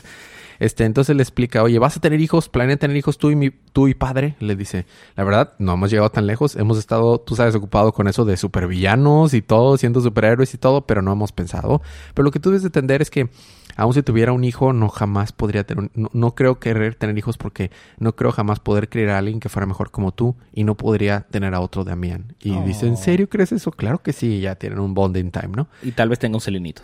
Este, 0.59 0.85
entonces 0.85 1.15
le 1.17 1.23
explica, 1.23 1.63
oye, 1.63 1.79
¿vas 1.79 1.97
a 1.97 2.01
tener 2.01 2.21
hijos? 2.21 2.49
¿Planea 2.49 2.77
tener 2.77 2.97
hijos 2.97 3.17
tú 3.19 3.31
y 3.31 3.37
mi, 3.37 3.51
tú 3.51 3.89
y 3.89 3.95
padre? 3.95 4.37
Le 4.41 4.57
dice, 4.57 4.87
la 5.17 5.25
verdad, 5.25 5.53
no 5.59 5.75
hemos 5.75 5.91
llegado 5.91 6.11
tan 6.11 6.27
lejos. 6.27 6.57
Hemos 6.57 6.79
estado, 6.79 7.21
tú 7.21 7.37
sabes, 7.37 7.55
ocupado 7.55 7.93
con 7.93 8.09
eso 8.09 8.25
de 8.25 8.37
supervillanos 8.37 9.35
y 9.35 9.43
todo, 9.43 9.77
siendo 9.77 10.01
superhéroes 10.01 10.53
y 10.55 10.59
todo, 10.59 10.87
pero 10.87 11.03
no 11.03 11.13
hemos 11.13 11.33
pensado. 11.33 11.81
Pero 12.15 12.25
lo 12.25 12.31
que 12.31 12.41
tú 12.41 12.51
debes 12.51 12.63
de 12.63 12.69
entender 12.69 13.03
es 13.03 13.11
que, 13.11 13.29
aun 13.77 13.95
si 13.95 14.03
tuviera 14.03 14.33
un 14.33 14.43
hijo, 14.45 14.73
no 14.73 14.89
jamás 14.89 15.33
podría 15.33 15.65
tener, 15.65 15.85
un- 15.85 15.91
no, 15.95 16.11
no 16.13 16.35
creo 16.35 16.59
querer 16.59 16.95
tener 16.97 17.17
hijos 17.17 17.39
porque 17.39 17.71
no 17.99 18.17
creo 18.17 18.33
jamás 18.33 18.59
poder 18.61 18.89
criar 18.89 19.11
a 19.11 19.19
alguien 19.19 19.39
que 19.41 19.49
fuera 19.49 19.67
mejor 19.67 19.91
como 19.93 20.13
tú 20.13 20.35
y 20.53 20.65
no 20.65 20.77
podría 20.77 21.27
tener 21.31 21.55
a 21.55 21.61
otro 21.61 21.85
Damián. 21.85 22.35
Y 22.41 22.53
Oh. 22.53 22.63
dice, 22.65 22.87
¿en 22.89 22.97
serio 22.97 23.29
crees 23.29 23.53
eso? 23.53 23.71
Claro 23.71 24.03
que 24.03 24.13
sí, 24.13 24.41
ya 24.41 24.57
tienen 24.57 24.81
un 24.81 24.95
bonding 24.95 25.31
time, 25.31 25.51
¿no? 25.57 25.69
Y 25.83 25.93
tal 25.93 26.09
vez 26.09 26.19
tenga 26.19 26.37
un 26.37 26.41
Selinito. 26.41 26.83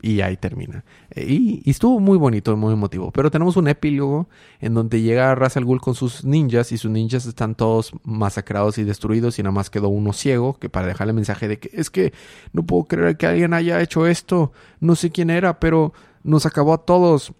Y 0.00 0.20
ahí 0.22 0.36
termina. 0.36 0.84
Eh, 1.10 1.26
Y, 1.28 1.62
y 1.64 1.70
estuvo 1.70 2.00
muy 2.00 2.16
bonito, 2.16 2.56
muy 2.56 2.72
emotivo. 2.72 3.10
Pero 3.10 3.30
tenemos 3.30 3.56
un 3.56 3.68
epílogo 3.68 4.28
en 4.60 4.74
donde 4.74 5.02
llega 5.02 5.34
Ra's 5.34 5.56
al 5.56 5.64
Ghul 5.64 5.80
con 5.80 5.94
sus 5.94 6.24
ninjas 6.24 6.72
y 6.72 6.78
sus 6.78 6.90
ninjas 6.90 7.26
están 7.26 7.54
todos 7.54 7.92
masacrados 8.04 8.78
y 8.78 8.84
destruidos 8.84 9.38
y 9.38 9.42
nada 9.42 9.52
más 9.52 9.68
quedó 9.70 9.88
uno 9.88 10.12
ciego 10.12 10.54
que 10.54 10.68
para 10.70 10.86
dejarle 10.86 11.10
el 11.10 11.16
mensaje 11.16 11.48
de 11.48 11.58
que 11.58 11.70
es 11.74 11.90
que 11.90 12.12
no 12.52 12.64
puedo 12.64 12.84
creer 12.84 13.16
que 13.16 13.26
alguien 13.26 13.52
haya 13.54 13.80
hecho 13.82 14.06
esto. 14.06 14.52
No 14.80 14.94
sé 14.96 15.10
quién 15.10 15.28
era, 15.30 15.60
pero 15.60 15.92
nos 16.22 16.46
acabó 16.46 16.72
a 16.72 16.84
todos. 16.86 17.32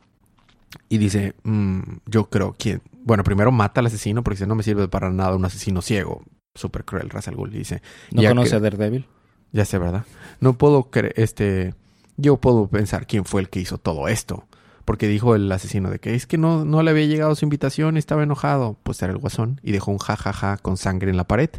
Y 0.88 0.98
dice, 0.98 1.34
"Mm, 1.44 1.80
yo 2.06 2.28
creo 2.30 2.54
quién. 2.58 2.82
Bueno, 3.04 3.24
primero 3.24 3.50
mata 3.52 3.80
al 3.80 3.86
asesino 3.86 4.22
porque 4.22 4.36
dice, 4.36 4.46
no 4.46 4.54
me 4.54 4.62
sirve 4.62 4.88
para 4.88 5.10
nada 5.10 5.34
un 5.36 5.44
asesino 5.44 5.82
ciego. 5.82 6.22
Súper 6.54 6.84
cruel 6.84 7.08
Ra's 7.10 7.28
al 7.28 7.36
Ghul. 7.36 7.54
Y 7.54 7.58
dice, 7.58 7.82
¿No 8.10 8.22
"Ya 8.22 8.28
conoce 8.30 8.50
que- 8.50 8.56
a 8.56 8.60
Daredevil? 8.60 9.06
ya 9.52 9.64
sé, 9.66 9.78
¿verdad? 9.78 10.04
No 10.40 10.56
puedo 10.56 10.84
creer, 10.90 11.12
este, 11.16 11.74
yo 12.16 12.38
puedo 12.38 12.68
pensar 12.68 13.06
quién 13.06 13.24
fue 13.24 13.40
el 13.40 13.48
que 13.48 13.60
hizo 13.60 13.78
todo 13.78 14.08
esto. 14.08 14.44
Porque 14.84 15.06
dijo 15.06 15.34
el 15.36 15.50
asesino 15.52 15.90
de 15.90 16.00
que 16.00 16.14
es 16.14 16.26
que 16.26 16.38
no, 16.38 16.64
no 16.64 16.82
le 16.82 16.90
había 16.90 17.06
llegado 17.06 17.34
su 17.34 17.44
invitación 17.44 17.96
y 17.96 17.98
estaba 17.98 18.24
enojado. 18.24 18.76
Pues 18.82 19.00
era 19.02 19.12
el 19.12 19.18
guasón 19.18 19.60
y 19.62 19.72
dejó 19.72 19.92
un 19.92 19.98
jajaja 19.98 20.56
con 20.56 20.76
sangre 20.76 21.10
en 21.10 21.16
la 21.16 21.28
pared. 21.28 21.50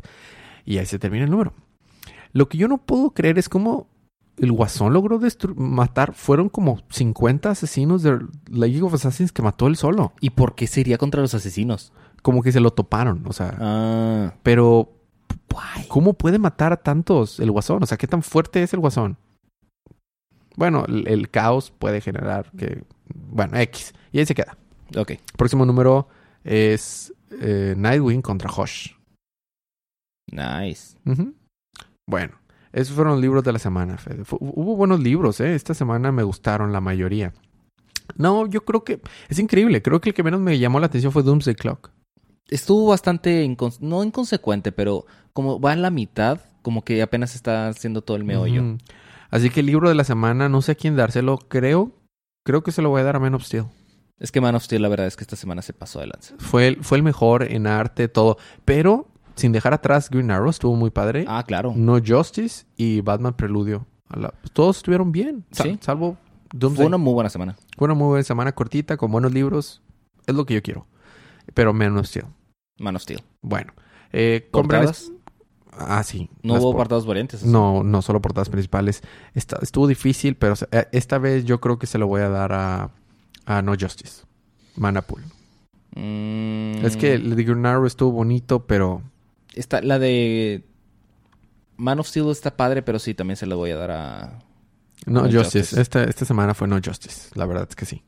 Y 0.66 0.78
ahí 0.78 0.86
se 0.86 1.00
termina 1.00 1.26
el 1.26 1.32
número. 1.32 1.54
Lo 2.34 2.50
que 2.50 2.58
yo 2.58 2.68
no 2.68 2.80
puedo 2.80 3.12
creer 3.12 3.38
es 3.38 3.48
cómo 3.48 3.88
el 4.38 4.52
guasón 4.52 4.94
logró 4.94 5.20
matar. 5.56 6.14
Fueron 6.14 6.50
como 6.50 6.80
50 6.90 7.50
asesinos 7.50 8.04
de 8.04 8.20
League 8.50 8.82
of 8.82 8.94
Assassins 8.94 9.32
que 9.32 9.42
mató 9.42 9.68
él 9.68 9.78
solo. 9.78 10.14
¿Y 10.20 10.32
por 10.32 10.56
qué 10.56 10.68
sería 10.68 10.98
contra 10.98 11.22
los 11.22 11.34
asesinos? 11.34 11.94
Como 12.22 12.42
que 12.42 12.52
se 12.52 12.60
lo 12.60 12.72
toparon, 12.72 13.24
o 13.28 13.34
sea. 13.34 13.56
Ah, 13.60 14.34
Pero, 14.44 14.92
¿cómo 15.88 16.14
puede 16.14 16.40
matar 16.40 16.74
a 16.74 16.78
tantos 16.78 17.40
el 17.40 17.52
guasón? 17.52 17.84
O 17.84 17.86
sea, 17.86 17.98
¿qué 17.98 18.08
tan 18.08 18.24
fuerte 18.24 18.64
es 18.64 18.74
el 18.74 18.80
guasón? 18.80 19.18
Bueno, 20.56 20.86
el, 20.88 21.08
el 21.08 21.30
caos 21.30 21.72
puede 21.72 22.02
generar 22.02 22.52
que... 22.58 22.84
Bueno, 23.14 23.58
X. 23.60 23.94
Y 24.12 24.20
ahí 24.20 24.26
se 24.26 24.36
queda. 24.36 24.58
ok. 24.98 25.14
Próximo 25.38 25.66
número 25.66 26.08
es 26.44 27.14
eh, 27.42 27.74
Nightwing 27.78 28.22
contra 28.22 28.50
Hush. 28.52 28.92
Nice. 30.32 30.98
Bueno, 32.08 32.34
esos 32.72 32.96
fueron 32.96 33.14
los 33.14 33.22
libros 33.22 33.44
de 33.44 33.54
la 33.54 33.60
semana, 33.60 33.98
Fede. 33.98 34.24
Hubo 34.32 34.76
buenos 34.76 35.00
libros, 35.00 35.40
¿eh? 35.40 35.54
Esta 35.56 35.74
semana 35.74 36.12
me 36.12 36.24
gustaron 36.24 36.72
la 36.74 36.82
mayoría. 36.82 37.34
No, 38.16 38.48
yo 38.48 38.64
creo 38.66 38.84
que... 38.84 39.02
Es 39.30 39.40
increíble. 39.40 39.82
Creo 39.82 40.02
que 40.02 40.10
el 40.10 40.16
que 40.16 40.24
menos 40.24 40.40
me 40.40 40.58
llamó 40.60 40.80
la 40.80 40.88
atención 40.88 41.12
fue 41.12 41.24
Doomsday 41.24 41.56
Clock. 41.56 41.92
Estuvo 42.50 42.88
bastante, 42.90 43.46
incon- 43.46 43.80
no 43.80 44.04
inconsecuente, 44.04 44.72
pero 44.72 45.06
como 45.34 45.60
va 45.60 45.74
en 45.74 45.82
la 45.82 45.90
mitad, 45.90 46.42
como 46.62 46.84
que 46.84 47.02
apenas 47.02 47.36
está 47.36 47.68
haciendo 47.70 48.02
todo 48.02 48.18
el 48.18 48.24
meollo. 48.24 48.78
Así 49.34 49.50
que 49.50 49.62
el 49.62 49.66
libro 49.66 49.90
de 49.90 49.96
la 49.96 50.04
semana, 50.04 50.48
no 50.48 50.62
sé 50.62 50.74
a 50.74 50.76
quién 50.76 50.96
dárselo. 50.96 51.40
Creo... 51.48 51.92
Creo 52.46 52.62
que 52.62 52.72
se 52.72 52.82
lo 52.82 52.90
voy 52.90 53.02
a 53.02 53.04
dar 53.06 53.16
a 53.16 53.20
Man 53.20 53.34
of 53.36 53.44
Steel. 53.44 53.66
Es 54.20 54.32
que 54.32 54.42
Man 54.42 54.54
of 54.54 54.64
Steel, 54.64 54.82
la 54.82 54.90
verdad 54.90 55.08
es 55.08 55.16
que 55.16 55.24
esta 55.24 55.36
semana 55.38 55.62
se 55.62 55.72
pasó 55.74 56.00
de 56.02 56.08
lanza. 56.08 56.36
Fue 56.38 56.68
el, 56.68 56.84
fue 56.84 56.98
el 56.98 57.04
mejor 57.04 57.44
en 57.44 57.68
arte, 57.68 58.08
todo. 58.10 58.38
Pero, 58.66 59.08
sin 59.36 59.54
dejar 59.54 59.74
atrás 59.74 60.10
Green 60.10 60.30
Arrow, 60.30 60.50
estuvo 60.50 60.76
muy 60.76 60.90
padre. 60.92 61.26
Ah, 61.28 61.44
claro. 61.48 61.74
No 61.76 62.00
Justice 62.06 62.66
y 62.76 63.00
Batman 63.02 63.34
Preludio. 63.34 63.88
La- 64.14 64.34
todos 64.54 64.78
estuvieron 64.78 65.12
bien. 65.14 65.46
Sal- 65.52 65.72
Sí. 65.72 65.78
Salvo 65.82 66.18
Doomsday. 66.54 66.84
Fue 66.84 66.86
una 66.88 66.98
muy 66.98 67.14
buena 67.14 67.30
semana. 67.30 67.56
Fue 67.78 67.86
una 67.86 67.94
muy 67.96 68.08
buena 68.10 68.24
semana 68.24 68.52
cortita, 68.52 68.98
con 68.98 69.12
buenos 69.12 69.32
libros. 69.34 69.82
Es 70.28 70.36
lo 70.36 70.46
que 70.46 70.54
yo 70.54 70.62
quiero. 70.62 70.86
Pero 71.54 71.74
Man 71.74 71.98
of 71.98 72.06
Steel. 72.06 72.26
Man 72.78 72.96
of 72.98 73.02
Steel. 73.02 73.22
Bueno. 73.42 73.74
Eh, 74.12 74.50
compren 74.52 74.84
Ah, 75.78 76.04
sí. 76.04 76.30
No 76.44 76.54
hubo 76.56 76.72
por- 76.72 76.76
apartados 76.82 77.06
variantes. 77.06 77.44
No, 77.44 77.84
no 77.84 78.02
solo 78.02 78.22
portadas 78.22 78.50
principales. 78.50 79.02
Esta- 79.34 79.60
estuvo 79.62 79.88
difícil, 79.88 80.36
pero 80.36 80.54
eh, 80.72 80.88
esta 80.92 81.18
vez 81.18 81.46
yo 81.46 81.60
creo 81.60 81.80
que 81.80 81.88
se 81.88 81.98
lo 81.98 82.08
voy 82.08 82.22
a 82.22 82.30
dar 82.30 82.54
a, 82.54 82.92
a 83.46 83.62
No 83.62 83.74
Justice. 83.80 84.24
Manapool. 84.76 85.22
Mm, 85.96 86.84
Es 86.86 86.98
que 86.98 87.14
el 87.14 87.36
de 87.36 87.44
Green 87.44 87.66
Arrow 87.66 87.86
estuvo 87.86 88.12
bonito, 88.12 88.66
pero 88.66 89.02
Está, 89.54 89.82
la 89.82 90.00
de 90.00 90.64
Man 91.78 92.00
of 92.00 92.08
Steel 92.08 92.30
está 92.30 92.56
padre, 92.58 92.82
pero 92.82 92.98
sí, 93.00 93.14
también 93.14 93.38
se 93.38 93.46
la 93.46 93.56
voy 93.56 93.72
a 93.72 93.76
dar 93.78 93.92
a... 93.92 94.40
No 95.06 95.22
No 95.24 95.32
Justice. 95.32 95.60
Justice. 95.60 95.82
Esta, 95.82 96.04
esta 96.06 96.26
semana 96.26 96.54
fue 96.54 96.68
No 96.68 96.80
Justice. 96.84 97.30
La 97.36 97.46
verdad 97.46 97.68
es 97.70 97.76
que 97.76 97.86
sí. 97.86 98.02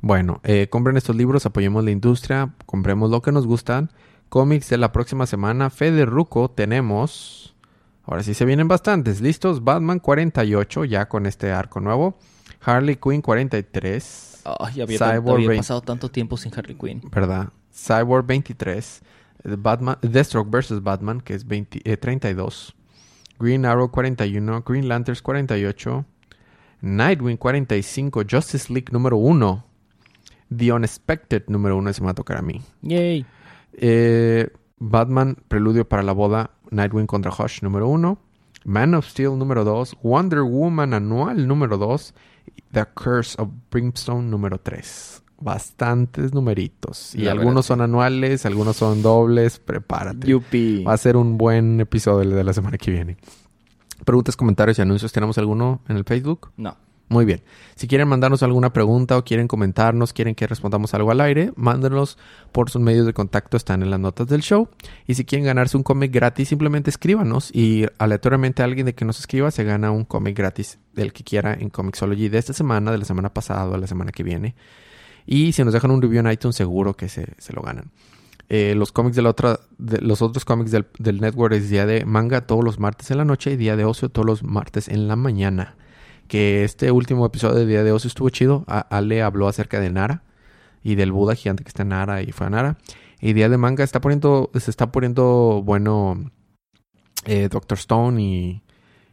Bueno, 0.00 0.40
eh, 0.44 0.68
compren 0.68 0.96
estos 0.96 1.16
libros, 1.16 1.46
apoyemos 1.46 1.82
la 1.82 1.90
industria, 1.90 2.54
compremos 2.66 3.10
lo 3.10 3.22
que 3.22 3.32
nos 3.32 3.46
gustan, 3.46 3.90
Cómics 4.28 4.68
de 4.68 4.78
la 4.78 4.92
próxima 4.92 5.26
semana. 5.26 5.70
Fede 5.70 6.04
Ruco 6.04 6.50
tenemos... 6.50 7.54
Ahora 8.04 8.22
sí 8.22 8.34
se 8.34 8.44
vienen 8.44 8.68
bastantes. 8.68 9.20
¿Listos? 9.20 9.64
Batman 9.64 9.98
48, 9.98 10.84
ya 10.84 11.08
con 11.08 11.26
este 11.26 11.50
arco 11.50 11.80
nuevo. 11.80 12.16
Harley 12.60 12.96
Quinn 12.96 13.20
43. 13.20 14.42
Ay, 14.60 14.80
había, 14.80 14.98
Cyborg 14.98 15.44
había 15.44 15.56
pasado 15.56 15.80
tanto 15.80 16.08
tiempo 16.08 16.36
sin 16.36 16.52
Harley 16.56 16.76
Quinn. 16.76 17.02
¿Verdad? 17.10 17.48
Cyborg 17.74 18.24
23. 18.26 19.02
eh, 19.44 19.56
Batman, 19.58 19.98
Deathstroke 20.02 20.50
vs. 20.50 20.82
Batman, 20.82 21.20
que 21.20 21.34
es 21.34 21.46
20 21.46 21.80
eh, 21.84 21.96
32. 21.96 22.76
Green 23.40 23.66
Arrow 23.66 23.90
41. 23.90 24.62
Green 24.62 24.88
Lanterns 24.88 25.20
48. 25.20 26.04
Nightwing 26.82 27.36
45. 27.36 28.22
Justice 28.30 28.72
League 28.72 28.92
número 28.92 29.16
1. 29.16 29.64
The 30.56 30.72
Unexpected 30.72 31.42
número 31.48 31.76
1. 31.76 31.90
Ese 31.90 32.00
me 32.02 32.06
va 32.06 32.12
a 32.12 32.14
tocar 32.14 32.36
a 32.36 32.42
mí. 32.42 32.62
Yay. 32.82 33.26
Eh, 33.78 34.50
Batman, 34.78 35.36
Preludio 35.48 35.88
para 35.88 36.02
la 36.02 36.12
Boda, 36.12 36.50
Nightwing 36.70 37.06
contra 37.06 37.30
Hush, 37.32 37.62
número 37.62 37.88
1. 37.88 38.18
Man 38.64 38.94
of 38.94 39.06
Steel, 39.06 39.38
número 39.38 39.64
2. 39.64 39.98
Wonder 40.02 40.42
Woman 40.42 40.92
anual, 40.94 41.46
número 41.46 41.78
2. 41.78 42.14
The 42.72 42.84
Curse 42.94 43.40
of 43.40 43.50
Brimstone, 43.70 44.28
número 44.28 44.58
3. 44.58 45.22
Bastantes 45.38 46.32
numeritos. 46.32 47.14
Y 47.14 47.22
La 47.22 47.32
algunos 47.32 47.66
son 47.66 47.80
anuales, 47.80 48.46
algunos 48.46 48.76
son 48.76 49.02
dobles. 49.02 49.58
Prepárate. 49.58 50.26
Yupi. 50.26 50.82
Va 50.82 50.94
a 50.94 50.96
ser 50.96 51.16
un 51.16 51.36
buen 51.38 51.80
episodio 51.80 52.28
de 52.30 52.44
la 52.44 52.52
semana 52.52 52.78
que 52.78 52.90
viene. 52.90 53.16
Preguntas, 54.04 54.36
comentarios 54.36 54.78
y 54.78 54.82
anuncios. 54.82 55.12
¿Tenemos 55.12 55.38
alguno 55.38 55.80
en 55.88 55.96
el 55.96 56.04
Facebook? 56.04 56.50
No. 56.56 56.76
Muy 57.08 57.24
bien. 57.24 57.42
Si 57.76 57.86
quieren 57.86 58.08
mandarnos 58.08 58.42
alguna 58.42 58.72
pregunta 58.72 59.16
o 59.16 59.24
quieren 59.24 59.46
comentarnos, 59.46 60.12
quieren 60.12 60.34
que 60.34 60.46
respondamos 60.48 60.92
algo 60.92 61.12
al 61.12 61.20
aire, 61.20 61.52
mándenlos 61.54 62.18
por 62.50 62.68
sus 62.68 62.82
medios 62.82 63.06
de 63.06 63.12
contacto, 63.12 63.56
están 63.56 63.82
en 63.82 63.90
las 63.90 64.00
notas 64.00 64.26
del 64.26 64.42
show. 64.42 64.68
Y 65.06 65.14
si 65.14 65.24
quieren 65.24 65.46
ganarse 65.46 65.76
un 65.76 65.84
cómic 65.84 66.12
gratis, 66.12 66.48
simplemente 66.48 66.90
escríbanos 66.90 67.54
y 67.54 67.86
aleatoriamente 67.98 68.64
alguien 68.64 68.86
de 68.86 68.94
que 68.94 69.04
nos 69.04 69.20
escriba 69.20 69.52
se 69.52 69.62
gana 69.62 69.92
un 69.92 70.04
cómic 70.04 70.36
gratis 70.36 70.80
del 70.94 71.12
que 71.12 71.22
quiera 71.22 71.54
en 71.54 71.70
Comixology 71.70 72.28
de 72.28 72.38
esta 72.38 72.52
semana, 72.52 72.90
de 72.90 72.98
la 72.98 73.04
semana 73.04 73.32
pasada 73.32 73.66
o 73.68 73.72
de 73.72 73.78
la 73.78 73.86
semana 73.86 74.10
que 74.10 74.24
viene. 74.24 74.56
Y 75.26 75.52
si 75.52 75.62
nos 75.62 75.72
dejan 75.72 75.92
un 75.92 76.02
review 76.02 76.20
en 76.20 76.32
iTunes, 76.32 76.56
seguro 76.56 76.94
que 76.94 77.08
se, 77.08 77.34
se 77.38 77.52
lo 77.52 77.62
ganan. 77.62 77.92
Eh, 78.48 78.74
los 78.76 78.90
cómics 78.90 79.14
de 79.14 79.22
la 79.22 79.30
otra, 79.30 79.60
de 79.78 80.00
los 80.00 80.22
otros 80.22 80.44
cómics 80.44 80.72
del, 80.72 80.86
del 80.98 81.20
network 81.20 81.54
es 81.54 81.70
día 81.70 81.86
de 81.86 82.04
manga 82.04 82.46
todos 82.46 82.64
los 82.64 82.80
martes 82.80 83.10
en 83.12 83.18
la 83.18 83.24
noche 83.24 83.52
y 83.52 83.56
día 83.56 83.76
de 83.76 83.84
ocio 83.84 84.08
todos 84.08 84.24
los 84.24 84.42
martes 84.44 84.88
en 84.88 85.08
la 85.08 85.16
mañana 85.16 85.74
que 86.28 86.64
este 86.64 86.90
último 86.90 87.24
episodio 87.26 87.54
de 87.56 87.66
Día 87.66 87.82
de 87.84 87.92
Ocio 87.92 88.08
estuvo 88.08 88.28
chido. 88.30 88.64
A- 88.66 88.80
Ale 88.80 89.22
habló 89.22 89.48
acerca 89.48 89.80
de 89.80 89.90
Nara 89.90 90.22
y 90.82 90.94
del 90.94 91.12
Buda 91.12 91.34
gigante 91.34 91.64
que 91.64 91.68
está 91.68 91.82
en 91.82 91.88
Nara 91.90 92.22
y 92.22 92.32
fue 92.32 92.46
a 92.46 92.50
Nara. 92.50 92.78
Y 93.20 93.32
Día 93.32 93.48
de 93.48 93.56
Manga 93.58 93.82
está 93.84 94.00
poniendo, 94.00 94.50
se 94.58 94.70
está 94.70 94.92
poniendo 94.92 95.62
bueno 95.64 96.30
eh, 97.24 97.48
Doctor 97.48 97.78
Stone 97.78 98.22
y... 98.22 98.62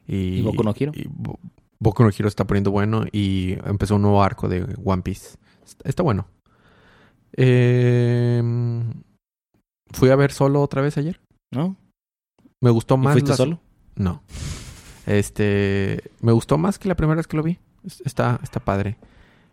Y, 0.06 0.40
¿Y 0.40 0.42
Boku 0.42 0.64
no 0.64 0.74
Hero? 0.78 0.92
y 0.94 1.06
Bo- 1.10 1.40
Boku 1.80 2.04
no 2.04 2.10
Hero 2.10 2.28
está 2.28 2.46
poniendo 2.46 2.72
bueno 2.72 3.06
y 3.12 3.54
empezó 3.66 3.96
un 3.96 4.02
nuevo 4.02 4.22
arco 4.22 4.50
de 4.50 4.66
One 4.84 5.02
Piece. 5.02 5.38
Está, 5.66 5.88
está 5.90 6.04
bueno. 6.04 6.28
Eh, 7.36 8.42
fui 9.92 10.10
a 10.10 10.16
ver 10.16 10.32
solo 10.32 10.62
otra 10.62 10.82
vez 10.82 10.98
ayer. 10.98 11.20
¿No? 11.52 11.76
Me 12.62 12.70
gustó 12.70 12.96
¿Y 12.96 12.98
más. 13.00 13.14
fuiste 13.14 13.30
las- 13.30 13.38
solo? 13.38 13.60
no. 13.96 14.22
Este, 15.06 16.02
me 16.22 16.32
gustó 16.32 16.58
más 16.58 16.80
que 16.80 16.88
la 16.88 16.96
primera 16.96 17.18
vez 17.18 17.28
que 17.28 17.38
lo 17.38 17.44
vi. 17.44 17.60
Es- 17.86 18.02
Está, 18.06 18.40
está 18.44 18.60
padre. 18.60 18.98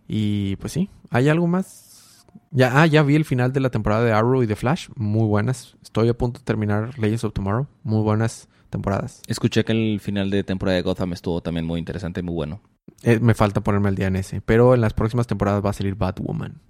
Y 0.08 0.56
pues 0.56 0.72
sí, 0.72 0.90
¿hay 1.10 1.28
algo 1.28 1.46
más? 1.46 2.26
Ya, 2.52 2.80
ah, 2.80 2.86
ya 2.86 3.02
vi 3.02 3.16
el 3.16 3.24
final 3.24 3.52
de 3.52 3.60
la 3.60 3.70
temporada 3.70 4.04
de 4.04 4.12
Arrow 4.12 4.42
y 4.42 4.46
de 4.46 4.56
Flash. 4.56 4.88
Muy 4.96 5.26
buenas. 5.26 5.76
Estoy 5.82 6.08
a 6.08 6.14
punto 6.16 6.38
de 6.40 6.44
terminar 6.44 6.98
Legends 6.98 7.24
of 7.24 7.32
Tomorrow. 7.32 7.66
Muy 7.82 8.02
buenas 8.02 8.48
temporadas. 8.70 9.22
Escuché 9.26 9.64
que 9.64 9.72
el 9.72 10.00
final 10.00 10.30
de 10.30 10.44
temporada 10.44 10.76
de 10.76 10.82
Gotham 10.82 11.12
estuvo 11.12 11.40
también 11.40 11.66
muy 11.66 11.78
interesante 11.78 12.20
y 12.20 12.22
muy 12.22 12.34
bueno. 12.34 12.60
Eh, 13.02 13.18
me 13.20 13.34
falta 13.34 13.60
ponerme 13.62 13.88
al 13.88 13.94
día 13.96 14.06
en 14.08 14.16
ese. 14.16 14.40
Pero 14.40 14.74
en 14.74 14.80
las 14.80 14.94
próximas 14.94 15.26
temporadas 15.26 15.64
va 15.64 15.70
a 15.70 15.74
salir 15.74 15.94
Batwoman. 15.96 16.60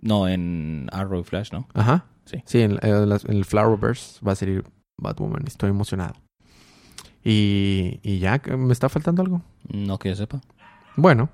No, 0.00 0.26
en 0.28 0.88
Arrow 0.92 1.20
y 1.20 1.24
Flash, 1.24 1.52
¿no? 1.52 1.68
Ajá. 1.74 2.06
Sí. 2.24 2.42
Sí, 2.44 2.60
en, 2.62 2.78
en 2.82 3.08
las- 3.08 3.24
en 3.24 3.32
el 3.36 3.44
Flowerverse 3.44 4.24
va 4.24 4.32
a 4.32 4.36
salir 4.36 4.64
Batwoman. 4.98 5.44
Estoy 5.46 5.70
emocionado. 5.70 6.14
Y, 7.24 8.00
y 8.02 8.18
ya, 8.18 8.40
¿me 8.56 8.72
está 8.72 8.88
faltando 8.88 9.22
algo? 9.22 9.42
No 9.68 9.98
que 9.98 10.08
yo 10.10 10.16
sepa. 10.16 10.40
Bueno, 10.96 11.30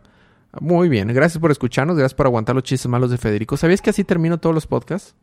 muy 0.61 0.89
bien. 0.89 1.09
Gracias 1.09 1.41
por 1.41 1.51
escucharnos. 1.51 1.97
Gracias 1.97 2.15
por 2.15 2.27
aguantar 2.27 2.55
los 2.55 2.65
chistes 2.65 2.89
malos 2.91 3.11
de 3.11 3.19
Federico. 3.19 3.57
¿Sabías 3.57 3.81
que 3.81 3.91
así 3.91 4.05
termino 4.05 4.39
todos 4.39 4.55
los 4.55 4.67
podcasts? 4.67 5.15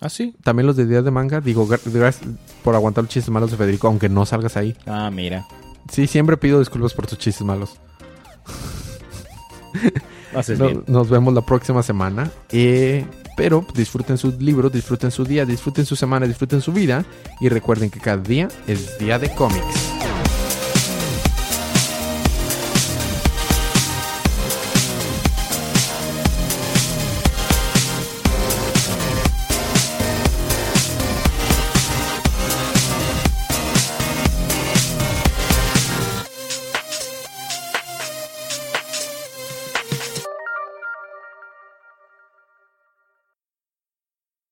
¿Ah, 0.00 0.08
sí? 0.08 0.36
También 0.44 0.66
los 0.66 0.76
de 0.76 0.86
Días 0.86 1.04
de 1.04 1.10
Manga. 1.10 1.40
Digo, 1.40 1.66
gra- 1.66 1.80
gracias 1.84 2.28
por 2.62 2.74
aguantar 2.74 3.04
los 3.04 3.12
chistes 3.12 3.30
malos 3.32 3.50
de 3.50 3.56
Federico, 3.56 3.88
aunque 3.88 4.08
no 4.08 4.24
salgas 4.26 4.56
ahí. 4.56 4.76
Ah, 4.86 5.10
mira. 5.10 5.46
Sí, 5.90 6.06
siempre 6.06 6.36
pido 6.36 6.58
disculpas 6.60 6.92
por 6.94 7.06
tus 7.06 7.18
chistes 7.18 7.44
malos. 7.46 7.80
Haces 10.34 10.58
No- 10.58 10.66
bien. 10.66 10.84
nos 10.86 11.08
vemos 11.08 11.32
la 11.34 11.40
próxima 11.42 11.82
semana. 11.82 12.30
Eh, 12.50 13.06
pero 13.38 13.64
disfruten 13.72 14.18
sus 14.18 14.42
libros, 14.42 14.72
disfruten 14.72 15.12
su 15.12 15.24
día, 15.24 15.46
disfruten 15.46 15.86
su 15.86 15.94
semana, 15.94 16.26
disfruten 16.26 16.60
su 16.60 16.72
vida. 16.72 17.04
Y 17.40 17.48
recuerden 17.48 17.88
que 17.88 18.00
cada 18.00 18.20
día 18.20 18.48
es 18.66 18.98
día 18.98 19.16
de 19.20 19.32
cómics. 19.32 20.07